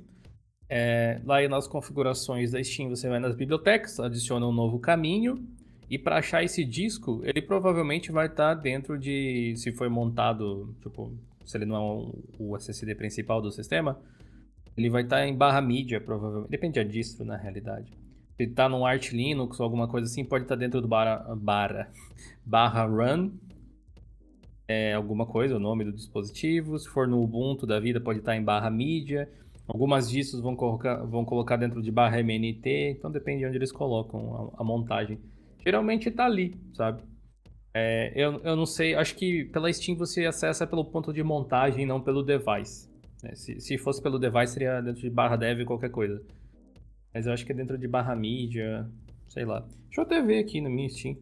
É, 0.69 1.21
lá 1.25 1.47
nas 1.49 1.67
configurações 1.67 2.53
da 2.53 2.63
Steam, 2.63 2.91
você 2.91 3.09
vai 3.09 3.19
nas 3.19 3.35
bibliotecas, 3.35 3.99
adiciona 3.99 4.47
um 4.47 4.53
novo 4.53 4.79
caminho. 4.79 5.47
E 5.91 5.99
para 5.99 6.19
achar 6.19 6.45
esse 6.45 6.65
disco, 6.65 7.23
ele 7.25 7.41
provavelmente 7.41 8.13
vai 8.13 8.27
estar 8.27 8.55
tá 8.55 8.61
dentro 8.61 8.99
de. 8.99 9.55
Se 9.57 9.73
foi 9.73 9.89
montado, 9.89 10.75
tipo, 10.83 11.13
se 11.47 11.57
ele 11.57 11.65
não 11.65 11.77
é 11.77 12.43
o 12.43 12.57
SSD 12.57 12.95
principal 12.95 13.41
do 13.41 13.51
sistema, 13.51 13.99
ele 14.77 14.91
vai 14.91 15.03
estar 15.03 15.17
tá 15.17 15.27
em 15.27 15.35
barra 15.35 15.63
mídia, 15.63 15.99
provavelmente. 16.01 16.51
Depende 16.51 16.75
da 16.75 16.89
distro, 16.89 17.25
na 17.25 17.37
realidade. 17.37 17.91
Se 18.37 18.47
tá 18.49 18.69
no 18.69 18.85
Arch 18.85 19.13
Linux 19.13 19.59
ou 19.59 19.65
alguma 19.65 19.89
coisa 19.89 20.07
assim, 20.07 20.25
pode 20.25 20.45
estar 20.45 20.57
tá 20.57 20.61
dentro 20.61 20.83
do 20.83 20.87
barra, 20.87 21.35
barra, 21.35 21.91
barra 22.45 22.85
run, 22.85 23.33
é, 24.69 24.93
alguma 24.93 25.25
coisa, 25.25 25.57
o 25.57 25.59
nome 25.59 25.85
do 25.85 25.93
dispositivo. 25.93 26.79
Se 26.79 26.87
for 26.87 27.09
no 27.09 27.23
Ubuntu 27.23 27.67
da 27.67 27.81
vida, 27.81 27.99
pode 27.99 28.19
estar 28.19 28.33
tá 28.33 28.37
em 28.37 28.45
barra 28.45 28.71
mídia. 28.71 29.29
Algumas 29.69 30.11
distros 30.11 30.41
vão 30.41 30.57
colocar, 30.57 30.97
vão 31.05 31.27
colocar 31.27 31.57
dentro 31.57 31.83
de 31.83 31.93
barra 31.93 32.19
MNT, 32.21 32.97
então 32.97 33.11
depende 33.11 33.41
de 33.41 33.47
onde 33.47 33.59
eles 33.59 33.71
colocam 33.71 34.53
a, 34.57 34.63
a 34.63 34.65
montagem. 34.65 35.21
Geralmente 35.63 36.09
está 36.09 36.25
ali, 36.25 36.59
sabe? 36.73 37.03
É, 37.75 38.11
eu, 38.17 38.41
eu 38.43 38.57
não 38.57 38.65
sei, 38.65 38.95
acho 38.95 39.15
que 39.15 39.45
pela 39.45 39.71
Steam 39.71 39.97
você 39.97 40.25
acessa 40.25 40.67
pelo 40.67 40.87
ponto 40.87 41.13
de 41.13 41.23
montagem, 41.23 41.85
não 41.85 42.01
pelo 42.01 42.23
device. 42.23 42.89
É, 43.23 43.35
se, 43.35 43.61
se 43.61 43.77
fosse 43.77 44.01
pelo 44.01 44.19
device, 44.19 44.55
seria 44.55 44.81
dentro 44.81 45.03
de 45.03 45.11
barra 45.11 45.37
dev 45.37 45.65
qualquer 45.67 45.91
coisa. 45.91 46.23
Mas 47.13 47.27
eu 47.27 47.33
acho 47.33 47.45
que 47.45 47.53
é 47.53 47.55
dentro 47.55 47.77
de 47.77 47.87
barra 47.87 48.17
mídia, 48.17 48.89
sei 49.29 49.45
lá. 49.45 49.61
Deixa 49.61 50.01
eu 50.01 50.05
até 50.05 50.23
ver 50.23 50.39
aqui 50.39 50.63
no 50.63 50.71
meu 50.71 50.89
Steam. 50.89 51.17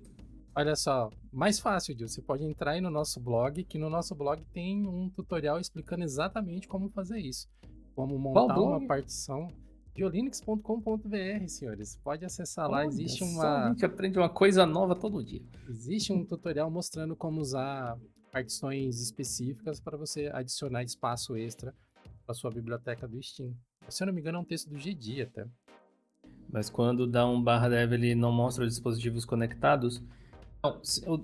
Olha 0.55 0.76
só, 0.76 1.11
mais 1.32 1.59
fácil, 1.59 1.97
Gil. 1.97 2.09
Você 2.09 2.22
pode 2.22 2.44
entrar 2.44 2.72
aí 2.72 2.80
no 2.80 2.90
nosso 2.90 3.20
blog, 3.20 3.62
que 3.64 3.76
no 3.76 3.90
nosso 3.90 4.14
blog 4.14 4.42
tem 4.53 4.86
um 4.86 5.11
tutorial 5.11 5.59
explicando 5.59 6.05
exatamente 6.05 6.68
como 6.68 6.88
fazer 6.90 7.18
isso. 7.18 7.49
Como 7.97 8.18
montar 8.18 8.61
uma 8.61 8.86
partição. 8.86 9.49
Diolinux.com.br, 9.94 11.49
senhores. 11.49 11.99
Pode 12.05 12.26
acessar 12.26 12.70
lá, 12.70 12.80
Olha 12.80 12.86
existe 12.88 13.24
só, 13.24 13.24
uma. 13.24 13.64
A 13.64 13.68
gente 13.70 13.86
aprende 13.86 14.18
uma 14.18 14.28
coisa 14.28 14.66
nova 14.66 14.94
todo 14.94 15.24
dia. 15.24 15.40
Existe 15.66 16.12
um 16.12 16.22
tutorial 16.22 16.70
mostrando 16.70 17.16
como 17.16 17.40
usar 17.40 17.99
partições 18.30 19.01
específicas 19.01 19.80
para 19.80 19.97
você 19.97 20.30
adicionar 20.30 20.82
espaço 20.82 21.34
extra 21.38 21.74
para 22.26 22.34
sua 22.34 22.51
biblioteca 22.51 23.09
do 23.09 23.20
Steam. 23.22 23.55
Se 23.88 24.03
eu 24.03 24.09
não 24.09 24.12
me 24.12 24.20
engano, 24.20 24.36
é 24.36 24.40
um 24.42 24.44
texto 24.44 24.68
do 24.68 24.76
GD 24.76 25.22
até. 25.22 25.47
Mas 26.51 26.68
quando 26.68 27.07
dá 27.07 27.26
um 27.26 27.42
barra 27.42 27.70
dev, 27.70 27.94
ele 27.94 28.14
não 28.14 28.30
mostra 28.30 28.62
os 28.64 28.74
dispositivos 28.74 29.24
conectados. 29.24 30.03
Não, 30.62 30.78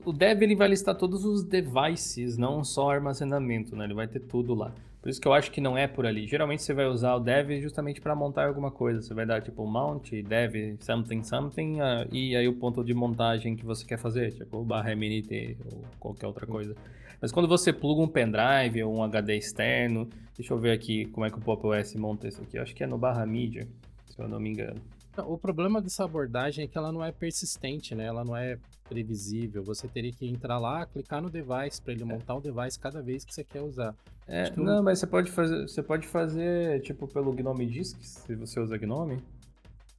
o 0.06 0.12
dev 0.12 0.42
ele 0.42 0.56
vai 0.56 0.68
listar 0.68 0.96
todos 0.96 1.26
os 1.26 1.44
devices, 1.44 2.38
não 2.38 2.64
só 2.64 2.90
armazenamento, 2.90 3.76
né? 3.76 3.84
Ele 3.84 3.94
vai 3.94 4.08
ter 4.08 4.20
tudo 4.20 4.54
lá. 4.54 4.72
Por 5.02 5.08
isso 5.08 5.20
que 5.20 5.26
eu 5.26 5.32
acho 5.32 5.50
que 5.50 5.60
não 5.60 5.76
é 5.76 5.88
por 5.88 6.06
ali. 6.06 6.28
Geralmente 6.28 6.62
você 6.62 6.72
vai 6.72 6.86
usar 6.86 7.16
o 7.16 7.20
dev 7.20 7.60
justamente 7.60 8.00
para 8.00 8.14
montar 8.14 8.46
alguma 8.46 8.70
coisa. 8.70 9.02
Você 9.02 9.12
vai 9.12 9.26
dar 9.26 9.42
tipo 9.42 9.66
mount, 9.66 10.12
dev, 10.12 10.76
something, 10.78 11.24
something, 11.24 11.80
ah, 11.80 12.06
e 12.12 12.36
aí 12.36 12.46
o 12.46 12.54
ponto 12.54 12.84
de 12.84 12.94
montagem 12.94 13.56
que 13.56 13.64
você 13.64 13.84
quer 13.84 13.98
fazer, 13.98 14.32
tipo 14.32 14.62
barra 14.62 14.92
mnt 14.92 15.56
ou 15.64 15.84
qualquer 15.98 16.28
outra 16.28 16.46
coisa. 16.46 16.76
Mas 17.20 17.32
quando 17.32 17.48
você 17.48 17.72
pluga 17.72 18.00
um 18.00 18.06
pendrive 18.06 18.84
ou 18.84 18.96
um 18.96 19.02
HD 19.02 19.36
externo, 19.36 20.08
deixa 20.36 20.54
eu 20.54 20.58
ver 20.58 20.70
aqui 20.70 21.06
como 21.06 21.26
é 21.26 21.30
que 21.30 21.38
o 21.38 21.40
Pop 21.40 21.66
OS 21.66 21.96
monta 21.96 22.28
isso 22.28 22.40
aqui. 22.40 22.56
Eu 22.56 22.62
acho 22.62 22.74
que 22.74 22.84
é 22.84 22.86
no 22.86 22.96
barra 22.96 23.26
mídia, 23.26 23.66
se 24.06 24.20
eu 24.20 24.28
não 24.28 24.38
me 24.38 24.50
engano. 24.50 24.80
O 25.18 25.36
problema 25.36 25.80
dessa 25.80 26.04
abordagem 26.04 26.64
é 26.64 26.68
que 26.68 26.78
ela 26.78 26.90
não 26.90 27.04
é 27.04 27.12
persistente, 27.12 27.94
né? 27.94 28.06
Ela 28.06 28.24
não 28.24 28.36
é 28.36 28.58
previsível. 28.88 29.62
Você 29.62 29.86
teria 29.86 30.12
que 30.12 30.26
entrar 30.26 30.58
lá, 30.58 30.86
clicar 30.86 31.20
no 31.20 31.28
device 31.28 31.80
para 31.82 31.92
ele 31.92 32.04
montar 32.04 32.34
o 32.34 32.40
device 32.40 32.78
cada 32.78 33.02
vez 33.02 33.24
que 33.24 33.34
você 33.34 33.44
quer 33.44 33.60
usar. 33.60 33.94
É, 34.26 34.50
que 34.50 34.60
não, 34.60 34.82
mas 34.82 34.98
você 34.98 35.06
pode 35.06 35.30
fazer, 35.30 35.68
você 35.68 35.82
pode 35.82 36.06
fazer 36.06 36.80
tipo 36.80 37.06
pelo 37.06 37.32
Gnome 37.32 37.66
Disc, 37.66 37.98
se 38.02 38.34
você 38.34 38.60
usa 38.60 38.78
Gnome, 38.78 39.18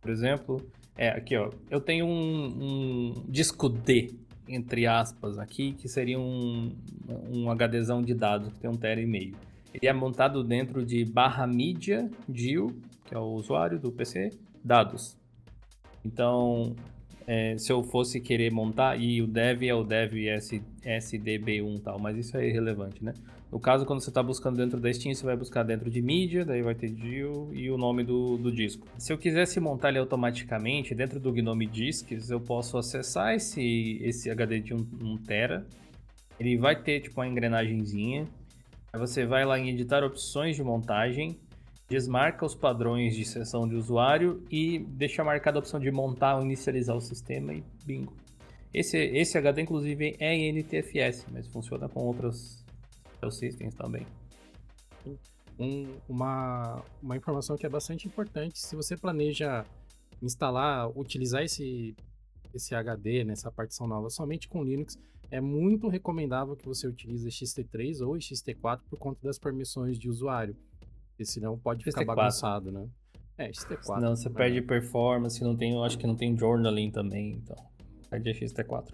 por 0.02 0.10
exemplo. 0.10 0.66
É, 0.96 1.10
aqui 1.10 1.36
ó, 1.36 1.52
eu 1.70 1.82
tenho 1.82 2.06
um, 2.06 2.46
um 2.46 3.26
disco 3.28 3.68
D, 3.70 4.16
entre 4.48 4.88
aspas, 4.88 5.38
aqui, 5.38 5.74
que 5.74 5.88
seria 5.88 6.20
um, 6.20 6.76
um 7.32 7.54
HDzão 7.54 8.02
de 8.02 8.14
dados, 8.14 8.52
que 8.54 8.60
tem 8.60 8.70
um 8.70 8.76
tera 8.76 9.02
e 9.02 9.06
meio. 9.06 9.36
Ele 9.74 9.88
é 9.88 9.94
montado 9.94 10.44
dentro 10.44 10.86
de 10.86 11.04
barra 11.04 11.48
mídia 11.48 12.10
DIL, 12.30 12.68
que 13.06 13.16
é 13.16 13.18
o 13.18 13.34
usuário 13.34 13.80
do 13.80 13.92
PC, 13.92 14.30
dados. 14.64 15.18
Então, 16.06 16.76
é, 17.26 17.58
se 17.58 17.72
eu 17.72 17.84
fosse 17.84 18.20
querer 18.20 18.52
montar, 18.52 19.00
e 19.00 19.22
o 19.22 19.28
dev 19.28 19.64
é 19.64 19.74
o 19.74 19.84
dev 19.84 20.14
S, 20.28 20.62
SDB1 20.84 21.78
e 21.78 21.80
tal, 21.80 22.00
mas 22.00 22.18
isso 22.18 22.38
é 22.38 22.48
irrelevante, 22.48 23.04
né? 23.04 23.14
No 23.52 23.60
caso, 23.60 23.86
quando 23.86 24.02
você 24.02 24.10
está 24.10 24.24
buscando 24.24 24.58
dentro 24.58 24.80
da 24.80 24.92
Steam, 24.92 25.14
você 25.14 25.24
vai 25.24 25.38
buscar 25.38 25.62
dentro 25.62 25.88
de 25.88 26.02
mídia, 26.02 26.44
daí 26.44 26.64
vai 26.64 26.74
ter 26.74 26.90
DIL 26.90 27.52
e 27.54 27.70
o 27.70 27.78
nome 27.78 28.04
do, 28.04 28.36
do 28.36 28.52
disco. 28.52 28.88
Se 28.98 29.14
eu 29.14 29.18
quisesse 29.18 29.60
montar 29.60 29.90
ele 29.90 30.00
automaticamente 30.00 30.96
dentro 30.96 31.20
do 31.20 31.32
Gnome 31.32 31.68
Discs, 31.68 32.32
eu 32.32 32.40
posso 32.40 32.80
acessar 32.80 33.36
esse, 33.36 34.00
esse 34.02 34.32
HD 34.32 34.60
de 34.60 34.74
1 34.74 35.18
tera. 35.18 35.68
Ele 36.40 36.58
vai 36.58 36.76
ter 36.76 37.02
tipo 37.02 37.22
uma 37.22 37.28
engrenagemzinha. 37.28 38.28
Aí 38.92 39.00
você 39.00 39.24
vai 39.24 39.46
lá 39.46 39.60
em 39.60 39.70
editar 39.70 40.04
opções 40.04 40.56
de 40.56 40.64
montagem, 40.64 41.38
desmarca 41.90 42.46
os 42.46 42.56
padrões 42.56 43.16
de 43.16 43.26
sessão 43.26 43.68
de 43.68 43.76
usuário 43.76 44.44
e 44.50 44.80
deixa 44.80 45.24
marcada 45.24 45.58
a 45.58 45.62
opção 45.62 45.80
de 45.80 45.92
montar 45.92 46.38
ou 46.38 46.44
inicializar 46.44 46.96
o 46.96 47.02
sistema 47.02 47.54
e 47.54 47.64
bingo. 47.86 48.14
Esse, 48.74 48.98
esse 48.98 49.38
HD, 49.38 49.62
inclusive, 49.62 50.16
é 50.20 50.36
NTFS, 50.52 51.28
mas 51.32 51.48
funciona 51.48 51.88
com 51.88 52.02
outros 52.02 52.64
systems 53.32 53.76
também. 53.76 54.06
Um- 55.60 55.88
uma, 56.10 56.84
uma 57.02 57.16
informação 57.16 57.56
que 57.56 57.66
é 57.66 57.70
bastante 57.70 58.08
importante, 58.08 58.58
se 58.60 58.76
você 58.76 58.98
planeja 58.98 59.64
instalar, 60.22 60.90
utilizar 60.98 61.44
esse, 61.44 61.96
esse 62.54 62.74
HD, 62.74 63.24
nessa 63.24 63.52
partição 63.52 63.88
nova, 63.88 64.10
somente 64.10 64.48
com 64.50 64.64
Linux, 64.64 64.98
é 65.30 65.40
muito 65.40 65.88
recomendável 65.88 66.56
que 66.56 66.66
você 66.66 66.88
utilize 66.88 67.28
XT3 67.30 68.02
ou 68.06 68.14
XT4 68.16 68.82
por 68.90 68.98
conta 68.98 69.20
das 69.24 69.38
permissões 69.38 69.98
de 70.00 70.10
usuário, 70.10 70.56
porque 71.14 71.26
senão 71.26 71.58
pode 71.58 71.84
ficar 71.84 72.02
XT4. 72.02 72.06
bagunçado, 72.06 72.72
né? 72.72 72.88
É, 73.38 73.50
XT4. 73.50 74.00
Não, 74.02 74.16
você 74.16 74.30
né? 74.30 74.36
perde 74.36 74.62
performance, 74.62 75.44
não 75.44 75.56
tem, 75.56 75.74
eu 75.74 75.84
acho 75.84 75.98
que 75.98 76.06
não 76.08 76.16
tem 76.16 76.38
journaling 76.38 76.92
também, 76.92 77.34
então. 77.34 77.56
Perde 78.10 78.30
a 78.30 78.34
XT4. 78.34 78.90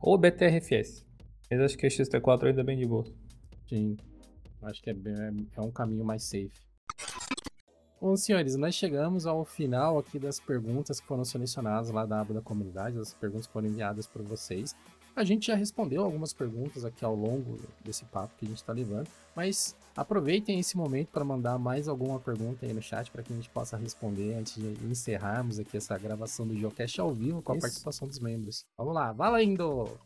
Ou 0.00 0.16
BTRFS. 0.18 1.04
Mas 1.50 1.60
acho 1.60 1.76
que 1.78 1.86
a 1.86 1.88
XT4 1.88 2.44
ainda 2.46 2.60
é 2.60 2.64
bem 2.64 2.78
de 2.78 2.86
boa. 2.86 3.04
Sim. 3.68 3.96
Acho 4.62 4.82
que 4.82 4.90
é, 4.90 4.94
bem- 4.94 5.46
é 5.56 5.60
um 5.60 5.70
caminho 5.70 6.04
mais 6.04 6.24
safe. 6.24 6.50
Bom, 8.00 8.16
senhores, 8.16 8.54
nós 8.56 8.74
chegamos 8.74 9.26
ao 9.26 9.44
final 9.44 9.98
aqui 9.98 10.18
das 10.18 10.38
perguntas 10.38 11.00
que 11.00 11.06
foram 11.06 11.24
selecionadas 11.24 11.90
lá 11.90 12.04
da 12.04 12.20
aba 12.20 12.34
da 12.34 12.42
comunidade, 12.42 12.98
as 12.98 13.14
perguntas 13.14 13.46
foram 13.46 13.68
enviadas 13.68 14.06
por 14.06 14.22
vocês. 14.22 14.74
A 15.16 15.24
gente 15.24 15.46
já 15.46 15.54
respondeu 15.54 16.02
algumas 16.04 16.32
perguntas 16.34 16.84
aqui 16.84 17.04
ao 17.04 17.14
longo 17.14 17.58
desse 17.82 18.04
papo 18.06 18.34
que 18.36 18.44
a 18.44 18.48
gente 18.48 18.58
está 18.58 18.72
levando, 18.72 19.08
mas 19.34 19.74
aproveitem 19.96 20.58
esse 20.58 20.76
momento 20.76 21.08
para 21.08 21.24
mandar 21.24 21.58
mais 21.58 21.86
alguma 21.88 22.18
pergunta 22.18 22.66
aí 22.66 22.72
no 22.72 22.82
chat 22.82 23.10
para 23.10 23.22
que 23.22 23.32
a 23.32 23.36
gente 23.36 23.48
possa 23.50 23.76
responder 23.76 24.34
antes 24.34 24.54
de 24.54 24.76
encerrarmos 24.86 25.58
aqui 25.58 25.76
essa 25.76 25.96
gravação 25.98 26.46
do 26.46 26.56
Geocast 26.56 27.00
ao 27.00 27.12
vivo 27.12 27.40
com 27.42 27.52
a 27.52 27.56
Isso. 27.56 27.62
participação 27.62 28.08
dos 28.08 28.18
membros. 28.18 28.64
Vamos 28.76 28.94
lá, 28.94 29.12
valendo! 29.12 29.98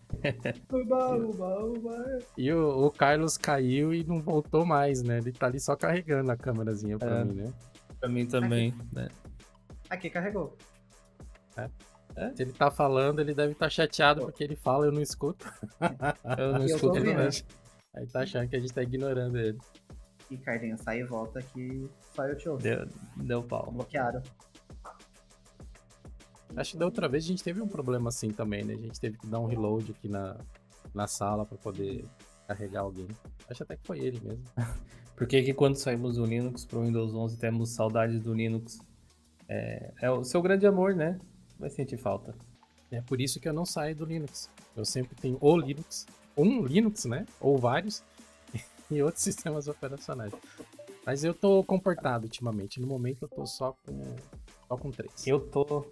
Uba, 0.73 1.17
uba, 1.17 1.65
uba. 1.65 2.19
E 2.37 2.53
o, 2.53 2.87
o 2.87 2.91
Carlos 2.91 3.37
caiu 3.39 3.95
e 3.95 4.05
não 4.05 4.21
voltou 4.21 4.65
mais, 4.67 5.03
né? 5.03 5.19
Ele 5.19 5.33
tá 5.33 5.47
ali 5.47 5.61
só 5.61 5.75
carregando 5.75 6.31
a 6.31 6.37
câmerazinha 6.37 6.99
pra 6.99 7.21
É. 7.21 7.25
mim, 7.25 7.35
né? 7.35 7.53
Pra 7.99 8.09
mim 8.09 8.27
também, 8.27 8.75
né? 8.93 9.09
Aqui 9.91 10.09
carregou. 10.11 10.57
Se 12.35 12.43
ele 12.43 12.53
tá 12.53 12.71
falando, 12.71 13.21
ele 13.21 13.35
deve 13.35 13.53
estar 13.53 13.69
chateado 13.71 14.21
porque 14.23 14.43
ele 14.45 14.55
fala 14.57 14.85
e 14.87 14.89
eu 14.89 14.93
não 14.93 15.01
escuto. 15.03 15.47
Eu 16.37 16.53
não 16.53 16.61
Eu 16.61 16.67
escuto 16.67 16.87
ouvindo. 16.99 17.21
Aí 17.99 18.07
tá 18.07 18.21
achando 18.21 18.49
que 18.49 18.55
a 18.55 18.61
gente 18.61 18.73
tá 18.73 18.81
ignorando 18.81 19.37
ele. 19.37 19.59
E 20.31 20.37
Cardinho, 20.37 20.79
sai 20.79 21.01
e 21.01 21.05
volta 21.05 21.43
que 21.43 21.91
só 22.15 22.25
eu 22.27 22.37
te 22.37 22.49
ouço. 22.49 22.63
Deu, 22.63 22.87
deu 23.17 23.43
pau. 23.43 23.73
Bloquearam. 23.73 24.23
Acho 26.57 26.73
que 26.73 26.79
da 26.79 26.85
outra 26.85 27.09
vez 27.09 27.25
a 27.25 27.27
gente 27.27 27.43
teve 27.43 27.61
um 27.61 27.67
problema 27.67 28.09
assim 28.09 28.31
também, 28.31 28.65
né? 28.65 28.75
A 28.75 28.77
gente 28.81 29.01
teve 29.01 29.19
que 29.19 29.27
dar 29.27 29.41
um 29.41 29.47
reload 29.47 29.91
aqui 29.91 30.09
na, 30.09 30.37
na 30.95 31.09
sala 31.09 31.45
pra 31.45 31.59
poder 31.59 32.05
carregar 32.47 32.83
alguém. 32.83 33.09
Acho 33.51 33.65
até 33.65 33.77
que 33.77 33.85
foi 33.85 33.99
ele 33.99 34.21
mesmo. 34.21 34.45
Por 35.17 35.27
que 35.27 35.43
que 35.43 35.53
quando 35.53 35.75
saímos 35.75 36.15
do 36.15 36.25
Linux 36.25 36.65
pro 36.65 36.83
Windows 36.83 37.13
11 37.13 37.37
temos 37.39 37.71
saudades 37.71 38.21
do 38.21 38.33
Linux? 38.33 38.79
É, 39.49 39.93
é 40.03 40.11
o 40.11 40.23
seu 40.23 40.41
grande 40.41 40.67
amor, 40.67 40.95
né? 40.95 41.19
Vai 41.59 41.71
sentir 41.71 41.97
falta. 41.97 42.33
É 42.91 43.01
por 43.01 43.21
isso 43.21 43.41
que 43.41 43.49
eu 43.49 43.53
não 43.53 43.67
saio 43.67 43.97
do 43.97 44.05
Linux. 44.05 44.49
Eu 44.77 44.85
sempre 44.85 45.17
tenho 45.17 45.37
o 45.41 45.57
Linux, 45.57 46.07
um 46.39 46.65
Linux, 46.65 47.05
né? 47.05 47.27
Ou 47.41 47.59
vários, 47.59 48.03
e 48.91 49.03
outros 49.03 49.23
sistemas 49.25 49.69
operacionais. 49.69 50.33
Mas 51.05 51.25
eu 51.25 51.33
tô 51.35 51.63
comportado 51.65 52.25
ultimamente. 52.25 52.81
No 52.81 52.87
momento 52.87 53.23
eu 53.23 53.29
tô 53.29 53.47
só 53.47 53.75
com, 53.87 54.03
só 54.69 54.77
com 54.77 54.91
três. 54.91 55.27
Eu 55.27 55.41
tô. 55.41 55.85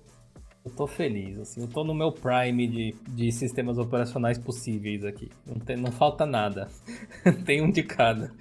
Eu 0.65 0.73
tô 0.73 0.85
feliz, 0.85 1.39
assim, 1.39 1.61
eu 1.61 1.69
tô 1.69 1.85
no 1.85 1.95
meu 1.95 2.11
prime 2.11 2.67
de, 2.67 2.93
de 3.11 3.31
sistemas 3.31 3.79
operacionais 3.79 4.37
possíveis 4.37 5.05
aqui. 5.05 5.31
Não, 5.47 5.61
tem, 5.61 5.77
não 5.77 5.93
falta 5.93 6.27
nada. 6.27 6.69
tem 7.47 7.63
um 7.63 7.71
de 7.71 7.85
cada. 7.85 8.35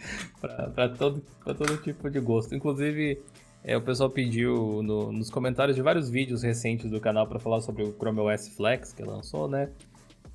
Pra 0.73 0.89
todo, 0.89 1.21
pra 1.43 1.53
todo 1.53 1.77
tipo 1.77 2.09
de 2.09 2.19
gosto. 2.19 2.55
Inclusive, 2.55 3.21
é, 3.63 3.77
o 3.77 3.81
pessoal 3.81 4.09
pediu 4.09 4.81
no- 4.81 5.11
nos 5.11 5.29
comentários 5.29 5.75
de 5.75 5.83
vários 5.83 6.09
vídeos 6.09 6.41
recentes 6.41 6.89
do 6.89 6.99
canal 6.99 7.27
pra 7.27 7.37
falar 7.39 7.61
sobre 7.61 7.83
o 7.83 7.93
Chrome 7.93 8.19
OS 8.21 8.47
Flex 8.49 8.91
que 8.91 9.03
lançou, 9.03 9.47
né? 9.47 9.69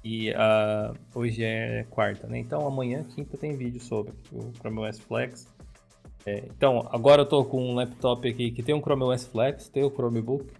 E 0.02 0.32
ah, 0.32 0.94
hoje 1.14 1.44
é 1.44 1.84
quarta, 1.90 2.26
né? 2.26 2.38
Então 2.38 2.66
amanhã, 2.66 3.04
quinta, 3.04 3.36
tem 3.36 3.56
vídeo 3.56 3.80
sobre 3.80 4.12
o 4.32 4.52
Chrome 4.58 4.80
OS 4.80 4.98
Flex. 4.98 5.46
É, 6.26 6.44
então, 6.54 6.86
agora 6.92 7.22
eu 7.22 7.26
tô 7.26 7.44
com 7.44 7.70
um 7.70 7.74
laptop 7.74 8.28
aqui 8.28 8.50
que 8.50 8.62
tem 8.62 8.74
um 8.74 8.80
Chrome 8.80 9.04
OS 9.04 9.26
Flex, 9.26 9.68
tem 9.68 9.82
o 9.82 9.90
Chromebook, 9.90 10.52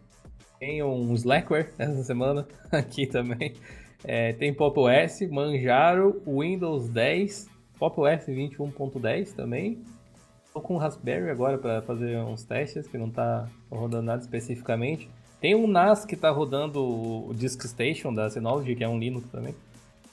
tem 0.59 0.83
um 0.83 1.13
Slackware 1.15 1.71
essa 1.79 2.03
semana 2.03 2.47
aqui 2.71 3.07
também. 3.07 3.55
É, 4.05 4.33
tem 4.33 4.53
Pop 4.53 4.79
OS, 4.79 5.21
Manjaro, 5.31 6.23
Windows 6.27 6.89
10, 6.89 7.49
Pop 7.79 8.01
OS 8.01 8.27
21.10 8.27 9.33
também. 9.33 9.83
Tô 10.53 10.61
com 10.61 10.75
o 10.75 10.79
Raspberry 10.79 11.31
agora 11.31 11.59
para 11.59 11.81
fazer 11.83 12.19
uns 12.19 12.43
testes 12.43 12.89
que 12.89 12.99
não 12.99 13.11
tá 13.11 13.49
rodando 13.71 14.03
nada 14.03 14.21
especificamente. 14.21 15.09
Tem 15.41 15.55
um 15.55 15.67
NAS 15.67 16.05
que 16.05 16.17
tá 16.17 16.31
rodando 16.31 16.83
o 16.83 17.33
Disk 17.35 17.63
Station 17.67 18.13
da 18.13 18.29
Synology, 18.29 18.75
que 18.77 18.85
é 18.85 18.89
um 18.89 18.99
Linux 18.99 19.29
também. 19.31 19.55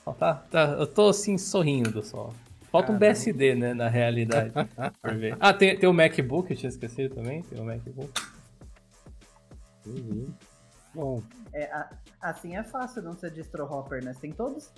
Ó, 0.06 0.14
tá, 0.14 0.36
tá, 0.50 0.76
eu 0.80 0.88
tô 0.88 1.10
assim 1.10 1.38
sorrindo 1.38 2.02
só. 2.04 2.34
Falta 2.72 2.92
um 2.92 2.98
Caramba. 3.00 3.14
BSD, 3.14 3.56
né, 3.56 3.74
na 3.74 3.88
realidade. 3.90 4.52
Ah, 5.40 5.54
tem, 5.54 5.78
tem 5.78 5.88
o 5.90 5.94
MacBook, 5.94 6.52
eu 6.52 6.58
tinha 6.58 6.70
esquecido 6.70 7.16
também. 7.16 7.42
Tem 7.44 7.60
o 7.60 7.66
MacBook. 7.66 8.12
Uhum. 9.86 10.34
Bom, 10.94 11.22
É, 11.54 11.66
a- 11.72 11.90
assim 12.22 12.56
é 12.56 12.64
fácil 12.64 13.02
não 13.02 13.16
ser 13.18 13.32
distro 13.32 13.64
hopper, 13.66 14.04
né? 14.04 14.14
Você 14.14 14.20
tem 14.22 14.32
todos? 14.32 14.72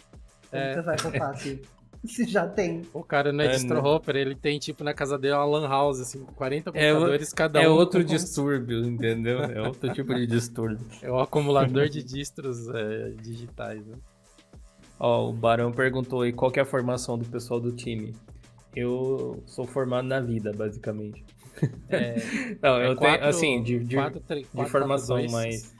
É. 0.52 0.74
você 0.74 0.82
vai 0.82 0.97
poupar 0.97 1.32
aqui? 1.32 1.62
Se 2.06 2.24
já 2.26 2.47
tem. 2.47 2.84
O 2.93 3.04
cara 3.04 3.32
não 3.34 3.43
é, 3.43 3.47
É, 3.47 3.52
distro 3.52 3.76
né? 3.82 3.82
hopper, 3.89 4.16
ele 4.16 4.36
tem, 4.36 4.58
tipo, 4.58 4.84
na 4.84 4.93
casa 4.93 5.18
dele 5.18 5.34
uma 5.34 5.43
lan 5.45 5.68
house, 5.68 6.00
assim, 6.00 6.20
com 6.24 6.34
40 6.34 6.70
É 6.74 6.91
computadores 6.93 7.34
cada 7.34 7.60
um. 7.60 7.64
É 7.64 7.68
outro 7.70 8.02
com- 8.02 8.08
distúrbio, 8.08 8.86
entendeu? 8.86 9.39
É 9.43 9.62
outro 9.62 9.91
tipo 9.93 10.14
de 10.16 10.26
distúrbio. 10.26 10.80
É 11.02 11.12
o 11.12 11.20
acumulador 11.20 11.88
de 11.89 12.02
distros 12.04 12.70
é, 12.70 13.10
digitais, 13.22 13.86
né? 13.86 13.95
Ó, 15.00 15.30
o 15.30 15.34
Barão 15.34 15.72
perguntou 15.72 16.22
aí 16.22 16.32
qual 16.34 16.50
que 16.52 16.60
é 16.60 16.64
a 16.64 16.66
formação 16.66 17.18
do 17.18 17.26
pessoal 17.26 17.60
do 17.60 17.72
time. 17.72 18.14
Eu 18.76 19.41
sou 19.45 19.66
formado 19.66 20.08
na 20.08 20.20
vida, 20.20 20.52
basicamente. 20.54 21.24
É, 21.89 22.16
Não, 22.62 22.78
é 22.78 22.88
eu 22.91 22.95
quatro- 22.95 23.18
tenho, 23.20 23.30
assim, 23.30 23.64
de, 23.64 23.80
de, 23.84 23.95
quatro, 23.95 24.22
de 24.30 24.43
quatro, 24.45 24.72
formação, 24.72 25.18
quatro, 25.18 25.32
dois. 25.32 25.32
mas. 25.32 25.78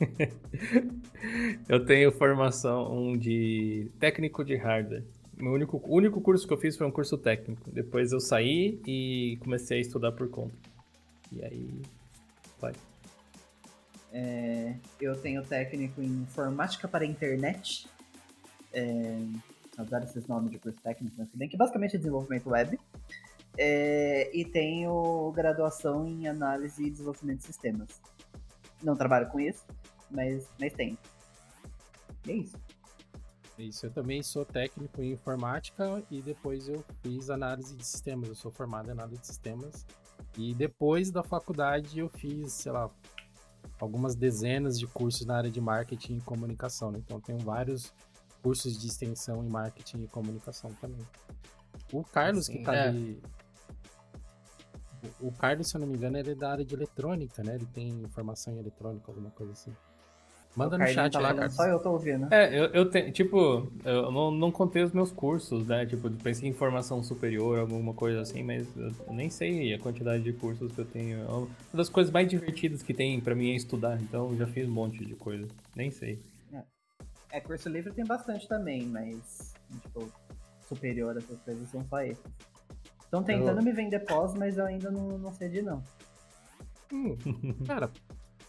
eu 1.68 1.84
tenho 1.84 2.12
formação 2.12 3.16
de 3.16 3.90
técnico 3.98 4.44
de 4.44 4.56
hardware. 4.56 5.04
Meu 5.36 5.52
único, 5.52 5.82
único 5.86 6.20
curso 6.20 6.46
que 6.46 6.52
eu 6.52 6.58
fiz 6.58 6.76
foi 6.76 6.86
um 6.86 6.90
curso 6.90 7.16
técnico. 7.16 7.70
Depois 7.70 8.12
eu 8.12 8.20
saí 8.20 8.80
e 8.86 9.38
comecei 9.40 9.78
a 9.78 9.80
estudar 9.80 10.12
por 10.12 10.28
conta. 10.28 10.54
E 11.32 11.44
aí. 11.44 11.82
Vai. 12.60 12.72
É, 14.12 14.74
eu 15.00 15.16
tenho 15.16 15.42
técnico 15.42 16.02
em 16.02 16.22
informática 16.22 16.88
para 16.88 17.04
internet. 17.04 17.88
É, 18.72 19.18
adoro 19.78 20.04
esses 20.04 20.26
nomes 20.26 20.50
de 20.50 20.58
curso 20.58 20.78
técnico, 20.80 21.14
mas 21.18 21.28
bem, 21.34 21.48
que 21.48 21.56
basicamente 21.56 21.96
é 21.96 21.98
desenvolvimento 21.98 22.50
web. 22.50 22.78
É, 23.56 24.30
e 24.36 24.44
tenho 24.44 25.32
graduação 25.32 26.06
em 26.06 26.28
análise 26.28 26.84
e 26.84 26.90
desenvolvimento 26.90 27.38
de 27.38 27.46
sistemas. 27.46 28.00
Não 28.82 28.96
trabalho 28.96 29.28
com 29.28 29.38
isso, 29.40 29.64
mas, 30.10 30.48
mas 30.58 30.72
tenho. 30.72 30.98
E 32.26 32.30
é 32.30 32.34
isso. 32.34 32.56
Isso, 33.58 33.86
eu 33.86 33.90
também 33.90 34.22
sou 34.22 34.44
técnico 34.44 35.02
em 35.02 35.12
informática 35.12 36.02
e 36.10 36.22
depois 36.22 36.66
eu 36.66 36.82
fiz 37.02 37.28
análise 37.28 37.76
de 37.76 37.84
sistemas. 37.84 38.28
Eu 38.28 38.34
sou 38.34 38.50
formado 38.50 38.88
em 38.88 38.92
análise 38.92 39.20
de 39.20 39.26
sistemas. 39.26 39.86
E 40.38 40.54
depois 40.54 41.10
da 41.10 41.22
faculdade 41.22 41.98
eu 41.98 42.08
fiz, 42.08 42.52
sei 42.54 42.72
lá, 42.72 42.90
algumas 43.78 44.14
dezenas 44.14 44.78
de 44.78 44.86
cursos 44.86 45.26
na 45.26 45.36
área 45.36 45.50
de 45.50 45.60
marketing 45.60 46.16
e 46.16 46.20
comunicação. 46.22 46.90
Né? 46.90 47.00
Então 47.00 47.18
eu 47.18 47.20
tenho 47.20 47.38
vários 47.40 47.92
cursos 48.42 48.78
de 48.78 48.86
extensão 48.86 49.44
em 49.44 49.48
marketing 49.48 50.04
e 50.04 50.08
comunicação 50.08 50.70
também. 50.80 51.06
O 51.92 52.02
Carlos, 52.02 52.48
que 52.48 52.62
tá 52.62 52.74
é. 52.74 52.88
ali. 52.88 53.20
O 55.20 55.28
o 55.28 55.32
Carlos, 55.32 55.68
se 55.68 55.76
eu 55.76 55.80
não 55.80 55.86
me 55.88 55.96
engano, 55.96 56.18
ele 56.18 56.32
é 56.32 56.34
da 56.34 56.50
área 56.50 56.64
de 56.64 56.74
eletrônica, 56.74 57.42
né? 57.42 57.54
Ele 57.54 57.66
tem 57.66 58.04
formação 58.10 58.54
em 58.54 58.58
eletrônica, 58.58 59.10
alguma 59.10 59.30
coisa 59.30 59.52
assim. 59.52 59.72
Manda 60.56 60.76
no 60.76 60.86
chat 60.88 61.12
tá 61.12 61.20
lá, 61.20 61.32
Carlos. 61.32 61.54
Só 61.54 61.66
eu 61.66 61.78
tô 61.78 61.92
ouvindo. 61.92 62.32
É, 62.32 62.58
eu, 62.58 62.64
eu 62.66 62.90
tenho, 62.90 63.12
tipo, 63.12 63.70
eu 63.84 64.10
não, 64.10 64.30
não 64.30 64.50
contei 64.50 64.82
os 64.82 64.92
meus 64.92 65.12
cursos, 65.12 65.66
né? 65.66 65.86
Tipo, 65.86 66.10
pensei 66.10 66.48
em 66.48 66.52
formação 66.52 67.02
superior, 67.02 67.60
alguma 67.60 67.94
coisa 67.94 68.20
assim, 68.20 68.42
mas 68.42 68.66
eu 68.76 68.92
nem 69.12 69.30
sei 69.30 69.72
a 69.72 69.78
quantidade 69.78 70.22
de 70.22 70.32
cursos 70.32 70.72
que 70.72 70.80
eu 70.80 70.84
tenho. 70.84 71.24
Uma 71.28 71.48
das 71.72 71.88
coisas 71.88 72.12
mais 72.12 72.28
divertidas 72.28 72.82
que 72.82 72.92
tem 72.92 73.20
pra 73.20 73.34
mim 73.34 73.52
é 73.52 73.54
estudar, 73.54 74.00
então 74.02 74.30
eu 74.30 74.36
já 74.36 74.46
fiz 74.46 74.68
um 74.68 74.72
monte 74.72 75.04
de 75.04 75.14
coisa. 75.14 75.46
Nem 75.76 75.90
sei. 75.90 76.20
É, 77.32 77.40
curso 77.40 77.68
livre 77.68 77.92
tem 77.92 78.04
bastante 78.04 78.48
também, 78.48 78.84
mas, 78.86 79.54
tipo, 79.82 80.12
superior, 80.68 81.16
essas 81.16 81.40
coisas 81.40 81.68
são 81.68 81.84
só 81.84 82.00
esses. 82.02 82.24
Estão 83.04 83.22
tentando 83.22 83.62
me 83.62 83.72
vender 83.72 84.00
pós, 84.00 84.34
mas 84.34 84.58
eu 84.58 84.66
ainda 84.66 84.90
não, 84.90 85.18
não 85.18 85.32
cedi, 85.32 85.62
não. 85.62 85.82
Hum, 86.92 87.16
cara, 87.66 87.90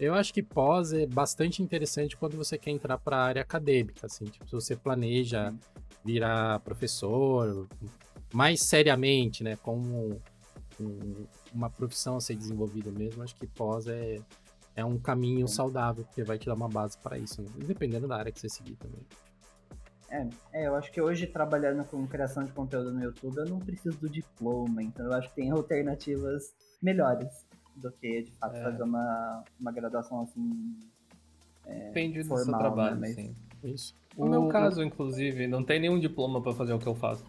eu 0.01 0.15
acho 0.15 0.33
que 0.33 0.41
pós 0.41 0.91
é 0.93 1.05
bastante 1.05 1.61
interessante 1.61 2.17
quando 2.17 2.35
você 2.35 2.57
quer 2.57 2.71
entrar 2.71 2.97
para 2.97 3.17
a 3.17 3.23
área 3.23 3.41
acadêmica, 3.43 4.07
assim, 4.07 4.25
tipo, 4.25 4.45
se 4.47 4.51
você 4.51 4.75
planeja 4.75 5.53
virar 6.03 6.59
professor 6.61 7.67
mais 8.33 8.61
seriamente, 8.63 9.43
né, 9.43 9.55
como 9.57 10.19
um- 10.79 11.27
uma 11.53 11.69
profissão 11.69 12.17
a 12.17 12.21
ser 12.21 12.35
desenvolvida 12.35 12.89
mesmo, 12.91 13.21
acho 13.21 13.35
que 13.35 13.45
pós 13.45 13.85
é, 13.85 14.17
é 14.75 14.83
um 14.83 14.97
caminho 14.97 15.47
saudável, 15.47 16.03
porque 16.03 16.23
vai 16.23 16.39
te 16.39 16.47
dar 16.47 16.55
uma 16.55 16.67
base 16.67 16.97
para 16.97 17.19
isso, 17.19 17.43
né? 17.43 17.49
dependendo 17.67 18.07
da 18.07 18.17
área 18.17 18.31
que 18.31 18.39
você 18.39 18.49
seguir 18.49 18.77
também. 18.77 19.05
É, 20.09 20.27
é, 20.63 20.67
eu 20.67 20.75
acho 20.75 20.91
que 20.91 20.99
hoje 20.99 21.27
trabalhando 21.27 21.85
com 21.85 22.05
criação 22.07 22.43
de 22.43 22.51
conteúdo 22.51 22.91
no 22.91 23.03
YouTube 23.03 23.37
eu 23.37 23.45
não 23.45 23.59
preciso 23.59 23.97
do 23.99 24.09
diploma, 24.09 24.81
então 24.81 25.05
eu 25.05 25.13
acho 25.13 25.29
que 25.29 25.35
tem 25.35 25.51
alternativas 25.51 26.53
melhores 26.81 27.45
do 27.81 27.91
que 27.91 28.23
de 28.23 28.31
fato 28.31 28.55
É. 28.55 28.63
fazer 28.63 28.83
uma, 28.83 29.43
uma 29.59 29.71
graduação 29.71 30.21
assim. 30.21 30.75
Depende 31.65 32.19
do 32.19 32.25
seu 32.25 32.37
formal, 32.37 32.53
né, 32.53 32.59
trabalho, 32.59 32.99
mas- 32.99 33.15
sim. 33.15 33.35
Isso. 33.63 33.93
No 34.17 34.27
meu 34.27 34.47
caso, 34.47 34.81
inclusive, 34.83 35.47
não 35.47 35.63
tem 35.63 35.79
nenhum 35.79 35.99
diploma 35.99 36.41
pra 36.41 36.51
fazer 36.53 36.73
o 36.73 36.79
que 36.79 36.87
eu 36.87 36.95
faço. 36.95 37.23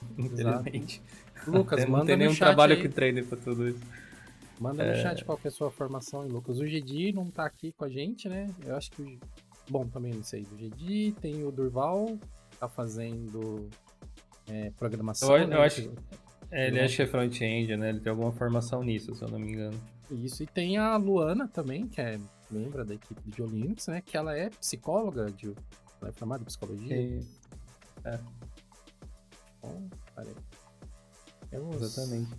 Infelizmente. 0.18 1.02
Lucas, 1.46 1.82
Tem- 1.82 1.90
não 1.92 2.04
tem 2.06 2.14
no 2.14 2.20
nenhum 2.20 2.32
chat 2.32 2.46
trabalho 2.46 2.74
aí. 2.74 2.80
que 2.82 2.88
treine 2.88 3.22
pra 3.22 3.36
tudo 3.36 3.68
isso. 3.68 3.80
Manda 4.60 4.84
no 4.88 4.94
chat 5.02 5.24
qual 5.24 5.36
que 5.36 5.48
é 5.48 5.50
a 5.50 5.52
sua 5.52 5.70
formação, 5.72 6.22
hein, 6.24 6.30
Lucas. 6.30 6.58
O 6.60 6.66
Gedi 6.66 7.12
não 7.12 7.28
tá 7.28 7.44
aqui 7.44 7.72
com 7.72 7.84
a 7.84 7.88
gente, 7.88 8.28
né? 8.28 8.46
Eu 8.64 8.76
acho 8.76 8.90
que 8.92 9.02
o. 9.02 9.18
Bom, 9.68 9.88
também 9.88 10.12
não 10.14 10.22
sei. 10.22 10.46
O 10.52 10.56
Gedi, 10.58 11.12
tem 11.20 11.42
o 11.44 11.50
Durval, 11.50 12.16
tá 12.60 12.68
fazendo 12.68 13.68
é, 14.48 14.70
programação. 14.70 15.36
Eu, 15.36 15.48
né? 15.48 15.56
eu 15.56 15.62
acho. 15.62 15.92
É, 16.52 16.66
ele 16.68 16.80
acho 16.80 16.96
que 16.96 17.02
é 17.02 17.06
front-end, 17.06 17.76
né? 17.76 17.88
Ele 17.88 18.00
tem 18.00 18.10
alguma 18.10 18.30
formação 18.30 18.82
nisso, 18.84 19.14
se 19.14 19.22
eu 19.22 19.28
não 19.28 19.38
me 19.38 19.52
engano. 19.52 19.80
Isso, 20.10 20.42
e 20.42 20.46
tem 20.46 20.76
a 20.76 20.94
Luana 20.96 21.48
também, 21.48 21.88
que 21.88 22.00
é 22.00 22.20
membro 22.50 22.84
da 22.84 22.94
equipe 22.94 23.22
de 23.30 23.42
Linux, 23.42 23.86
né? 23.88 24.02
Que 24.02 24.16
ela 24.16 24.36
é 24.36 24.50
psicóloga, 24.50 25.30
de, 25.30 25.46
ela 26.00 26.10
é 26.10 26.12
formada 26.12 26.42
em 26.42 26.46
psicologia. 26.46 26.94
E- 26.96 27.26
Então, 29.58 29.88
peraí. 30.14 30.34
Temos, 31.48 31.80
Exatamente. 31.82 32.30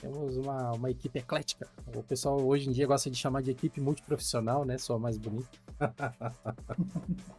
temos 0.00 0.36
uma, 0.36 0.72
uma 0.72 0.90
equipe 0.90 1.18
eclética. 1.18 1.66
O 1.94 2.02
pessoal 2.02 2.40
hoje 2.40 2.68
em 2.68 2.72
dia 2.72 2.86
gosta 2.86 3.10
de 3.10 3.16
chamar 3.16 3.42
de 3.42 3.50
equipe 3.50 3.80
multiprofissional, 3.80 4.64
né? 4.64 4.78
Só 4.78 4.98
mais 4.98 5.18
bonito. 5.18 5.48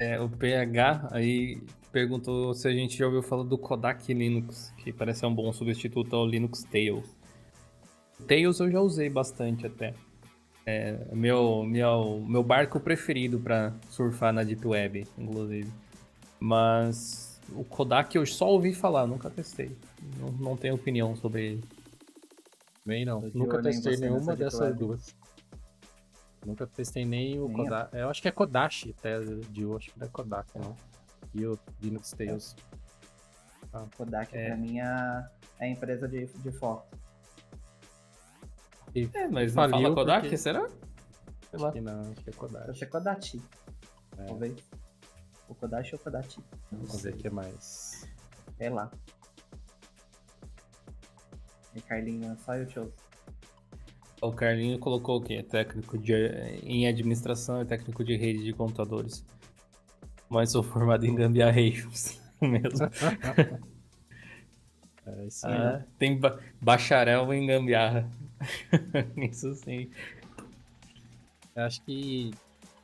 É, 0.00 0.20
o 0.20 0.28
PH 0.28 1.08
aí 1.10 1.60
perguntou 1.92 2.54
se 2.54 2.68
a 2.68 2.72
gente 2.72 2.96
já 2.96 3.06
ouviu 3.06 3.22
falar 3.22 3.44
do 3.44 3.58
Kodak 3.58 4.12
Linux, 4.12 4.72
que 4.78 4.92
parece 4.92 5.20
ser 5.20 5.26
um 5.26 5.34
bom 5.34 5.52
substituto 5.52 6.14
ao 6.14 6.26
Linux 6.26 6.64
Tails. 6.64 7.16
Tails 8.26 8.60
eu 8.60 8.70
já 8.70 8.80
usei 8.80 9.08
bastante 9.08 9.66
até. 9.66 9.94
É 10.66 10.98
meu, 11.12 11.64
meu, 11.64 12.22
meu 12.26 12.42
barco 12.42 12.78
preferido 12.78 13.38
para 13.38 13.74
surfar 13.88 14.32
na 14.32 14.42
Deep 14.42 14.66
Web, 14.66 15.06
inclusive. 15.16 15.70
Mas 16.38 17.40
o 17.52 17.64
Kodak 17.64 18.14
eu 18.16 18.26
só 18.26 18.48
ouvi 18.50 18.74
falar, 18.74 19.06
nunca 19.06 19.30
testei. 19.30 19.74
Não, 20.18 20.28
não 20.32 20.56
tenho 20.56 20.74
opinião 20.74 21.16
sobre 21.16 21.46
ele. 21.46 21.64
Bem, 22.84 23.04
não. 23.04 23.20
De 23.20 23.36
Nunca 23.36 23.62
testei 23.62 23.96
nenhuma 23.96 24.36
dessas 24.36 24.76
duas. 24.76 25.14
Nunca 26.44 26.66
testei 26.66 27.04
nem 27.04 27.38
o 27.38 27.48
Nem 27.48 27.58
eu. 27.58 27.64
Kodak. 27.64 27.96
Eu 27.96 28.08
acho 28.08 28.22
que 28.22 28.28
é 28.28 28.30
Kodashi, 28.30 28.94
até 28.98 29.20
de 29.20 29.62
eu 29.62 29.76
acho 29.76 29.90
que 29.92 29.98
não 29.98 30.06
é 30.06 30.10
Kodak, 30.10 30.58
não. 30.58 30.76
E 31.34 31.46
o 31.46 31.58
Linux 31.80 32.10
Tails. 32.12 32.56
Kodak 33.96 34.36
É. 34.36 34.46
pra 34.46 34.56
mim 34.56 34.78
é 34.78 34.82
a, 34.84 35.30
é 35.60 35.64
a 35.66 35.68
empresa 35.68 36.08
de, 36.08 36.26
de 36.26 36.50
foto. 36.52 36.96
E 38.94 39.08
É, 39.14 39.28
mas 39.28 39.54
não 39.54 39.68
fala 39.68 39.94
Kodak, 39.94 40.22
porque- 40.22 40.36
será? 40.36 40.68
Sei 41.50 41.58
lá. 41.58 41.68
acho 41.68 41.72
que 41.74 41.80
não, 41.80 42.00
acho 42.00 42.14
que 42.24 42.30
é 42.30 42.32
Kodak. 42.32 42.70
Acho 42.70 42.78
que 42.78 42.84
é 42.84 42.88
Kodachi, 42.88 43.42
É. 44.18 44.24
talvez. 44.24 44.70
O 45.48 45.54
Kodachi 45.54 45.94
ou 45.94 45.98
Kodachi. 46.00 46.40
Não 46.72 46.78
Vamos 46.80 47.00
sei. 47.00 47.12
ver 47.12 47.18
o 47.18 47.20
que 47.22 47.30
mais. 47.30 48.08
Sei 48.56 48.68
lá. 48.70 48.90
E 51.74 51.80
Carlinhos, 51.82 52.40
só 52.40 52.54
eu 52.56 52.66
te 52.66 52.78
ouço. 52.80 52.92
O 54.20 54.32
Carlinho 54.32 54.78
colocou 54.80 55.18
o 55.18 55.22
quê? 55.22 55.42
Técnico 55.42 55.96
de, 55.96 56.12
em 56.64 56.88
administração 56.88 57.62
e 57.62 57.64
técnico 57.64 58.02
de 58.02 58.16
rede 58.16 58.42
de 58.42 58.52
computadores. 58.52 59.24
Mas 60.28 60.50
sou 60.52 60.62
formado 60.62 61.04
em 61.06 61.14
gambiarreiros 61.14 62.20
mesmo. 62.40 62.86
É 65.06 65.24
isso 65.26 65.46
aí. 65.46 65.54
Ah, 65.54 65.82
tem 65.98 66.18
ba- 66.18 66.38
bacharel 66.60 67.32
em 67.32 67.46
gambiarra. 67.46 68.10
Isso 69.16 69.54
sim. 69.56 69.90
Eu 71.56 71.64
acho 71.64 71.82
que 71.82 72.30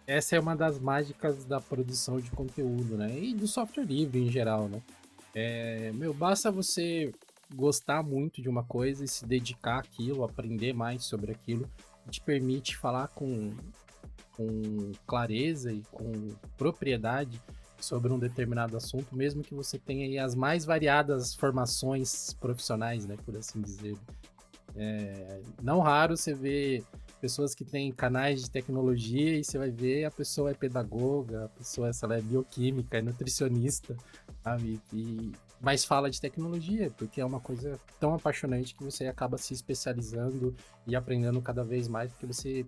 essa 0.07 0.35
é 0.35 0.41
uma 0.41 0.57
das 0.57 0.81
mágicas 0.81 1.45
da 1.45 1.61
produção 1.61 2.19
de 2.19 2.31
conteúdo, 2.31 2.97
né? 2.97 3.17
E 3.17 3.35
do 3.35 3.47
software 3.47 3.85
livre 3.85 4.21
em 4.21 4.31
geral, 4.31 4.69
né? 4.69 4.83
É, 5.35 5.93
meu, 5.93 6.13
basta 6.15 6.51
você 6.51 7.13
gostar 7.55 8.03
muito 8.03 8.43
de 8.43 8.49
uma 8.49 8.65
coisa 8.65 9.05
e 9.05 9.09
se 9.09 9.25
dedicar 9.27 9.79
àquilo, 9.79 10.25
aprender 10.25 10.73
mais 10.73 11.05
sobre 11.05 11.31
aquilo, 11.31 11.69
te 12.11 12.21
permite 12.21 12.77
falar 12.77 13.09
com, 13.09 13.53
com 14.37 14.93
clareza 15.07 15.73
e 15.73 15.83
com 15.91 16.13
propriedade 16.57 17.41
sobre 17.79 18.13
um 18.13 18.19
determinado 18.19 18.77
assunto, 18.77 19.15
mesmo 19.15 19.43
que 19.43 19.55
você 19.55 19.79
tenha 19.79 20.25
as 20.25 20.35
mais 20.35 20.65
variadas 20.65 21.35
formações 21.35 22.33
profissionais, 22.35 23.07
né, 23.07 23.17
por 23.25 23.37
assim 23.37 23.61
dizer. 23.61 23.97
É, 24.77 25.41
não 25.63 25.81
raro 25.81 26.17
você 26.17 26.35
vê 26.35 26.83
pessoas 27.21 27.55
que 27.55 27.65
têm 27.65 27.93
canais 27.93 28.43
de 28.43 28.51
tecnologia 28.51 29.39
e 29.39 29.45
você 29.45 29.57
vai 29.57 29.71
ver 29.71 30.05
a 30.05 30.11
pessoa 30.11 30.51
é 30.51 30.55
pedagoga, 30.55 31.45
a 31.45 31.49
pessoa 31.49 31.91
é 31.91 32.21
bioquímica, 32.21 32.99
é 32.99 33.03
nutricionista, 33.03 33.97
sabe? 34.43 34.81
E, 34.93 35.33
mas 35.61 35.85
fala 35.85 36.11
de 36.11 36.21
tecnologia, 36.21 36.91
porque 36.99 37.21
é 37.21 37.25
uma 37.25 37.41
coisa 37.41 37.81
tão 37.99 38.15
apaixonante 38.15 38.75
que 38.75 38.85
você 38.85 39.07
acaba 39.07 39.39
se 39.39 39.55
especializando 39.55 40.55
e 40.87 40.95
aprendendo 40.95 41.41
cada 41.41 41.65
vez 41.65 41.89
mais, 41.89 42.13
porque 42.13 42.27
você 42.27 42.67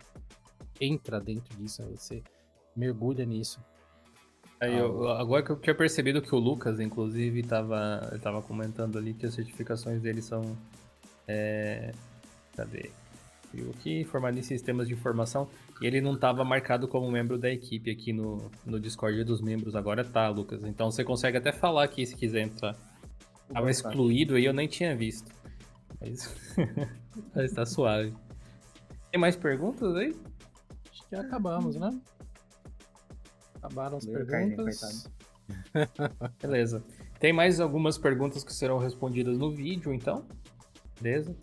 entra 0.80 1.20
dentro 1.20 1.56
disso, 1.56 1.82
né? 1.82 1.88
você 1.96 2.22
mergulha 2.74 3.24
nisso. 3.24 3.60
Aí, 4.60 4.76
eu, 4.76 5.08
agora 5.10 5.42
que 5.42 5.50
eu 5.50 5.56
tinha 5.56 5.74
percebido 5.74 6.22
que 6.22 6.34
o 6.34 6.38
Lucas, 6.38 6.80
inclusive, 6.80 7.40
estava 7.40 8.18
tava 8.22 8.40
comentando 8.40 8.96
ali 8.96 9.12
que 9.12 9.26
as 9.26 9.34
certificações 9.34 10.00
dele 10.00 10.22
são. 10.22 10.56
É, 11.28 11.92
cadê? 12.56 12.90
Viu 13.52 13.70
aqui, 13.70 14.04
formado 14.04 14.38
em 14.38 14.42
sistemas 14.42 14.88
de 14.88 14.94
informação. 14.94 15.48
E 15.80 15.86
ele 15.86 16.00
não 16.00 16.14
estava 16.14 16.42
marcado 16.42 16.88
como 16.88 17.10
membro 17.10 17.36
da 17.36 17.50
equipe 17.50 17.90
aqui 17.90 18.12
no, 18.12 18.50
no 18.64 18.80
Discord 18.80 19.22
dos 19.24 19.42
membros. 19.42 19.76
Agora 19.76 20.02
tá, 20.02 20.28
Lucas. 20.28 20.64
Então 20.64 20.90
você 20.90 21.04
consegue 21.04 21.36
até 21.36 21.52
falar 21.52 21.84
aqui 21.84 22.06
se 22.06 22.16
quiser 22.16 22.40
entrar. 22.40 22.74
Tava 23.52 23.70
excluído 23.70 24.34
aí, 24.34 24.44
eu 24.46 24.54
nem 24.54 24.66
tinha 24.66 24.96
visto. 24.96 25.30
Mas, 26.00 26.34
Mas 27.34 27.52
tá 27.52 27.66
suave. 27.66 28.14
Tem 29.10 29.20
mais 29.20 29.36
perguntas 29.36 29.94
aí? 29.94 30.16
Que 31.08 31.16
acabamos, 31.16 31.76
né? 31.76 31.98
Acabaram 33.56 33.98
as 33.98 34.06
perguntas. 34.06 35.08
Beleza. 36.40 36.84
Tem 37.18 37.32
mais 37.32 37.60
algumas 37.60 37.96
perguntas 37.96 38.44
que 38.44 38.52
serão 38.52 38.78
respondidas 38.78 39.38
no 39.38 39.50
vídeo, 39.50 39.92
então. 39.92 40.26
Beleza? 41.00 41.36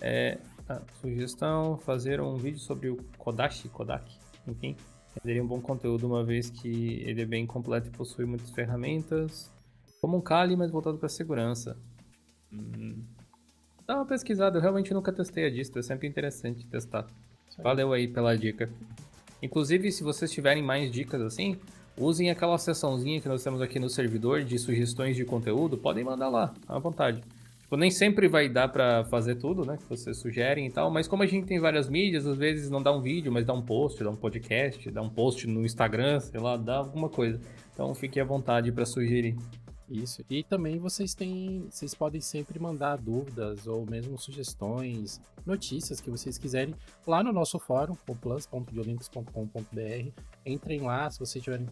É, 0.00 0.38
ah, 0.68 0.82
sugestão, 1.00 1.78
fazer 1.78 2.20
um 2.20 2.36
vídeo 2.36 2.58
sobre 2.58 2.90
o 2.90 2.96
Kodashi, 3.16 3.68
Kodak, 3.68 4.14
enfim. 4.46 4.76
Seria 5.22 5.42
um 5.42 5.46
bom 5.46 5.60
conteúdo, 5.60 6.06
uma 6.06 6.24
vez 6.24 6.50
que 6.50 7.02
ele 7.04 7.22
é 7.22 7.26
bem 7.26 7.46
completo 7.46 7.88
e 7.88 7.90
possui 7.90 8.24
muitas 8.24 8.50
ferramentas. 8.50 9.50
Como 10.00 10.16
um 10.16 10.20
Kali, 10.20 10.56
mas 10.56 10.70
voltado 10.70 10.98
para 10.98 11.08
segurança. 11.08 11.76
Hum. 12.52 13.02
Dá 13.86 13.96
uma 13.96 14.06
pesquisada, 14.06 14.58
eu 14.58 14.62
realmente 14.62 14.92
nunca 14.92 15.12
testei 15.12 15.46
a 15.46 15.50
distro, 15.50 15.80
é 15.80 15.82
sempre 15.82 16.06
interessante 16.06 16.66
testar. 16.66 17.06
Valeu 17.62 17.92
aí 17.92 18.06
pela 18.06 18.36
dica. 18.36 18.70
Inclusive, 19.42 19.90
se 19.92 20.02
vocês 20.02 20.30
tiverem 20.30 20.62
mais 20.62 20.90
dicas 20.90 21.20
assim, 21.20 21.56
usem 21.96 22.30
aquela 22.30 22.58
seçãozinha 22.58 23.20
que 23.20 23.28
nós 23.28 23.42
temos 23.42 23.60
aqui 23.60 23.78
no 23.78 23.88
servidor 23.88 24.42
de 24.42 24.58
sugestões 24.58 25.16
de 25.16 25.24
conteúdo, 25.24 25.76
podem 25.76 26.04
mandar 26.04 26.28
lá, 26.28 26.54
à 26.66 26.78
vontade. 26.78 27.22
Tipo, 27.68 27.76
nem 27.76 27.90
sempre 27.90 28.28
vai 28.28 28.48
dar 28.48 28.68
para 28.68 29.04
fazer 29.04 29.34
tudo, 29.34 29.64
né, 29.64 29.76
que 29.76 29.84
vocês 29.88 30.16
sugerem 30.16 30.66
e 30.66 30.70
tal, 30.70 30.90
mas 30.90 31.06
como 31.06 31.22
a 31.22 31.26
gente 31.26 31.46
tem 31.46 31.60
várias 31.60 31.88
mídias, 31.88 32.26
às 32.26 32.38
vezes 32.38 32.70
não 32.70 32.82
dá 32.82 32.90
um 32.90 33.02
vídeo, 33.02 33.30
mas 33.30 33.44
dá 33.44 33.52
um 33.52 33.60
post, 33.60 34.02
dá 34.02 34.08
um 34.08 34.16
podcast, 34.16 34.90
dá 34.90 35.02
um 35.02 35.10
post 35.10 35.46
no 35.46 35.64
Instagram, 35.66 36.18
sei 36.20 36.40
lá, 36.40 36.56
dá 36.56 36.78
alguma 36.78 37.10
coisa. 37.10 37.38
Então 37.74 37.94
fique 37.94 38.18
à 38.18 38.24
vontade 38.24 38.72
para 38.72 38.86
sugerir. 38.86 39.36
Isso. 39.90 40.22
E 40.28 40.42
também 40.42 40.78
vocês 40.78 41.14
têm, 41.14 41.66
vocês 41.70 41.94
podem 41.94 42.20
sempre 42.20 42.58
mandar 42.58 42.98
dúvidas 42.98 43.66
ou 43.66 43.86
mesmo 43.86 44.18
sugestões, 44.18 45.18
notícias 45.46 45.98
que 46.00 46.10
vocês 46.10 46.36
quiserem 46.36 46.74
lá 47.06 47.22
no 47.22 47.32
nosso 47.32 47.58
fórum, 47.58 47.96
o 48.06 48.14
plus.diolinux.com.br. 48.14 50.10
Entrem 50.44 50.80
lá 50.82 51.10
se 51.10 51.18
vocês 51.18 51.42
tiverem 51.42 51.66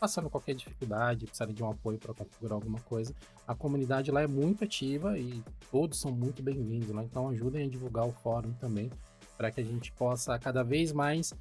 passando 0.00 0.28
qualquer 0.28 0.54
dificuldade, 0.54 1.26
precisarem 1.26 1.54
de 1.54 1.62
um 1.62 1.70
apoio 1.70 1.98
para 1.98 2.12
configurar 2.12 2.54
alguma 2.54 2.80
coisa. 2.80 3.14
A 3.46 3.54
comunidade 3.54 4.10
lá 4.10 4.22
é 4.22 4.26
muito 4.26 4.64
ativa 4.64 5.16
e 5.16 5.44
todos 5.70 6.00
são 6.00 6.10
muito 6.10 6.42
bem-vindos 6.42 6.88
lá, 6.88 7.04
então 7.04 7.28
ajudem 7.28 7.66
a 7.66 7.68
divulgar 7.68 8.04
o 8.06 8.12
fórum 8.12 8.52
também, 8.54 8.90
para 9.36 9.52
que 9.52 9.60
a 9.60 9.64
gente 9.64 9.92
possa 9.92 10.36
cada 10.40 10.64
vez 10.64 10.92
mais 10.92 11.32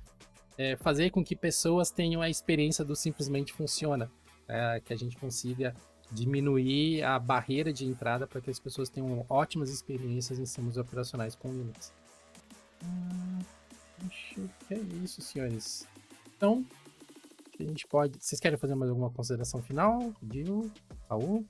é, 0.59 0.75
fazer 0.75 1.09
com 1.09 1.23
que 1.23 1.35
pessoas 1.35 1.89
tenham 1.89 2.21
a 2.21 2.29
experiência 2.29 2.85
do 2.85 2.95
simplesmente 2.95 3.51
funciona, 3.51 4.11
é, 4.47 4.79
que 4.79 4.93
a 4.93 4.97
gente 4.97 5.17
consiga 5.17 5.73
diminuir 6.11 7.03
a 7.03 7.17
barreira 7.17 7.71
de 7.71 7.85
entrada 7.85 8.27
para 8.27 8.41
que 8.41 8.49
as 8.49 8.59
pessoas 8.59 8.89
tenham 8.89 9.25
ótimas 9.29 9.69
experiências 9.69 10.37
em 10.37 10.45
sistemas 10.45 10.77
operacionais 10.77 11.35
com 11.35 11.49
Linux. 11.49 11.93
Hum, 12.83 13.39
acho 14.05 14.49
que 14.67 14.73
é 14.73 14.79
isso, 15.03 15.21
senhores. 15.21 15.87
Então, 16.35 16.65
a 17.59 17.63
gente 17.63 17.87
pode. 17.87 18.17
Vocês 18.19 18.39
querem 18.39 18.57
fazer 18.57 18.75
mais 18.75 18.89
alguma 18.89 19.09
consideração 19.09 19.61
final? 19.61 20.11
Dil, 20.21 20.69
Raul? 21.09 21.45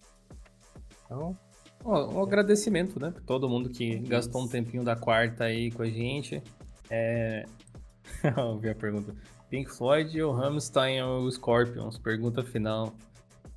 Então. 1.05 1.37
Oh, 1.83 2.19
um 2.19 2.21
agradecimento, 2.21 2.99
né? 2.99 3.09
Por 3.11 3.23
todo 3.23 3.49
mundo 3.49 3.69
que 3.69 3.95
isso. 3.95 4.07
gastou 4.07 4.43
um 4.43 4.47
tempinho 4.47 4.83
da 4.83 4.95
quarta 4.95 5.45
aí 5.45 5.71
com 5.71 5.81
a 5.81 5.89
gente. 5.89 6.43
É. 6.89 7.45
Ouvi 8.37 8.69
a 8.69 8.75
pergunta. 8.75 9.15
Pink 9.49 9.71
Floyd 9.71 10.21
ou 10.21 10.31
Rammstein 10.31 11.01
ou 11.01 11.29
Scorpions? 11.31 11.97
Pergunta 11.97 12.43
final. 12.43 12.93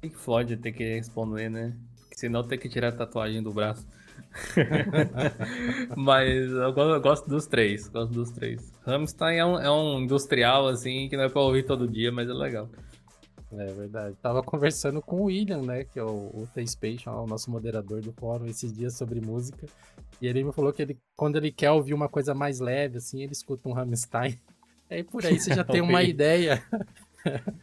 Pink 0.04 0.16
Floyd 0.18 0.56
ter 0.58 0.72
que 0.72 0.84
responder, 0.84 1.48
né? 1.48 1.74
Senão 2.14 2.42
tem 2.42 2.58
que 2.58 2.68
tirar 2.68 2.88
a 2.88 2.92
tatuagem 2.92 3.42
do 3.42 3.52
braço. 3.52 3.86
Mas 5.96 6.50
eu 6.50 7.00
gosto 7.00 7.28
dos 7.28 7.46
três, 7.46 7.88
gosto 7.88 8.12
dos 8.12 8.30
três. 8.30 8.70
Rammstein 8.84 9.38
é 9.38 9.46
um, 9.46 9.58
é 9.58 9.70
um 9.70 10.00
industrial, 10.00 10.68
assim, 10.68 11.08
que 11.08 11.16
não 11.16 11.24
é 11.24 11.28
pra 11.30 11.40
ouvir 11.40 11.64
todo 11.64 11.88
dia, 11.88 12.12
mas 12.12 12.28
é 12.28 12.32
legal. 12.32 12.68
É 13.52 13.66
verdade. 13.66 14.16
Tava 14.20 14.42
conversando 14.42 15.00
com 15.00 15.22
o 15.22 15.24
William, 15.24 15.62
né? 15.62 15.84
Que 15.84 15.98
é 15.98 16.02
o, 16.02 16.08
o 16.08 16.48
T-Space, 16.52 17.08
o 17.08 17.26
nosso 17.26 17.50
moderador 17.50 18.02
do 18.02 18.12
fórum, 18.12 18.46
esses 18.46 18.72
dias 18.72 18.94
sobre 18.94 19.20
música. 19.20 19.66
E 20.20 20.26
ele 20.26 20.44
me 20.44 20.52
falou 20.52 20.72
que 20.72 20.82
ele, 20.82 20.98
quando 21.16 21.36
ele 21.36 21.50
quer 21.50 21.70
ouvir 21.70 21.94
uma 21.94 22.08
coisa 22.08 22.34
mais 22.34 22.60
leve, 22.60 22.98
assim, 22.98 23.22
ele 23.22 23.32
escuta 23.32 23.68
um 23.68 23.72
Rammstein. 23.72 24.38
Aí 24.90 25.02
por 25.04 25.24
aí 25.24 25.40
você 25.40 25.54
já 25.54 25.64
tem 25.64 25.80
uma 25.82 26.02
ideia. 26.02 26.62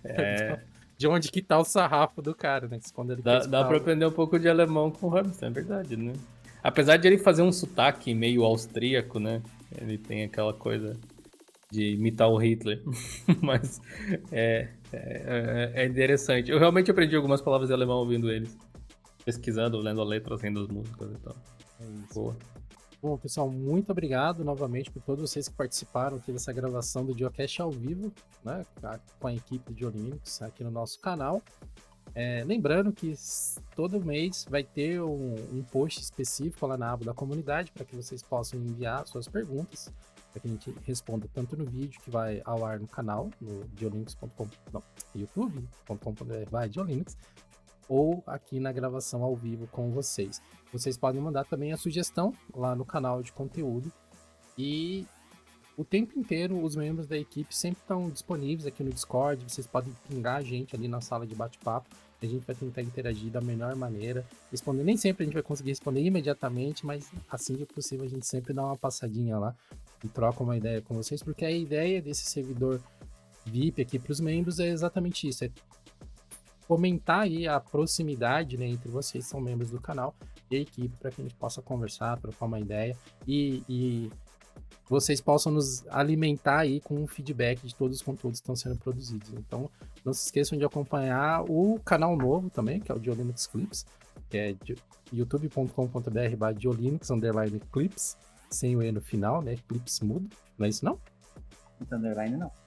É. 0.03 0.59
de 1.01 1.07
onde 1.07 1.31
que 1.31 1.41
tá 1.41 1.57
o 1.57 1.65
sarrafo 1.65 2.21
do 2.21 2.35
cara, 2.35 2.67
né? 2.67 2.79
Quando 2.93 3.13
ele 3.13 3.23
dá, 3.23 3.39
dá 3.39 3.63
pra 3.63 3.77
aprender 3.77 4.05
um 4.05 4.11
pouco 4.11 4.37
de 4.37 4.47
alemão 4.47 4.91
com 4.91 5.07
o 5.07 5.17
Hamilton, 5.17 5.45
é 5.47 5.49
verdade, 5.49 5.97
né? 5.97 6.13
Apesar 6.61 6.97
de 6.97 7.07
ele 7.07 7.17
fazer 7.17 7.41
um 7.41 7.51
sotaque 7.51 8.13
meio 8.13 8.43
austríaco, 8.43 9.17
né? 9.17 9.41
Ele 9.75 9.97
tem 9.97 10.23
aquela 10.23 10.53
coisa 10.53 10.95
de 11.71 11.93
imitar 11.93 12.29
o 12.29 12.37
Hitler. 12.37 12.83
Mas 13.41 13.81
é, 14.31 14.67
é, 14.93 15.71
é, 15.73 15.85
interessante. 15.87 16.51
Eu 16.51 16.59
realmente 16.59 16.91
aprendi 16.91 17.15
algumas 17.15 17.41
palavras 17.41 17.69
de 17.69 17.73
alemão 17.73 17.97
ouvindo 17.97 18.29
eles. 18.29 18.55
Pesquisando, 19.25 19.79
lendo 19.79 20.01
a 20.01 20.05
letra, 20.05 20.35
lendo 20.35 20.59
as 20.61 20.67
músicas 20.67 21.11
e 21.13 21.17
tal. 21.17 21.35
É 21.79 22.13
Boa. 22.13 22.37
Bom, 23.01 23.17
pessoal, 23.17 23.49
muito 23.49 23.91
obrigado 23.91 24.43
novamente 24.43 24.91
por 24.91 25.01
todos 25.01 25.27
vocês 25.27 25.49
que 25.49 25.55
participaram 25.55 26.17
aqui 26.17 26.31
dessa 26.31 26.53
gravação 26.53 27.03
do 27.03 27.17
Geocast 27.17 27.59
ao 27.59 27.71
vivo, 27.71 28.13
né, 28.43 28.63
com 29.19 29.27
a 29.27 29.33
equipe 29.33 29.73
de 29.73 29.83
Linux 29.89 30.39
aqui 30.43 30.63
no 30.63 30.69
nosso 30.69 30.99
canal. 30.99 31.41
É, 32.13 32.43
lembrando 32.43 32.93
que 32.93 33.11
todo 33.75 33.99
mês 34.05 34.45
vai 34.47 34.63
ter 34.63 35.01
um, 35.01 35.33
um, 35.51 35.63
post 35.63 35.99
específico 35.99 36.67
lá 36.67 36.77
na 36.77 36.91
aba 36.91 37.03
da 37.03 37.13
comunidade 37.13 37.71
para 37.71 37.83
que 37.83 37.95
vocês 37.95 38.21
possam 38.21 38.59
enviar 38.59 39.07
suas 39.07 39.27
perguntas, 39.27 39.91
para 40.31 40.39
que 40.39 40.47
a 40.47 40.51
gente 40.51 40.75
responda 40.85 41.27
tanto 41.33 41.57
no 41.57 41.65
vídeo 41.65 41.99
que 42.01 42.11
vai 42.11 42.39
ao 42.45 42.63
ar 42.63 42.79
no 42.79 42.87
canal, 42.87 43.31
no 43.41 43.63
diolinux.com, 43.69 44.47
não, 44.71 44.83
youtube.com.br, 45.15 46.67
Diolinux, 46.69 47.17
ou 47.87 48.23
aqui 48.25 48.59
na 48.59 48.71
gravação 48.71 49.23
ao 49.23 49.35
vivo 49.35 49.67
com 49.67 49.91
vocês. 49.91 50.41
Vocês 50.71 50.97
podem 50.97 51.21
mandar 51.21 51.45
também 51.45 51.73
a 51.73 51.77
sugestão 51.77 52.33
lá 52.55 52.75
no 52.75 52.85
canal 52.85 53.21
de 53.21 53.31
conteúdo. 53.31 53.91
E 54.57 55.05
o 55.77 55.83
tempo 55.83 56.17
inteiro 56.19 56.63
os 56.63 56.75
membros 56.75 57.07
da 57.07 57.17
equipe 57.17 57.55
sempre 57.55 57.81
estão 57.81 58.09
disponíveis 58.09 58.65
aqui 58.65 58.83
no 58.83 58.91
Discord. 58.91 59.43
Vocês 59.47 59.67
podem 59.67 59.93
pingar 60.07 60.37
a 60.37 60.41
gente 60.41 60.75
ali 60.75 60.87
na 60.87 61.01
sala 61.01 61.25
de 61.25 61.35
bate-papo. 61.35 61.89
A 62.21 62.25
gente 62.25 62.45
vai 62.45 62.55
tentar 62.55 62.83
interagir 62.83 63.31
da 63.31 63.41
melhor 63.41 63.75
maneira. 63.75 64.23
Responder, 64.51 64.83
nem 64.83 64.95
sempre 64.95 65.23
a 65.23 65.25
gente 65.25 65.33
vai 65.33 65.41
conseguir 65.41 65.71
responder 65.71 66.01
imediatamente, 66.01 66.85
mas 66.85 67.11
assim 67.29 67.55
que 67.55 67.65
possível 67.65 68.05
a 68.05 68.09
gente 68.09 68.27
sempre 68.27 68.53
dá 68.53 68.63
uma 68.63 68.77
passadinha 68.77 69.39
lá 69.39 69.55
e 70.03 70.07
troca 70.07 70.43
uma 70.43 70.55
ideia 70.55 70.81
com 70.81 70.93
vocês, 70.93 71.23
porque 71.23 71.43
a 71.43 71.51
ideia 71.51 72.01
desse 72.01 72.25
servidor 72.25 72.79
VIP 73.45 73.81
aqui 73.81 73.97
para 73.97 74.11
os 74.11 74.19
membros 74.19 74.59
é 74.59 74.67
exatamente 74.67 75.27
isso: 75.27 75.43
é 75.43 75.51
fomentar 76.71 77.23
aí 77.23 77.49
a 77.49 77.59
proximidade 77.59 78.55
né, 78.55 78.65
entre 78.65 78.89
vocês, 78.89 79.27
são 79.27 79.41
membros 79.41 79.69
do 79.69 79.81
canal, 79.81 80.15
e 80.49 80.55
a 80.55 80.59
equipe, 80.61 80.95
para 80.97 81.11
que 81.11 81.19
a 81.19 81.23
gente 81.25 81.35
possa 81.35 81.61
conversar, 81.61 82.17
trocar 82.17 82.45
uma 82.45 82.61
ideia 82.61 82.95
e, 83.27 83.61
e 83.67 84.11
vocês 84.87 85.19
possam 85.19 85.51
nos 85.51 85.85
alimentar 85.89 86.59
aí 86.59 86.79
com 86.79 86.95
um 86.95 87.05
feedback 87.05 87.67
de 87.67 87.75
todos 87.75 87.97
os 87.97 88.01
conteúdos 88.01 88.39
que 88.39 88.43
estão 88.43 88.55
sendo 88.55 88.77
produzidos. 88.79 89.33
Então, 89.33 89.69
não 90.05 90.13
se 90.13 90.23
esqueçam 90.23 90.57
de 90.57 90.63
acompanhar 90.63 91.43
o 91.49 91.77
canal 91.83 92.15
novo 92.15 92.49
também, 92.49 92.79
que 92.79 92.89
é 92.89 92.95
o 92.95 92.99
Diolinux 92.99 93.47
Clips, 93.47 93.85
que 94.29 94.37
é 94.37 94.55
youtube.com.br 95.11 96.53
Diolinux 96.57 97.11
underline 97.11 97.59
clips, 97.69 98.15
sem 98.49 98.77
o 98.77 98.81
E 98.81 98.89
no 98.93 99.01
final, 99.01 99.41
né? 99.41 99.57
Clips 99.67 99.99
mudo, 99.99 100.29
não 100.57 100.65
é 100.65 100.69
isso 100.69 100.85
não? 100.85 100.97
Underline 101.91 102.37
não. 102.37 102.60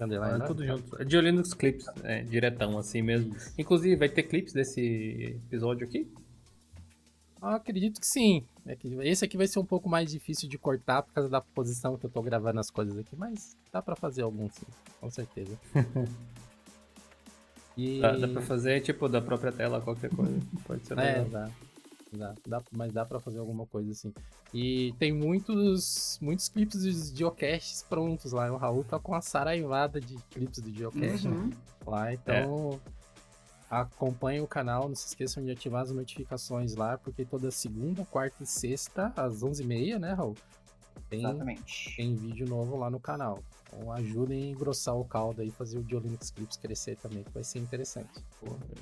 Underline, 0.00 0.42
ah, 0.42 0.46
tudo 0.46 0.64
junto. 0.64 1.00
É 1.00 1.04
de 1.04 1.20
Linux 1.20 1.54
Clips, 1.54 1.86
é, 2.04 2.22
diretão, 2.22 2.78
assim 2.78 3.00
mesmo. 3.00 3.34
Inclusive, 3.56 3.96
vai 3.96 4.08
ter 4.08 4.24
clips 4.24 4.52
desse 4.52 5.40
episódio 5.46 5.86
aqui? 5.86 6.10
Eu 7.40 7.48
acredito 7.48 8.00
que 8.00 8.06
sim. 8.06 8.44
É 8.66 8.76
esse 9.08 9.24
aqui 9.24 9.36
vai 9.36 9.46
ser 9.46 9.58
um 9.58 9.64
pouco 9.64 9.88
mais 9.88 10.10
difícil 10.10 10.48
de 10.48 10.58
cortar 10.58 11.02
por 11.02 11.12
causa 11.12 11.30
da 11.30 11.40
posição 11.40 11.96
que 11.96 12.04
eu 12.04 12.10
tô 12.10 12.20
gravando 12.20 12.58
as 12.58 12.70
coisas 12.70 12.98
aqui, 12.98 13.14
mas 13.16 13.56
dá 13.72 13.80
pra 13.80 13.94
fazer 13.94 14.22
algum 14.22 14.48
sim, 14.50 14.66
com 15.00 15.10
certeza. 15.10 15.56
e... 17.76 18.00
dá, 18.00 18.16
dá 18.16 18.28
pra 18.28 18.42
fazer 18.42 18.80
tipo 18.80 19.08
da 19.08 19.22
própria 19.22 19.52
tela 19.52 19.80
qualquer 19.80 20.10
coisa. 20.10 20.40
Pode 20.66 20.86
ser 20.86 20.98
é, 20.98 21.24
dá. 21.24 21.50
Dá, 22.16 22.34
dá, 22.46 22.62
mas 22.72 22.92
dá 22.92 23.04
pra 23.04 23.20
fazer 23.20 23.38
alguma 23.38 23.66
coisa 23.66 23.90
assim. 23.90 24.12
E 24.52 24.94
tem 24.98 25.12
muitos 25.12 26.18
muitos 26.20 26.48
clipes 26.48 26.82
de 26.82 27.18
geocaches 27.18 27.82
prontos 27.82 28.32
lá. 28.32 28.50
O 28.52 28.56
Raul 28.56 28.84
tá 28.84 28.98
com 28.98 29.14
a 29.14 29.20
saraivada 29.20 30.00
de 30.00 30.16
clipes 30.30 30.62
de 30.62 30.72
geocache 30.72 31.28
uhum. 31.28 31.50
lá, 31.86 32.12
então. 32.12 32.80
É 32.92 32.96
acompanhem 33.68 34.40
o 34.40 34.46
canal, 34.46 34.88
não 34.88 34.94
se 34.94 35.08
esqueçam 35.08 35.44
de 35.44 35.50
ativar 35.50 35.82
as 35.82 35.90
notificações 35.90 36.74
lá, 36.74 36.96
porque 36.96 37.24
toda 37.24 37.50
segunda, 37.50 38.04
quarta 38.04 38.42
e 38.42 38.46
sexta, 38.46 39.12
às 39.16 39.42
11h30, 39.42 39.98
né, 39.98 40.12
Raul? 40.12 40.36
Tem, 41.08 41.20
Exatamente. 41.20 41.96
Tem 41.96 42.14
vídeo 42.14 42.48
novo 42.48 42.76
lá 42.76 42.90
no 42.90 43.00
canal. 43.00 43.42
Então 43.66 43.92
ajudem 43.92 44.44
a 44.44 44.46
engrossar 44.46 44.96
o 44.96 45.04
caldo 45.04 45.42
aí, 45.42 45.50
fazer 45.50 45.78
o 45.78 45.82
Diolinux 45.82 46.30
Clips 46.30 46.56
crescer 46.56 46.96
também, 46.96 47.22
que 47.22 47.30
vai 47.32 47.44
ser 47.44 47.58
interessante. 47.58 48.08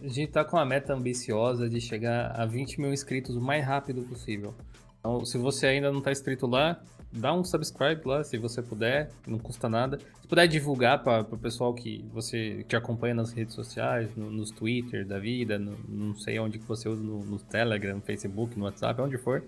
A 0.03 0.09
gente 0.09 0.31
tá 0.31 0.45
com 0.45 0.57
a 0.57 0.65
meta 0.65 0.95
ambiciosa 0.95 1.69
de 1.69 1.81
chegar 1.81 2.33
a 2.39 2.45
20 2.45 2.81
mil 2.81 2.93
inscritos 2.93 3.37
o 3.37 3.41
mais 3.41 3.65
rápido 3.65 4.03
possível. 4.03 4.55
Então, 5.01 5.25
se 5.25 5.37
você 5.37 5.67
ainda 5.67 5.93
não 5.93 6.01
tá 6.01 6.11
inscrito 6.11 6.47
lá, 6.47 6.81
dá 7.13 7.33
um 7.33 7.45
subscribe 7.45 8.01
lá, 8.07 8.25
se 8.25 8.39
você 8.39 8.63
puder, 8.63 9.11
não 9.27 9.39
custa 9.39 9.69
nada. 9.69 9.99
Se 10.21 10.27
puder 10.27 10.49
divulgar 10.49 11.03
para 11.03 11.23
o 11.23 11.39
pessoal 11.39 11.75
que 11.75 12.05
você 12.13 12.65
te 12.67 12.75
acompanha 12.75 13.15
nas 13.15 13.31
redes 13.31 13.55
sociais, 13.55 14.09
no, 14.17 14.31
nos 14.31 14.51
Twitter 14.51 15.07
da 15.07 15.19
vida, 15.19 15.59
no, 15.59 15.77
não 15.89 16.15
sei 16.15 16.39
onde 16.39 16.59
que 16.59 16.65
você 16.65 16.89
usa, 16.89 17.03
no, 17.03 17.25
no 17.25 17.39
Telegram, 17.39 17.97
no 17.97 18.01
Facebook, 18.01 18.59
no 18.59 18.65
WhatsApp, 18.65 19.01
onde 19.01 19.19
for. 19.19 19.45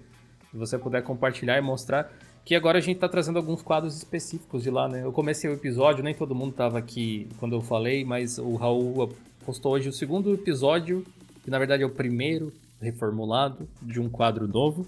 Se 0.51 0.57
você 0.57 0.79
puder 0.79 1.03
compartilhar 1.03 1.57
e 1.59 1.61
mostrar 1.61 2.13
que 2.47 2.55
agora 2.55 2.79
a 2.79 2.81
gente 2.81 2.95
está 2.95 3.09
trazendo 3.09 3.39
alguns 3.39 3.61
quadros 3.61 3.95
específicos 3.95 4.63
de 4.63 4.71
lá, 4.71 4.89
né? 4.89 5.05
Eu 5.05 5.13
comecei 5.13 5.51
o 5.51 5.53
episódio, 5.53 6.03
nem 6.03 6.15
todo 6.15 6.35
mundo 6.35 6.53
estava 6.53 6.79
aqui 6.79 7.29
quando 7.39 7.55
eu 7.55 7.61
falei, 7.61 8.07
mas 8.07 8.39
o 8.39 8.55
Raul 8.55 9.15
postou 9.45 9.73
hoje 9.73 9.91
o 9.91 9.93
segundo 9.93 10.33
episódio, 10.33 11.05
que 11.45 11.51
na 11.51 11.59
verdade 11.59 11.83
é 11.83 11.87
o 11.87 11.91
primeiro 11.91 12.51
reformulado 12.81 13.69
de 13.83 14.01
um 14.01 14.09
quadro 14.09 14.49
novo 14.49 14.87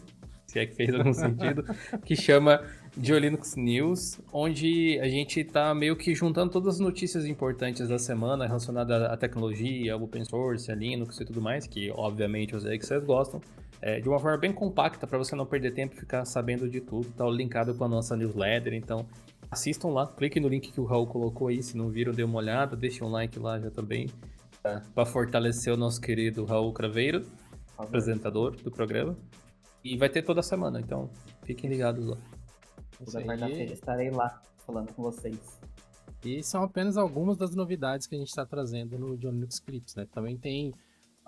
se 0.48 0.58
é 0.58 0.66
que 0.66 0.74
fez 0.74 0.92
algum 0.94 1.12
sentido, 1.14 1.62
que 2.04 2.16
chama 2.16 2.62
Linux 2.96 3.54
News, 3.54 4.18
onde 4.32 4.98
a 5.00 5.06
gente 5.06 5.40
está 5.40 5.74
meio 5.74 5.94
que 5.94 6.14
juntando 6.14 6.50
todas 6.50 6.76
as 6.76 6.80
notícias 6.80 7.26
importantes 7.26 7.86
da 7.86 7.98
semana 7.98 8.46
relacionadas 8.46 9.02
à 9.02 9.16
tecnologia, 9.16 9.92
ao 9.92 10.02
open 10.02 10.24
source, 10.24 10.72
a 10.72 10.74
Linux 10.74 11.20
e 11.20 11.24
tudo 11.26 11.42
mais, 11.42 11.66
que 11.66 11.90
obviamente 11.90 12.54
eu 12.54 12.60
sei 12.60 12.78
que 12.78 12.86
vocês 12.86 13.04
gostam, 13.04 13.42
é, 13.80 14.00
de 14.00 14.08
uma 14.08 14.18
forma 14.18 14.36
bem 14.36 14.52
compacta 14.52 15.06
para 15.06 15.18
você 15.18 15.36
não 15.36 15.46
perder 15.46 15.72
tempo 15.72 15.94
e 15.94 15.98
ficar 15.98 16.24
sabendo 16.24 16.68
de 16.68 16.80
tudo. 16.80 17.08
Está 17.08 17.26
linkado 17.26 17.74
com 17.74 17.84
a 17.84 17.88
nossa 17.88 18.16
newsletter, 18.16 18.74
então 18.74 19.06
assistam 19.50 19.88
lá, 19.88 20.06
cliquem 20.06 20.42
no 20.42 20.48
link 20.48 20.72
que 20.72 20.80
o 20.80 20.84
Raul 20.84 21.06
colocou 21.06 21.48
aí, 21.48 21.62
se 21.62 21.76
não 21.76 21.88
viram, 21.88 22.12
dê 22.12 22.22
uma 22.22 22.38
olhada, 22.38 22.76
deixem 22.76 23.06
um 23.06 23.10
like 23.10 23.38
lá 23.38 23.58
já 23.58 23.70
também, 23.70 24.08
para 24.94 25.06
fortalecer 25.06 25.72
o 25.72 25.76
nosso 25.76 26.00
querido 26.00 26.44
Raul 26.44 26.72
Craveiro, 26.72 27.24
apresentador 27.76 28.56
do 28.56 28.70
programa. 28.70 29.16
E 29.84 29.96
vai 29.96 30.08
ter 30.08 30.22
toda 30.22 30.42
semana, 30.42 30.80
então 30.80 31.08
fiquem 31.44 31.70
ligados 31.70 32.04
lá. 32.04 32.18
Toda 33.04 33.22
quarta-feira 33.22 33.72
estarei 33.72 34.10
lá 34.10 34.42
falando 34.66 34.92
com 34.92 35.02
vocês. 35.02 35.58
E 36.24 36.42
são 36.42 36.64
apenas 36.64 36.96
algumas 36.96 37.36
das 37.36 37.54
novidades 37.54 38.06
que 38.06 38.16
a 38.16 38.18
gente 38.18 38.28
está 38.28 38.44
trazendo 38.44 38.98
no 38.98 39.16
John 39.16 39.30
Linux 39.30 39.60
Clips, 39.60 39.94
né? 39.94 40.06
Também 40.12 40.36
tem 40.36 40.74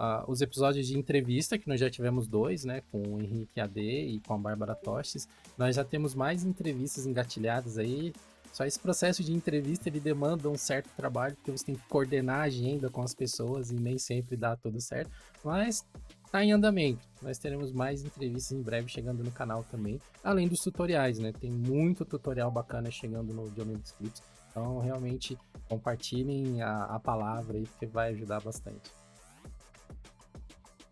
uh, 0.01 0.25
os 0.27 0.41
episódios 0.41 0.87
de 0.87 0.99
entrevista, 0.99 1.59
que 1.59 1.69
nós 1.69 1.79
já 1.79 1.91
tivemos 1.91 2.27
dois, 2.27 2.65
né? 2.65 2.83
Com 2.91 3.03
o 3.03 3.21
Henrique 3.21 3.61
AD 3.61 3.81
e 3.81 4.21
com 4.21 4.33
a 4.33 4.39
Bárbara 4.39 4.75
Tostes. 4.75 5.29
Nós 5.59 5.77
já 5.77 5.85
temos 5.85 6.15
mais 6.15 6.43
entrevistas 6.43 7.07
engatilhadas 7.07 7.77
aí. 7.77 8.15
Só 8.51 8.65
esse 8.65 8.81
processo 8.81 9.23
de 9.23 9.33
entrevista, 9.33 9.89
ele 9.89 10.01
demanda 10.01 10.49
um 10.49 10.57
certo 10.57 10.91
trabalho, 10.97 11.37
porque 11.37 11.53
você 11.53 11.67
tem 11.67 11.77
que 11.77 11.87
coordenar 11.87 12.41
a 12.41 12.45
agenda 12.45 12.89
com 12.89 13.01
as 13.03 13.15
pessoas 13.15 13.71
e 13.71 13.75
nem 13.75 13.97
sempre 13.97 14.37
dá 14.37 14.57
tudo 14.57 14.81
certo. 14.81 15.11
Mas 15.45 15.87
tá 16.33 16.43
em 16.45 16.51
andamento. 16.51 17.07
Nós 17.23 17.39
teremos 17.39 17.71
mais 17.71 18.05
entrevistas 18.05 18.51
em 18.51 18.61
breve 18.61 18.89
chegando 18.89 19.23
no 19.23 19.31
canal 19.31 19.65
também, 19.71 20.01
além 20.25 20.49
dos 20.49 20.61
tutoriais, 20.61 21.21
né? 21.21 21.33
Tem 21.33 21.51
muito 21.51 22.05
tutorial 22.05 22.51
bacana 22.51 22.91
chegando 22.91 23.33
no 23.33 23.47
Geometry 23.55 23.95
Clips. 23.99 24.23
Então, 24.51 24.81
realmente, 24.81 25.39
compartilhem 25.69 26.61
a, 26.61 26.87
a 26.87 26.99
palavra 26.99 27.57
aí, 27.57 27.63
porque 27.63 27.87
vai 27.87 28.11
ajudar 28.11 28.41
bastante. 28.41 29.00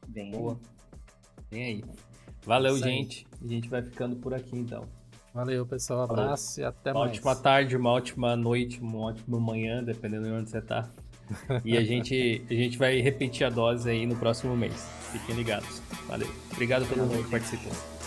Bem 0.08 0.30
Boa. 0.30 0.58
Vem 1.50 1.64
aí. 1.64 1.84
Valeu, 2.44 2.74
Isso 2.74 2.84
gente. 2.84 3.26
Aí. 3.40 3.46
A 3.46 3.48
gente 3.52 3.68
vai 3.68 3.82
ficando 3.82 4.16
por 4.16 4.34
aqui, 4.34 4.56
então. 4.56 4.84
Valeu, 5.34 5.66
pessoal. 5.66 6.02
Abraço 6.02 6.56
Valeu. 6.56 6.66
e 6.66 6.74
até 6.74 6.90
uma 6.92 7.00
mais. 7.00 7.10
Uma 7.10 7.30
ótima 7.30 7.36
tarde, 7.36 7.76
uma 7.76 7.90
ótima 7.90 8.36
noite, 8.36 8.80
uma 8.80 8.98
ótima 8.98 9.38
manhã, 9.38 9.84
dependendo 9.84 10.24
de 10.24 10.32
onde 10.32 10.50
você 10.50 10.60
tá. 10.60 10.88
E 11.64 11.76
a 11.76 11.84
gente, 11.84 12.42
a 12.48 12.54
gente 12.54 12.78
vai 12.78 13.00
repetir 13.00 13.46
a 13.46 13.50
dose 13.50 13.88
aí 13.90 14.06
no 14.06 14.16
próximo 14.16 14.56
mês. 14.56 14.88
Fiquem 15.12 15.36
ligados. 15.36 15.82
Valeu. 16.06 16.28
Obrigado 16.52 16.84
a 16.84 16.86
todo 16.86 17.00
mundo 17.00 17.22
que 17.24 17.30
participou. 17.30 17.97